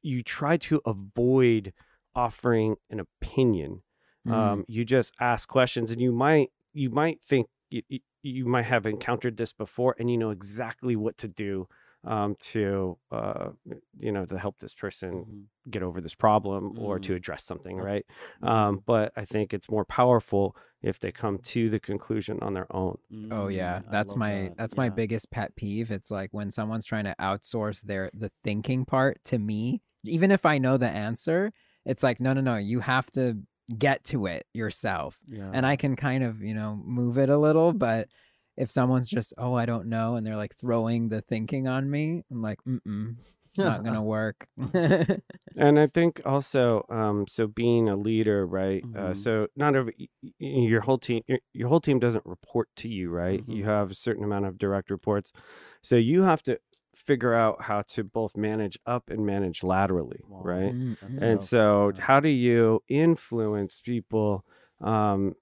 [0.02, 1.74] you try to avoid
[2.16, 3.82] offering an opinion
[4.26, 4.32] Mm.
[4.34, 8.64] um, you just ask questions and you might you might think you, you, you might
[8.64, 11.68] have encountered this before and you know exactly what to do
[12.06, 13.50] um, to uh,
[14.00, 15.44] you know to help this person Mhm.
[15.70, 17.16] get over this problem or to Mm.
[17.16, 17.86] address something Okay.
[17.86, 18.06] right
[18.42, 18.48] Mhm.
[18.48, 22.74] um, but i think it's more powerful if they come to the conclusion on their
[22.74, 22.98] own
[23.32, 24.58] Oh yeah, Mm, that's my that.
[24.58, 25.92] that's my biggest pet peeve.
[25.92, 30.46] It's like when someone's trying to outsource their the thinking part to me, even if
[30.46, 31.52] I know the answer,
[31.86, 33.38] it's like no no no, you have to
[33.78, 35.18] get to it yourself.
[35.28, 35.50] Yeah.
[35.54, 38.08] And I can kind of, you know, move it a little, but
[38.58, 42.24] if someone's just, "Oh, I don't know," and they're like throwing the thinking on me,
[42.32, 43.16] I'm like, "Mm-mm.
[43.58, 44.48] Not going to work."
[45.56, 49.16] and i think also um, so being a leader right uh, Mhm.
[49.16, 53.44] so not every your whole team your, your whole team doesn't report to you right
[53.48, 53.68] you Mhm.
[53.68, 55.32] have a certain amount of direct reports
[55.82, 56.58] so you have to
[56.96, 60.42] figure out how to both manage up and manage laterally Wow.
[60.44, 62.02] right Mm, and tough, so yeah.
[62.02, 64.46] how do you influence people
[64.82, 65.34] um,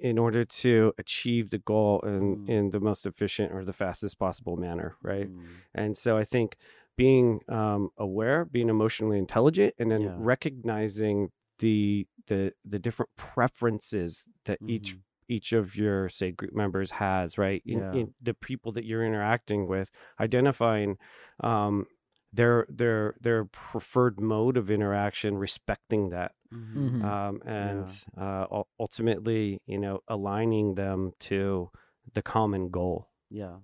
[0.00, 2.48] in order to achieve the goal in, Mm.
[2.48, 5.46] in the most efficient or the fastest possible manner right Mm.
[5.74, 6.56] and so i think
[6.96, 10.14] being um, aware being emotionally intelligent and then Yeah.
[10.18, 15.00] recognizing the the the different preferences that each Mhm.
[15.28, 17.92] Each of your say group members has right in, Yeah.
[17.92, 19.90] in the people that you're interacting with
[20.20, 20.96] identifying
[21.40, 21.86] um,
[22.32, 27.00] their their their preferred mode of interaction respecting that Mhm.
[27.00, 27.04] Mhm.
[27.04, 31.70] um, and uh, ultimately you know aligning them to
[32.12, 33.58] the common goal Yeah.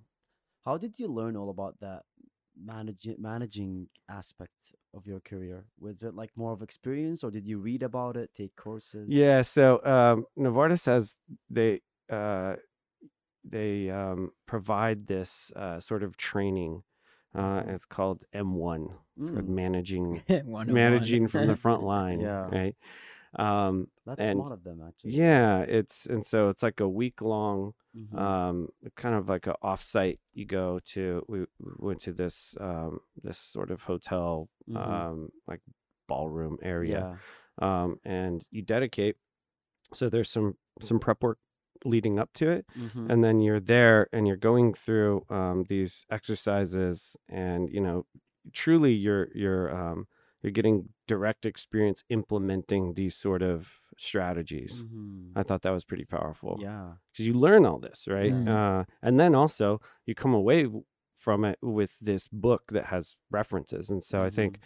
[0.64, 2.02] How did you learn all about that
[2.64, 5.64] managing managing aspect of your career?
[5.78, 9.08] Was it like more of experience or did you read about it, take courses?
[9.08, 11.14] Yeah, so um, Novartis has
[11.48, 11.80] they
[12.10, 12.56] uh,
[13.44, 16.82] they um, provide this uh, sort of training.
[17.34, 17.74] Uh, Mhm.
[17.74, 18.92] it's called M1.
[19.16, 19.54] It's called Mm.
[19.54, 20.22] managing
[20.66, 22.20] managing from the front line.
[22.20, 22.48] Yeah.
[22.50, 22.76] Right.
[23.38, 25.12] Um, That's and- smart of them actually.
[25.12, 28.18] yeah, it's and so it's like a week long, Mhm.
[28.18, 30.18] um, kind of like a offsite.
[30.32, 34.76] You go to we, we went to this um, this sort of hotel, Mhm.
[34.76, 35.60] um, like
[36.08, 37.18] ballroom area
[37.60, 37.82] yeah.
[37.82, 39.16] um, and you dedicate.
[39.94, 41.38] So there's some some prep work
[41.84, 43.10] leading up to it, Mhm.
[43.10, 48.06] and then you're there and you're going through um, these exercises, and you know,
[48.52, 50.06] truly you're you're um,
[50.42, 54.82] you're getting direct experience implementing these sort of strategies.
[54.84, 55.32] Mhm.
[55.36, 56.94] I thought that was pretty powerful Yeah.
[57.12, 58.32] because you learn all this, right?
[58.32, 58.48] Mhm.
[58.48, 60.66] Uh, and then also you come away
[61.18, 64.58] from it with this book that has references, and so I think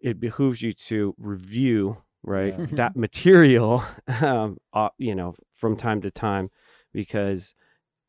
[0.00, 2.66] it behooves you to review right Yeah.
[2.72, 3.82] that material,
[4.22, 6.50] um, uh, you know, from time to time,
[6.92, 7.54] because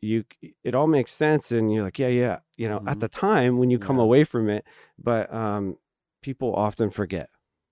[0.02, 0.24] you
[0.64, 3.00] it all makes sense, and you're like, yeah, yeah, you know, at Mhm.
[3.02, 4.04] the time when you come Yeah.
[4.04, 4.66] away from it,
[4.98, 5.78] but um,
[6.22, 7.30] people often forget,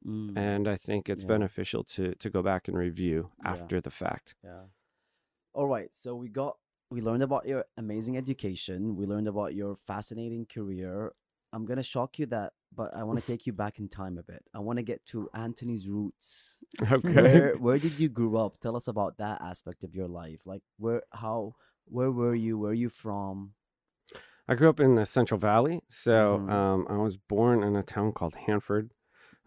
[0.08, 0.38] Mm.
[0.38, 1.28] and I think it's Yeah.
[1.36, 3.52] beneficial to to go back and review Yeah.
[3.52, 4.36] after the fact.
[4.44, 4.64] Yeah.
[5.54, 5.94] All right.
[5.94, 6.58] So we got
[6.90, 8.96] we learned about your amazing education.
[8.96, 11.12] We learned about your fascinating career.
[11.54, 14.24] I'm gonna shock you that, but I want to take you back in time a
[14.24, 14.44] bit.
[14.54, 16.64] I want to get to Anthony's roots.
[16.92, 17.14] Okay.
[17.14, 18.60] Where where did you grow up?
[18.60, 20.42] Tell us about that aspect of your life.
[20.46, 21.56] Like where how
[21.86, 22.58] where were you?
[22.60, 23.54] Where are you from?
[24.48, 26.50] I grew up in the Central Valley, so Mhm.
[26.50, 28.94] um, I was born in a town called Hanford.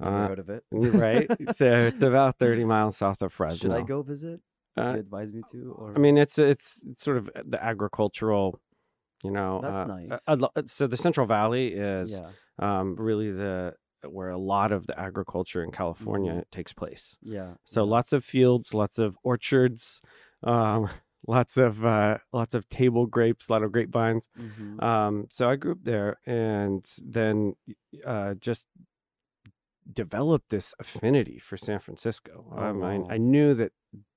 [0.01, 0.65] Never Uh, heard of it.
[0.73, 3.57] right, so it's about thirty miles south of Fresno.
[3.71, 4.41] Should I go visit?
[4.77, 5.73] Do Uh, you advise me to?
[5.79, 8.61] Or I mean, it's it's, it's sort of the agricultural,
[9.23, 9.61] you know.
[9.63, 10.23] That's uh, nice.
[10.27, 13.75] a lo- so the Central Valley is yeah, um, really the
[14.09, 16.51] where a lot of the agriculture in California Mhm.
[16.51, 17.19] takes place.
[17.23, 17.55] yeah.
[17.65, 17.91] So yeah.
[17.91, 20.01] lots of fields, lots of orchards,
[20.43, 20.89] um,
[21.27, 24.27] lots of uh, lots of table grapes, a lot of grapevines.
[24.39, 24.83] Mhm.
[24.83, 27.57] Um, so I grew up there, and then
[28.07, 28.67] uh, just
[29.93, 32.47] developed this affinity for San Francisco.
[32.57, 33.15] Oh, um, I.
[33.15, 33.73] I knew that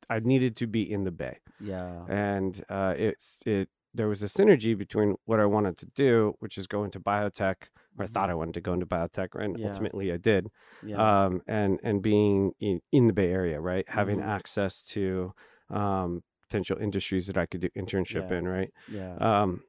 [0.10, 2.06] I needed to be in the Bay, yeah.
[2.08, 3.70] and uh, it's it.
[3.96, 7.56] There was a synergy between what I wanted to do, which is go into biotech,
[7.98, 9.62] or I thought I wanted to go into biotech, and Mm-hmm.
[9.62, 9.68] Yeah.
[9.68, 10.48] ultimately I did.
[10.84, 10.98] Yeah.
[11.26, 14.28] Um, and and being in, in the Bay Area, right, having Mhm.
[14.28, 15.34] access to
[15.70, 18.38] um, potential industries that I could do internship Yeah.
[18.38, 18.72] in, right.
[18.92, 19.16] yeah.
[19.18, 19.62] Um,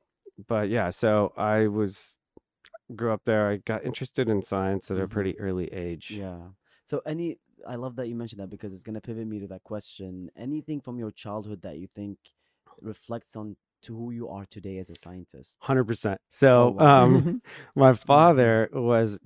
[0.49, 2.17] but yeah, so I was
[2.95, 3.49] grew up there.
[3.49, 5.11] I got interested in science at a Mhm.
[5.11, 6.11] pretty early age.
[6.19, 6.49] Yeah.
[6.85, 9.65] So any I love that you mentioned that because it's gonna pivot me to that
[9.65, 10.31] question.
[10.37, 12.19] Anything from your childhood that you think
[12.81, 15.57] reflects on to who you are today as a scientist?
[15.61, 16.21] Hundred percent.
[16.21, 17.05] Oh, So, wow.
[17.05, 17.41] um,
[17.75, 19.19] my father was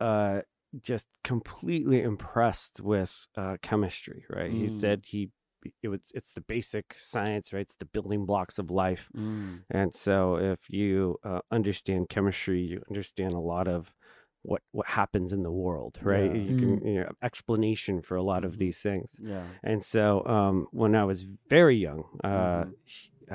[0.00, 0.40] uh
[0.78, 4.26] just completely impressed with uh, chemistry.
[4.28, 4.50] Right?
[4.50, 4.70] He Mm.
[4.80, 5.30] said he
[5.82, 7.60] it was it's the basic science, right?
[7.62, 9.08] It's the building blocks of life.
[9.16, 13.92] Mm, And so, if you uh, understand chemistry, you understand a lot of
[14.42, 16.30] what what happens in the world, right?
[16.30, 16.40] Yeah.
[16.48, 18.58] You can you know explanation for a lot of Mhm.
[18.58, 19.16] these things.
[19.20, 19.46] yeah.
[19.62, 22.74] And so, um, when I was very young, uh, Mhm.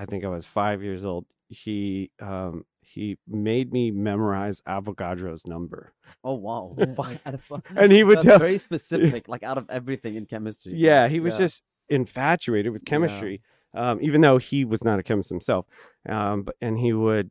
[0.02, 1.26] I think I was five years old.
[1.50, 5.94] He um, he made me memorize Avogadro's number.
[6.24, 6.76] Oh wow.
[7.76, 10.74] And he would That's tell very specific, like out of everything in chemistry.
[10.76, 11.40] Yeah, he was Yeah.
[11.46, 12.90] just infatuated with Yeah.
[12.90, 13.42] chemistry,
[13.74, 15.66] um, even though he was not a chemist himself.
[16.08, 17.30] Um, but and he would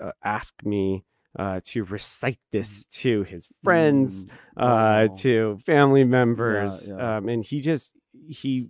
[0.00, 1.04] uh, ask me
[1.38, 7.16] uh, to recite this to his friends, Mm, uh, to family members, yeah.
[7.16, 7.92] Um, and he just
[8.28, 8.68] he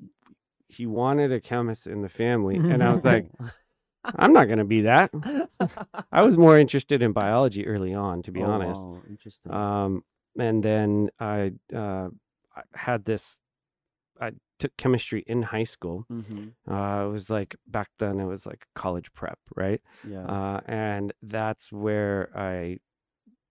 [0.68, 3.26] he wanted a chemist in the family, and I was like,
[4.18, 5.10] I'm not gonna be that.
[6.12, 8.80] I was more interested in biology early on, to be Oh, honest.
[8.80, 9.52] wow, Interesting.
[9.52, 10.04] Um,
[10.38, 12.08] and then I uh,
[12.56, 13.38] I had this.
[14.20, 14.32] I
[14.62, 15.98] took chemistry in high school.
[16.08, 18.14] hmm Uh, it was like back then.
[18.24, 19.80] It was like college prep, right?
[20.14, 20.24] Yeah.
[20.36, 22.18] Uh, and that's where
[22.52, 22.78] I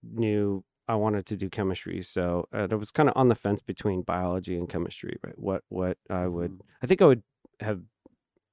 [0.03, 2.01] knew I wanted to do chemistry.
[2.03, 5.15] So uh, I was kind of on the fence between biology and chemistry.
[5.25, 5.37] Right?
[5.47, 6.51] What what I would.
[6.51, 6.61] Mhm.
[6.83, 7.23] I think I would
[7.59, 7.81] have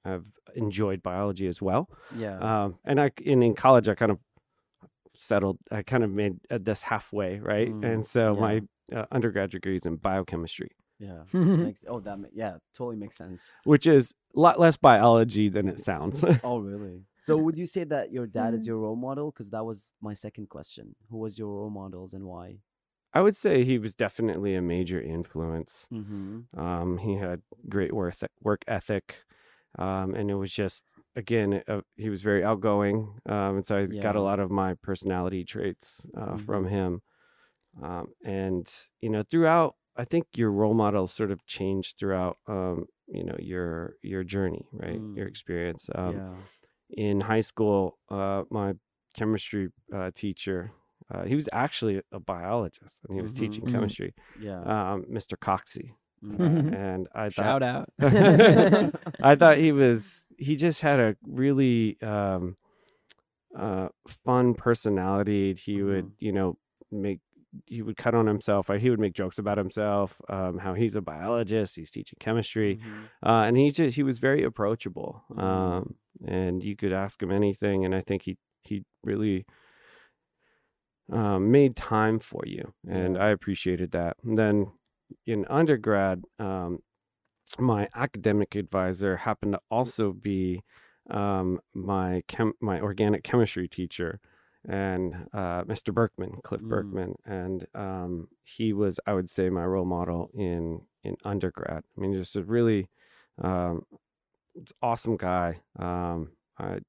[0.05, 0.25] have
[0.55, 1.83] enjoyed biology as well.
[2.25, 2.39] Yeah.
[2.49, 4.19] Um, and I in in college I kind of
[5.15, 5.59] settled.
[5.71, 7.71] I kind of made uh, this halfway, right?
[7.73, 8.41] Mm, and so yeah.
[8.47, 8.55] my
[8.99, 11.23] uh, undergraduate degree is in biochemistry, yeah.
[11.33, 13.55] Makes, oh, that ma- yeah, totally makes sense.
[13.65, 16.25] which is a lot less biology than it sounds.
[16.45, 17.03] Oh, really?
[17.21, 19.31] So, would you say that your dad is your role model?
[19.31, 20.95] Because that was my second question.
[21.11, 22.59] Who was your role models and why?
[23.13, 25.89] I would say he was definitely a major influence.
[25.93, 26.59] Mm-hmm.
[26.59, 29.25] Um, he had great work work ethic,
[29.79, 30.85] um, and it was just
[31.17, 34.75] again uh, he was very outgoing, um, and so I got a lot of my
[34.75, 36.45] personality traits uh, Mhm.
[36.47, 37.03] from him.
[37.83, 38.67] Um, and
[39.01, 43.37] you know, throughout, I think your role models sort of change throughout, um, you know,
[43.39, 45.03] your your journey, right?
[45.15, 45.29] Your Mm.
[45.29, 45.89] experience.
[45.95, 46.35] Um, yeah.
[46.91, 48.75] In high school, uh, my
[49.15, 50.73] chemistry uh, teacher.
[51.13, 53.39] Uh, he was actually a biologist, and he was Mhm.
[53.39, 53.73] teaching Mhm.
[53.73, 54.15] chemistry.
[54.39, 54.65] Yeah.
[54.65, 55.37] Um, Mr.
[55.37, 55.95] Coxey,
[56.25, 56.73] Mhm.
[56.73, 57.89] uh, and I thought Shout out.
[59.23, 62.57] I thought he was he just had a really um
[63.59, 63.89] uh
[64.25, 65.55] fun personality.
[65.55, 66.13] He would, Mhm.
[66.19, 66.57] you know,
[66.91, 67.21] make
[67.67, 68.69] he would cut on himself.
[68.69, 72.77] He would make jokes about himself, um, how he's a biologist, he's teaching chemistry.
[72.77, 73.05] Mhm.
[73.25, 75.25] Uh, and he just he was very approachable.
[75.31, 75.43] Mhm.
[75.43, 75.95] Um
[76.27, 79.47] and you could ask him anything and I think he he really
[81.11, 83.25] um, made time for you, and Yeah.
[83.25, 84.17] I appreciated that.
[84.23, 84.73] And then
[85.27, 86.83] in undergrad, um,
[87.59, 90.63] my academic advisor happened to also be
[91.09, 94.21] um, my chem- my organic chemistry teacher,
[94.69, 95.93] and uh, Mr.
[95.93, 96.69] Berkman, Cliff Mm.
[96.69, 101.85] Berkman, and um, he was, I would say, my role model in in undergrad.
[101.97, 102.91] I mean, just a really
[103.43, 103.85] um,
[104.83, 105.61] awesome guy.
[105.79, 106.81] Um, I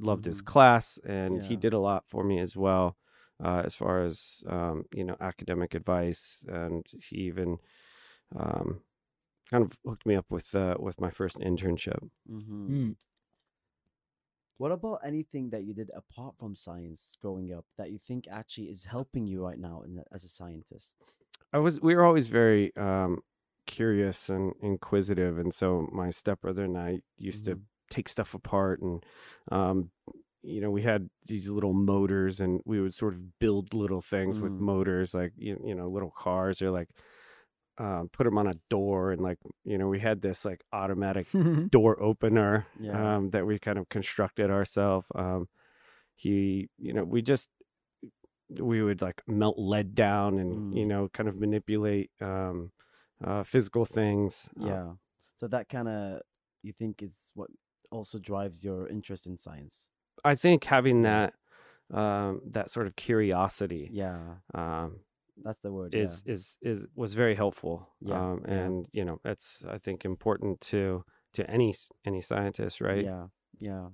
[0.00, 0.46] loved his Mhm.
[0.46, 2.96] class, and he did a lot for me as well,
[3.42, 7.58] uh, as far as um, you know academic advice, and he even
[8.36, 8.82] um,
[9.50, 12.08] kind of hooked me up with uh, with my first internship.
[12.28, 12.80] Mhm.
[12.90, 12.96] Mm.
[14.60, 18.68] What about anything that you did apart from science growing up that you think actually
[18.68, 20.96] is helping you right now in, as a scientist?
[21.50, 23.22] I was we were always very um,
[23.66, 27.64] curious and inquisitive, and so my stepbrother and I used to Mhm.
[27.90, 29.04] take stuff apart and
[29.50, 29.90] um,
[30.42, 34.40] you know we had these little motors and we would sort of build little things
[34.40, 34.60] with Mm.
[34.60, 36.90] motors like you, you know little cars or like
[37.80, 41.26] um, put them on a door and like you know we had this like automatic
[41.70, 43.16] door opener Yeah.
[43.16, 45.06] um, that we kind of constructed ourselves.
[45.14, 45.48] Um,
[46.14, 47.48] he, you know, we just
[48.58, 50.76] we would like melt lead down and Mm.
[50.76, 52.72] you know kind of manipulate um,
[53.24, 54.48] uh, physical things.
[54.60, 54.92] Uh, Yeah.
[55.36, 56.20] So that kind of
[56.62, 57.48] you think is what
[57.90, 59.90] also drives your interest in science.
[60.24, 61.32] I think having that
[61.92, 65.00] um, that sort of curiosity Yeah, um,
[65.44, 65.94] that's the word.
[65.94, 67.88] is is is was very helpful.
[68.00, 68.54] Yeah, um, yeah.
[68.54, 71.04] and you know it's I think important to
[71.34, 73.04] to any s- any scientist, right?
[73.04, 73.26] Yeah,
[73.58, 73.88] yeah.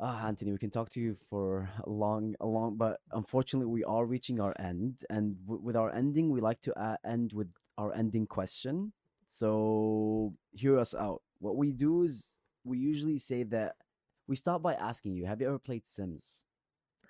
[0.00, 3.84] Ah, Anthony, we can talk to you for a long, a long, but unfortunately, we
[3.84, 7.48] are reaching our end, and w- with our ending, we like to uh, end with
[7.78, 8.92] our ending question.
[9.26, 11.22] So hear us out.
[11.38, 12.34] What we do is
[12.64, 13.76] we usually say that
[14.26, 16.44] we start by asking you, have you ever played Sims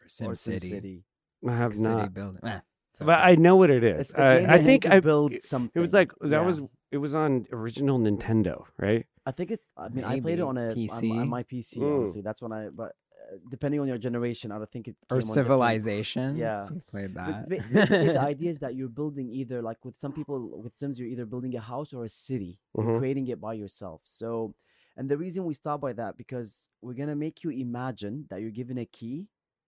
[0.03, 0.71] Or Sim or City.
[0.71, 1.03] SimCity?
[1.49, 2.41] I have City not, building.
[2.45, 2.61] Eh,
[3.01, 3.21] it's but.
[3.25, 4.01] I know what it is.
[4.03, 5.73] It's the I, game I that you think I to build it- something.
[5.75, 6.41] It was like that Yeah.
[6.47, 9.07] was it was on original Nintendo, right?
[9.27, 9.73] I think it's.
[9.77, 11.11] I mean, I played it on a PC.
[11.11, 11.79] on, my PC.
[11.79, 11.99] Mm.
[11.99, 12.69] Honestly, that's when I.
[12.69, 12.93] But
[13.33, 14.97] uh, depending on your generation, I don't think it.
[15.09, 16.37] came or on Civilization.
[16.37, 16.69] Yeah.
[16.73, 17.49] You played that.
[17.49, 20.99] ba- basically, the idea is that you're building either like with some people with Sims,
[20.99, 22.61] you're either building a house or a city.
[22.77, 22.99] You're Mhm.
[22.99, 24.03] creating it by yourself.
[24.05, 24.55] So,
[24.97, 28.51] and the reason we start by that because we're gonna make you imagine that you're
[28.63, 29.27] given a key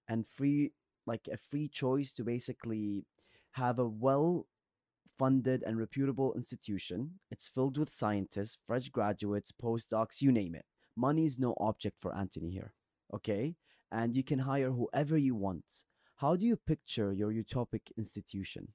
[0.08, 0.72] and free,
[1.06, 3.04] like a free choice to basically
[3.56, 4.46] have a well
[5.18, 7.18] funded and reputable institution.
[7.30, 10.66] It's filled with scientists, fresh graduates, postdocs, you name it.
[10.94, 12.72] Money is no object for Anthony here.
[13.14, 13.54] Okay.
[13.92, 15.64] and you can hire whoever you want.
[16.16, 18.68] How do you picture your utopic institution,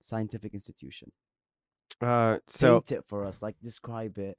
[0.00, 1.10] scientific institution?
[2.00, 4.38] Uh, so Paint it for us, like describe it.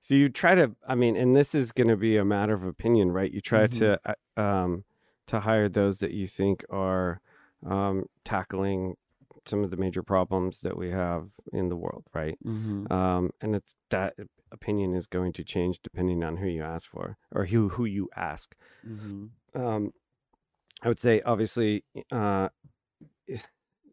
[0.00, 2.62] So you try to, I mean, and this is going to be a matter of
[2.64, 3.30] opinion, right?
[3.32, 3.78] You try Mhm.
[3.80, 4.84] to uh, um,
[5.26, 7.20] to hire those that you think are
[7.66, 8.94] um, tackling
[9.46, 12.38] some of the major problems that we have in the world, right?
[12.44, 12.92] Mm-hmm.
[12.92, 14.14] Um, and it's that
[14.52, 18.08] opinion is going to change depending on who you ask for or who who you
[18.16, 18.54] ask.
[18.86, 19.60] Mm-hmm.
[19.60, 19.92] Um,
[20.82, 22.48] I would say, obviously, uh,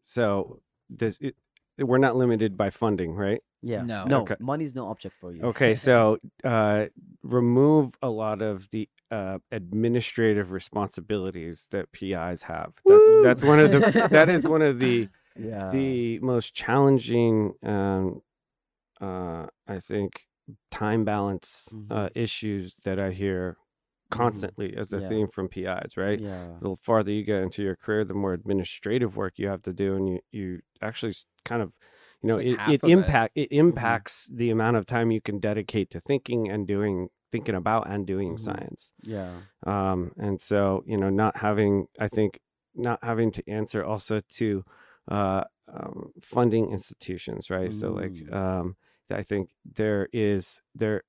[0.04, 1.34] so this it,
[1.78, 3.42] we're not limited by funding, right?
[3.62, 3.82] Yeah.
[3.82, 4.04] No.
[4.04, 4.20] No.
[4.22, 4.36] Okay.
[4.40, 5.42] Money's no object for you.
[5.42, 6.86] Okay, so uh,
[7.22, 12.72] remove a lot of the uh, administrative responsibilities that PIs have.
[12.84, 15.08] That's, that's one of the that is one of the
[15.38, 15.70] Yeah.
[15.72, 18.22] the most challenging, um,
[19.00, 20.22] uh, I think,
[20.70, 21.90] time balance Mhm.
[21.90, 23.56] uh, issues that I hear
[24.10, 25.08] constantly as a Yeah.
[25.08, 25.96] theme from PIs.
[25.96, 26.58] Right, Yeah.
[26.60, 29.96] the farther you get into your career, the more administrative work you have to do,
[29.96, 31.72] and you you actually kind of
[32.22, 32.90] you know like it, it of it.
[32.92, 37.54] impact it impacts the amount of time you can dedicate to thinking and doing thinking
[37.54, 38.40] about and doing Mhm.
[38.40, 39.42] science Yeah.
[39.66, 42.40] um and so you know not having i think
[42.74, 44.64] not having to answer also to
[45.10, 47.72] uh um, funding institutions right?
[47.72, 48.32] So like Mm.
[48.32, 48.76] um
[49.10, 51.02] i think there is there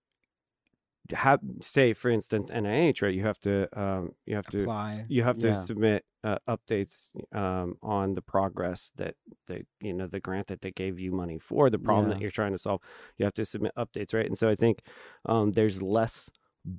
[1.11, 3.13] have say for instance nih right?
[3.13, 4.69] You have to um you have to
[5.07, 5.61] you have to Yeah.
[5.67, 9.15] submit uh, updates um, on the progress that
[9.47, 12.29] the you know the grant that they gave you money for the problem that you're
[12.31, 12.81] trying to solve.
[13.17, 14.25] You have to submit updates right?
[14.27, 14.79] And so i think
[15.25, 16.29] um, there's less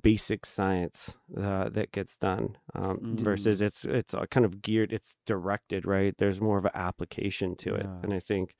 [0.01, 3.19] basic science uh, that gets done um, Mm.
[3.21, 7.55] versus it's it's uh, kind of geared it's directed right there's more of an application
[7.57, 7.99] to it Yeah.
[8.03, 8.55] and i think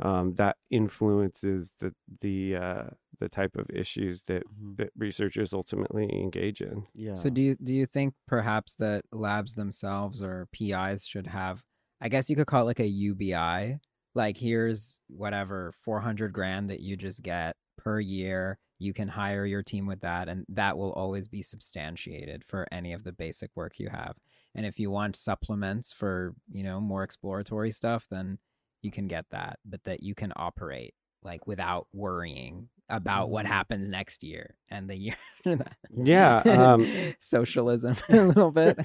[0.00, 2.84] um, that influences the the uh,
[3.18, 4.76] the type of issues that, Mhm.
[4.76, 7.14] that researchers ultimately engage in Yeah.
[7.14, 11.62] So do you do you think perhaps that labs themselves or PIs should have
[12.00, 13.78] I guess you could call it like a UBI.
[14.14, 18.58] Like here's whatever 400 grand that you just get per year.
[18.78, 22.92] You can hire your team with that and that will always be substantiated for any
[22.92, 24.16] of the basic work you have.
[24.54, 28.38] And if you want supplements for, you know, more exploratory stuff, then
[28.82, 33.48] you can get that, but that you can operate like without worrying about what Mhm.
[33.48, 35.76] happens next year and the year after that.
[35.90, 38.78] Yeah, um, socialism a little bit.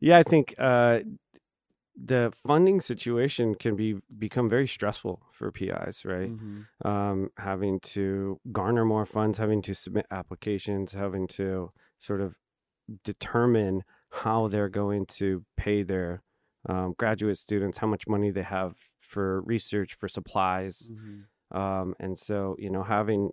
[0.00, 1.00] Yeah, I think uh,
[1.96, 6.30] the funding situation can be become very stressful for PIs, right?
[6.30, 6.66] Mhm.
[6.84, 12.36] Um, having to garner more funds, having to submit applications, having to sort of
[13.04, 16.22] determine how they're going to pay their
[16.68, 21.26] um, graduate students, how much money they have for research, for supplies, Mhm.
[21.56, 23.30] um, and so you know having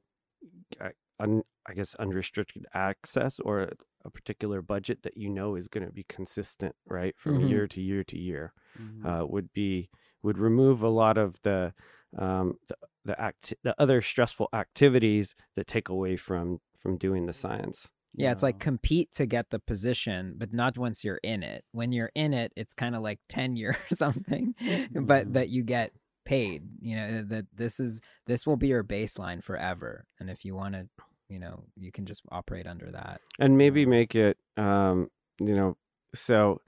[0.80, 3.69] uh, un, i guess unrestricted access or
[4.05, 7.49] a particular budget that you know is going to be consistent right from Mhm.
[7.49, 9.05] year to year to year Mhm.
[9.21, 9.89] uh, would be
[10.21, 11.73] would remove a lot of the
[12.17, 12.75] um, the
[13.05, 18.31] the, act- the other stressful activities that take away from from doing the science yeah,
[18.31, 21.65] it's like compete to get the position, but not once you're in it.
[21.71, 24.53] When you're in it, it's kind of like tenure or something,
[24.93, 25.34] but Mhm.
[25.34, 25.93] that you get
[26.23, 26.61] paid.
[26.80, 30.75] You know that this is this will be your baseline forever, and if you want
[30.75, 30.88] to,
[31.34, 33.19] you know, you can just operate under that.
[33.39, 35.76] and maybe make it um, you know
[36.14, 36.61] so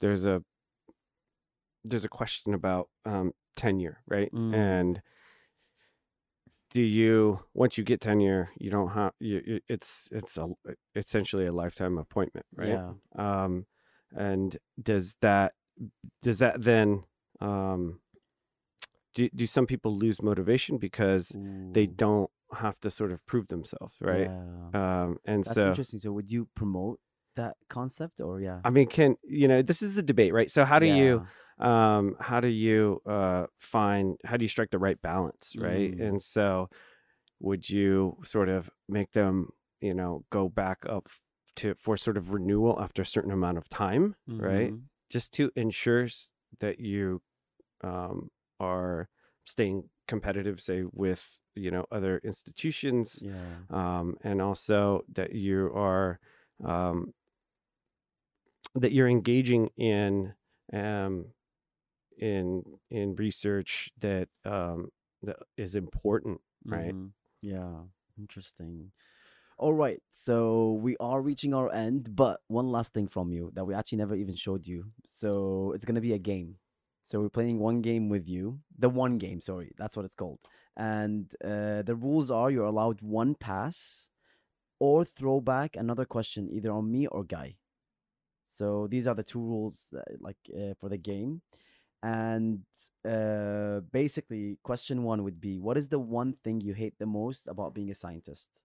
[0.00, 0.42] there's a
[1.84, 4.54] there's a question about um, tenure right Mm.
[4.54, 5.02] and
[6.70, 10.46] do you once you get tenure you don't have you, it's it's a
[10.96, 12.92] essentially a lifetime appointment right Yeah.
[13.16, 13.66] um
[14.16, 15.52] and does that
[16.22, 17.04] does that then
[17.40, 18.00] um
[19.14, 21.32] do, do some people lose motivation because
[21.72, 24.68] they don't have to sort of prove themselves right Yeah.
[24.74, 25.98] um and That's so interesting.
[26.00, 27.00] So would you promote
[27.36, 28.60] that concept or yeah?
[28.64, 31.22] i mean can you know this is the debate right so how do you
[31.66, 36.08] um how do you uh find how do you strike the right balance right Mm.
[36.08, 36.68] and so
[37.40, 39.48] would you sort of make them
[39.80, 41.08] you know go back up
[41.56, 44.82] to for sort of renewal after a certain amount of time right Mhm.
[45.10, 46.06] just to ensure
[46.60, 47.22] that you
[47.82, 48.30] um
[48.60, 49.08] are
[49.44, 53.32] staying competitive say with you know other institutions Yeah.
[53.70, 56.18] um, and also that you are
[56.64, 57.12] um,
[58.74, 60.34] that you're engaging in
[60.72, 61.26] um,
[62.18, 64.90] in in research that um,
[65.22, 66.94] that is important, right?
[66.94, 67.12] Mhm.
[67.42, 67.84] Yeah.
[68.18, 68.92] Interesting.
[69.58, 70.02] All right.
[70.10, 73.98] So we are reaching our end, but one last thing from you that we actually
[73.98, 74.92] never even showed you.
[75.04, 76.56] So it's gonna be a game.
[77.02, 78.60] So we're playing one game with you.
[78.78, 80.38] The one game, sorry, that's what it's called.
[80.76, 84.10] And uh, the rules are you're allowed one pass
[84.80, 87.56] or throw back another question either on me or Guy.
[88.46, 91.42] So these are the two rules, that, like uh, for the game,
[92.02, 92.60] and
[93.08, 97.48] uh, basically, question one would be: What is the one thing you hate the most
[97.48, 98.62] about being a scientist?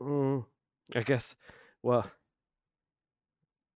[0.00, 0.44] Mm,
[0.94, 1.34] I guess.
[1.82, 2.10] Well,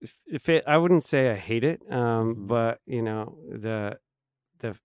[0.01, 2.47] if, if it, I wouldn't say I hate it, um, Mhm.
[2.47, 3.99] but you know the
[4.61, 4.77] the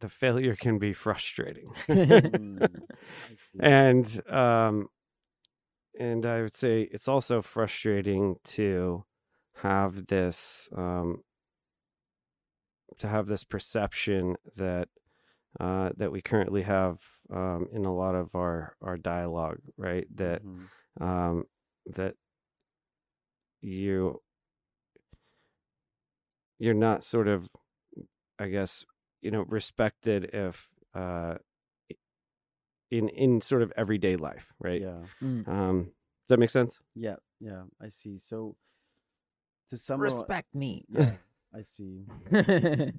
[0.00, 1.72] the failure can be frustrating,
[2.34, 2.82] Mm,
[3.58, 4.88] and um,
[5.98, 9.04] and I would say it's also frustrating to
[9.56, 11.22] have this um,
[12.98, 14.88] to have this perception that
[15.60, 16.98] uh, that we currently have
[17.32, 20.06] um, in a lot of our our dialogue, right?
[20.16, 20.68] That Mhm.
[21.00, 21.44] um,
[21.94, 22.14] that
[23.60, 24.20] you
[26.58, 27.48] you're not sort of
[28.38, 28.84] i guess
[29.20, 31.34] you know respected if uh
[32.90, 35.02] in in sort of everyday life right Yeah.
[35.22, 35.46] Mm.
[35.48, 38.18] um does that make sense Yeah, yeah, I see.
[38.18, 38.56] So
[39.70, 40.84] to some Respect me.
[40.88, 41.16] yeah,
[41.54, 42.04] I see.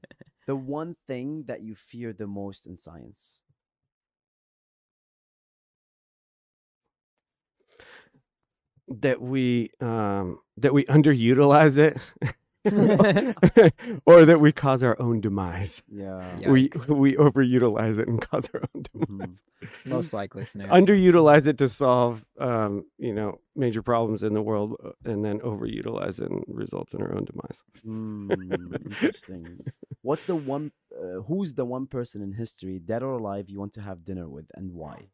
[0.47, 3.43] The one thing that you fear the most in science.
[8.87, 11.97] That we um that we underutilize it
[14.05, 16.39] or that we cause our own demise Yeah.
[16.39, 16.51] Yeah.
[16.51, 16.87] we Yikes.
[16.87, 19.07] we overutilize it and cause our own Mhm.
[19.19, 19.41] demise
[19.85, 20.73] Most likely scenario.
[20.73, 25.39] underutilize it to solve um you know major problems in the world uh, and then
[25.39, 29.61] overutilize it and results in our own demise Mm, interesting.
[30.01, 30.71] What's the one?
[30.93, 34.27] Uh, who's the one person in history, dead or alive, you want to have dinner
[34.29, 35.09] with, and why?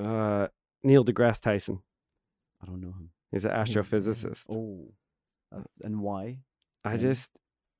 [0.00, 0.48] uh
[0.86, 1.76] neil degrasse tyson
[2.62, 3.10] I don't know him.
[3.32, 4.92] he's an astrophysicist Oh,
[5.52, 6.24] that's, and why?
[6.84, 6.98] I Yeah.
[7.08, 7.30] just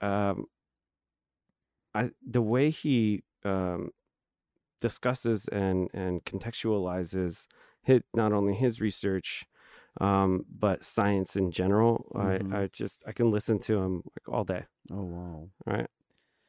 [0.00, 0.46] um
[1.94, 3.90] I the way he um
[4.80, 7.46] discusses and and contextualizes
[7.82, 9.46] hit not only his research
[10.00, 12.54] um but science in general Mhm.
[12.54, 15.48] I I just I can listen to him like all day Oh wow.
[15.64, 15.88] right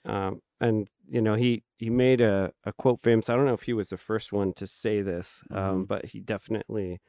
[0.07, 3.63] um and you know he he made a a quote famous I don't know if
[3.63, 5.87] he was the first one to say this um Mhm.
[5.87, 6.99] but he definitely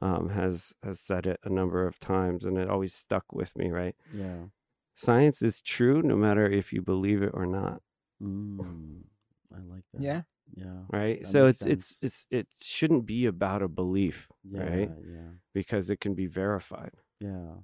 [0.00, 3.70] um has has said it a number of times and it always stuck with me
[3.70, 4.46] right Yeah.
[4.94, 7.82] science is true no matter if you believe it or not
[8.22, 9.02] Mm,
[9.52, 10.02] I like that.
[10.02, 10.22] yeah.
[10.54, 10.82] Yeah.
[10.92, 14.64] right so it's it's it's it shouldn't be about a belief Yeah.
[14.68, 15.30] right Yeah.
[15.54, 17.62] because it can be verified Yeah.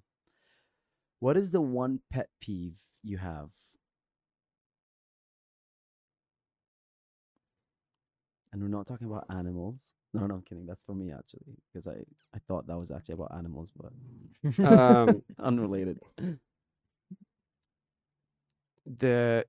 [1.20, 3.50] What is the one pet peeve you have?
[8.53, 9.93] And we're not talking about animals.
[10.15, 10.66] No, no, I'm kidding.
[10.66, 11.97] That's for me actually, because I
[12.35, 13.93] I thought that was actually about animals, but
[14.66, 16.01] um unrelated.
[18.87, 19.45] the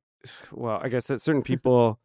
[0.51, 1.99] well i guess that certain people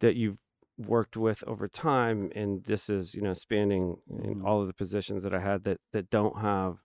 [0.00, 0.38] that you've
[0.78, 4.46] worked with over time and this is you know spanning in Mhm.
[4.46, 6.78] all of the positions that i had that that don't have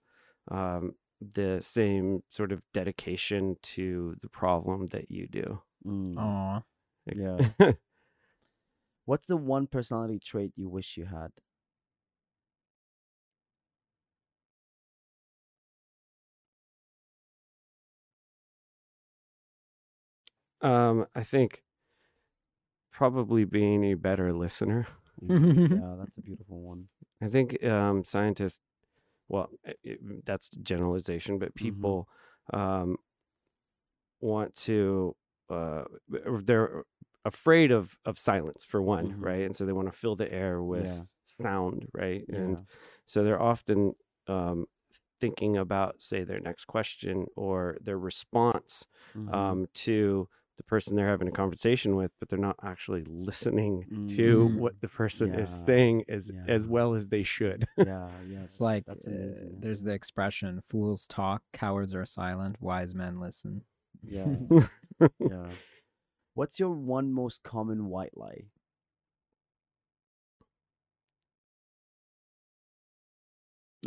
[0.49, 6.61] um the same sort of dedication to the problem that you do Mm, Aw.
[7.15, 7.37] yeah.
[9.11, 11.33] What's the one personality trait you wish you had?
[20.61, 21.63] um i think
[22.91, 24.87] probably being a better listener
[25.21, 26.87] yeah, that's a beautiful one.
[27.21, 28.59] I think um, scientists,
[29.27, 29.49] well,
[29.83, 32.07] it, that's generalization, but people
[32.53, 32.97] um,
[34.21, 35.15] want to,
[35.49, 35.83] uh,
[36.43, 36.83] they're
[37.25, 39.21] afraid of of silence for one, Mhm.
[39.23, 39.41] right?
[39.45, 41.03] And so they want to fill the air with Yeah.
[41.25, 42.25] sound, right?
[42.27, 42.37] Yeah.
[42.39, 42.57] And
[43.05, 43.95] so they're often
[44.27, 44.65] um,
[45.19, 49.33] thinking about, say, their next question or their response Mhm.
[49.33, 50.27] um, to
[50.57, 54.59] the person they're having a conversation with, but they're not actually listening to Mm.
[54.59, 57.67] what the person is saying as as well as they should.
[57.77, 58.43] yeah, yeah.
[58.43, 58.95] It's like uh,
[59.59, 63.63] there's the expression fools talk, cowards are silent, wise men listen.
[64.03, 64.25] Yeah,
[65.19, 65.55] yeah.
[66.33, 68.45] What's your one most common white lie?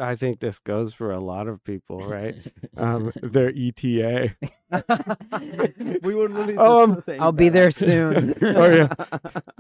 [0.01, 2.35] I think this goes for a lot of people, right?
[2.77, 4.35] um, their ETA.
[6.03, 6.57] we were literally.
[6.57, 8.35] Um, just I'll be there soon.
[8.43, 8.89] Oh, yeah.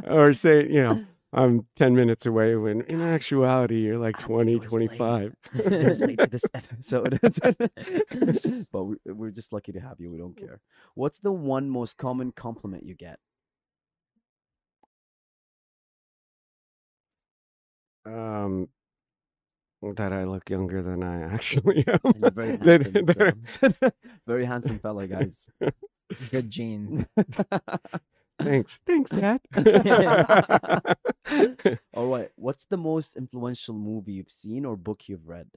[0.06, 1.04] or say, you know,
[1.34, 5.34] I'm 10 minutes away when in actuality you're like 20, 25.
[5.66, 7.18] I was late to this episode.
[8.72, 10.10] but we, we're just lucky to have you.
[10.12, 10.60] We don't care.
[10.94, 13.18] What's the one most common compliment you get?
[18.06, 18.68] um,
[19.96, 22.30] that I look younger than I actually am.
[22.34, 23.44] Very handsome.
[23.48, 23.90] so-
[24.26, 25.48] very handsome fella, guys.
[26.30, 27.04] Good genes.
[28.40, 28.80] Thanks.
[28.86, 29.40] Thanks, Dad.
[31.94, 32.30] All right.
[32.36, 35.48] What's the most influential movie you've seen or book you've read?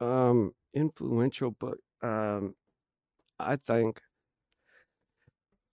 [0.00, 1.78] um, influential book.
[2.02, 2.54] Um,
[3.38, 4.00] I think.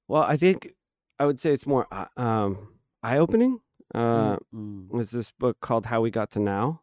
[0.07, 0.73] Well, I think
[1.19, 2.69] I would say it's more uh, um
[3.01, 3.59] eye opening.
[3.93, 6.81] Uh, Mm, was this book called How We Got to Now?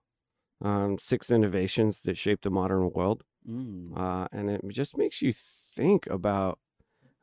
[0.62, 3.24] Um, six innovations that shaped the modern world.
[3.48, 6.58] Mm, uh, and it just makes you think about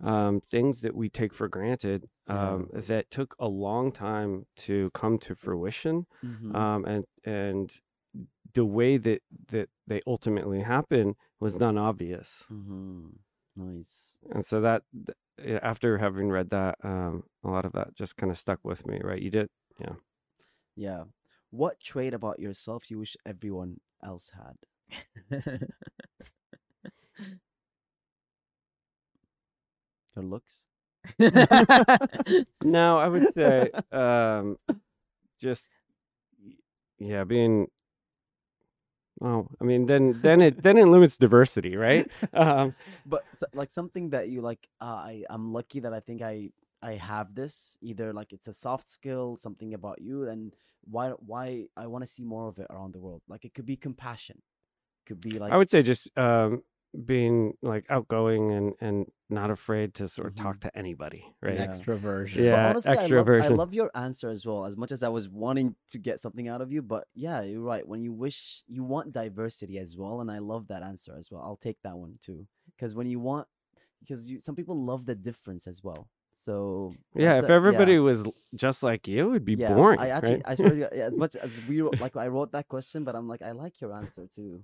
[0.03, 5.17] um, things that we take for granted um, that took a long time to come
[5.19, 6.55] to fruition, mhm.
[6.55, 7.79] um, and and
[8.53, 12.45] the way that that they ultimately happen was not obvious.
[12.51, 13.19] Mhm.
[13.55, 14.17] Nice.
[14.31, 18.31] And so that th- after having read that, um, a lot of that just kind
[18.31, 18.99] of stuck with me.
[19.03, 19.21] Right?
[19.21, 19.49] You did.
[19.79, 19.95] Yeah.
[20.75, 21.03] Yeah.
[21.49, 24.57] What trait about yourself you wish everyone else had?
[30.15, 30.65] Your looks?
[32.63, 34.57] No, I would say um,
[35.39, 35.69] just
[36.99, 37.67] yeah, being.
[39.19, 42.09] Well, I mean, then then it then it limits diversity, right?
[42.33, 46.49] Um, but like something that you like uh, i i'm lucky that i think i
[46.81, 50.53] i have this either like it's a soft skill something about you and
[50.83, 53.65] why why i want to see more of it around the world like it could
[53.65, 54.41] be compassion
[55.07, 56.61] could be like I would say just um,
[57.05, 61.55] being like outgoing and and not afraid to sort of talk to anybody, right?
[61.55, 61.67] Yeah.
[61.67, 62.35] Extroversion.
[62.37, 64.65] But Yeah, honestly, I love, I love your answer as well.
[64.65, 67.61] As much as I was wanting to get something out of you, but yeah, you're
[67.61, 67.85] right.
[67.87, 71.41] When you wish you want diversity as well, and I love that answer as well.
[71.43, 73.47] I'll take that one too, because when you want,
[73.99, 76.07] because you some people love the difference as well.
[76.35, 77.99] So Yeah, if a- everybody yeah.
[77.99, 78.23] was
[78.55, 79.99] just like you, it'd be yeah, boring.
[79.99, 80.43] I actually, right?
[80.45, 83.27] I swear, to yeah, as much as we like I wrote that question, but I'm
[83.27, 84.63] like, I like your answer too.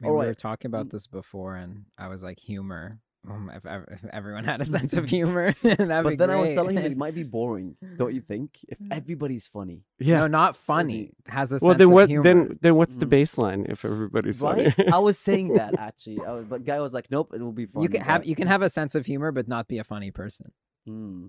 [0.00, 0.90] I mean, we were talking about Mm.
[0.92, 2.98] this before, and I was like, humor.
[3.30, 6.50] Um, if, if everyone had a sense of humor, that'd be but then I was
[6.50, 8.58] telling him it might be boring, don't you think?
[8.66, 8.88] If Mm.
[8.90, 10.18] everybody's funny, yeah.
[10.18, 11.12] No, not funny.
[11.28, 12.08] Has a well, sense then of what?
[12.08, 12.24] humor.
[12.24, 13.10] Then then what's the Mm.
[13.10, 14.74] baseline if everybody's right?
[14.74, 14.90] funny?
[14.92, 17.66] I was saying that actually, I was, but guy was like, nope, it will be
[17.66, 17.84] funny.
[17.84, 20.10] you can have you can have a sense of humor, but not be a funny
[20.10, 20.50] person.
[20.84, 21.26] Hmm.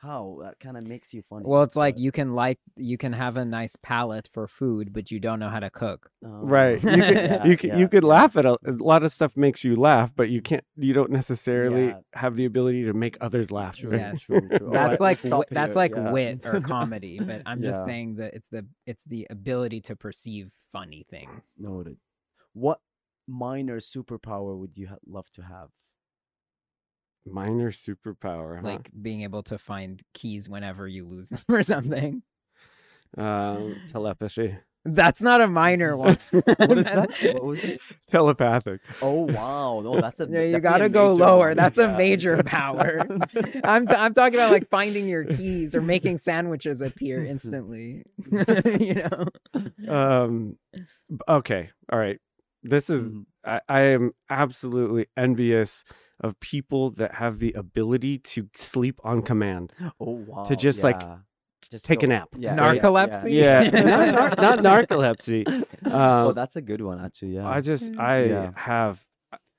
[0.00, 1.44] How that kind of makes you funny.
[1.44, 4.92] Well, it's like but, you can like you can have a nice palate for food,
[4.92, 6.10] but you don't know how to cook.
[6.24, 6.80] uh, Right.
[6.82, 9.36] You could yeah, you could yeah, you could laugh at a, a lot of stuff
[9.36, 12.00] makes you laugh, but you can't you don't necessarily Yeah.
[12.14, 13.76] have the ability to make others laugh.
[13.76, 13.98] True, right?
[14.00, 14.70] Yeah, true, true.
[14.72, 16.12] That's like wi- that's like yeah.
[16.12, 17.86] wit or comedy, but I'm just Yeah.
[17.86, 21.56] saying that it's the it's the ability to perceive funny things.
[21.58, 21.96] Noted.
[22.52, 22.78] What
[23.26, 25.70] minor superpower would you ha- love to have?
[27.30, 28.66] Minor superpower, huh?
[28.66, 32.22] Like being able to find keys whenever you lose them or something.
[33.16, 36.18] um, telepathy, That's not a minor one.
[36.58, 37.10] What is that?
[37.32, 37.80] What was it?
[38.10, 38.80] telepathic.
[39.00, 41.48] Oh wow, no, that's a Yeah, you gotta go lower.
[41.48, 43.06] one, That's a major power.
[43.64, 48.04] I'm t- I'm talking about like finding your keys or making sandwiches appear instantly.
[48.80, 49.28] you know.
[49.88, 50.56] Um,
[51.28, 52.18] okay, all right.
[52.62, 53.24] This is Mhm.
[53.44, 55.84] I, I am absolutely envious
[56.20, 59.72] of people that have the ability to sleep on command.
[60.00, 61.00] Oh wow, To just, like,
[61.70, 62.28] just take a nap.
[62.36, 63.32] Yeah, Narcolepsy?
[63.32, 64.58] Yeah, not, nar- not
[64.88, 65.64] narcolepsy.
[65.86, 67.34] oh, Um, that's a good one actually.
[67.36, 67.48] Yeah.
[67.48, 68.50] I just I Yeah.
[68.56, 69.04] have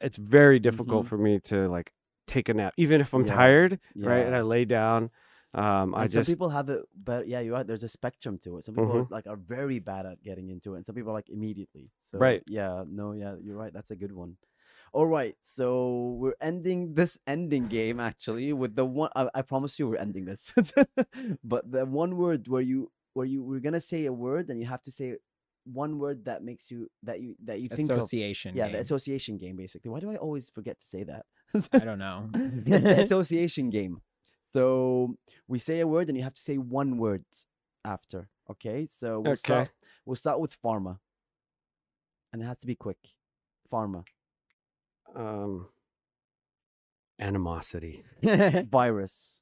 [0.01, 1.09] it's very difficult Mhm.
[1.09, 1.91] for me to like
[2.25, 3.35] take a nap, even if I'm Yeah.
[3.35, 4.25] tired, right?
[4.25, 5.09] And I lay down.
[5.53, 7.65] Um, I And some just people have it, but yeah, you're right.
[7.65, 8.63] There's a spectrum to it.
[8.65, 9.11] Some people Mhm.
[9.11, 11.89] like are very bad at getting into it, and some people are like immediately.
[11.97, 12.43] So Right.
[12.47, 13.73] yeah, no, yeah, you're right.
[13.73, 14.37] That's a good one.
[14.91, 19.11] All right, so we're ending this ending game actually with the one.
[19.15, 20.51] I, I promise you, we're ending this.
[21.43, 24.65] but the one word where you where you we're gonna say a word, and you
[24.65, 25.15] have to say
[25.65, 27.99] one word that makes you that you that you think of.
[27.99, 28.55] Association.
[28.55, 29.91] Yeah, the association game basically.
[29.91, 31.25] Why do I always forget to say that?
[31.73, 32.29] I don't know.
[32.97, 34.01] Association game.
[34.51, 35.15] So
[35.47, 37.23] we say a word and you have to say one word
[37.85, 38.29] after.
[38.49, 38.87] Okay.
[38.87, 39.69] So we'll start
[40.05, 40.99] we'll start with pharma.
[42.31, 42.97] And it has to be quick.
[43.71, 44.05] Pharma.
[45.15, 45.67] Um
[47.19, 48.03] animosity,
[48.69, 49.41] Virus.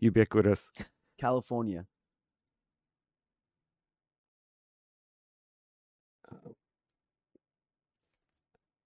[0.00, 0.70] ubiquitous,
[1.18, 1.86] California.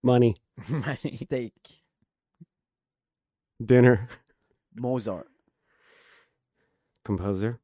[0.02, 0.36] money,
[0.68, 1.12] Money.
[1.12, 1.52] Steak.
[3.64, 4.08] dinner,
[4.74, 5.28] Mozart.
[7.04, 7.60] composer,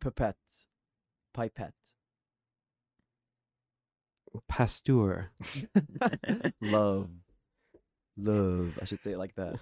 [0.00, 0.36] Pipette.
[1.34, 1.72] Pipette.
[4.48, 5.30] Pasteur,
[6.60, 7.08] Love.
[8.16, 8.78] Love.
[8.80, 9.56] I should say it like that.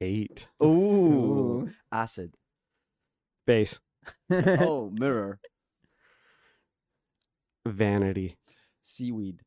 [0.00, 0.66] eight, Ooh.
[0.66, 1.70] Ooh.
[1.92, 2.34] Acid.
[3.46, 3.78] base,
[4.30, 5.38] Oh, mirror.
[7.66, 8.36] vanity,
[8.82, 9.42] seaweed?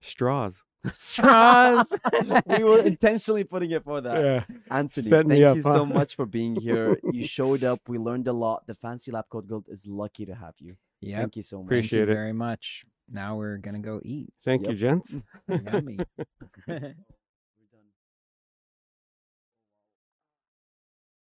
[0.00, 0.64] Straws.
[0.86, 1.92] Straws.
[2.46, 4.22] we were intentionally putting it for that.
[4.22, 4.44] Yeah.
[4.70, 5.84] Anthony, Set me thank up, you so huh?
[5.86, 6.98] much for being here.
[7.12, 7.80] You showed up.
[7.88, 8.66] We learned a lot.
[8.66, 10.76] The Fancy Lab Coat Guild is lucky to have you.
[11.00, 11.18] Yep.
[11.20, 11.70] Thank you so much.
[11.70, 12.14] Thank you Appreciate it.
[12.14, 12.84] very much.
[13.10, 14.32] Now we're gonna go eat.
[14.44, 14.70] Thank Yep.
[14.70, 15.16] you, gents.
[15.48, 15.98] Yummy.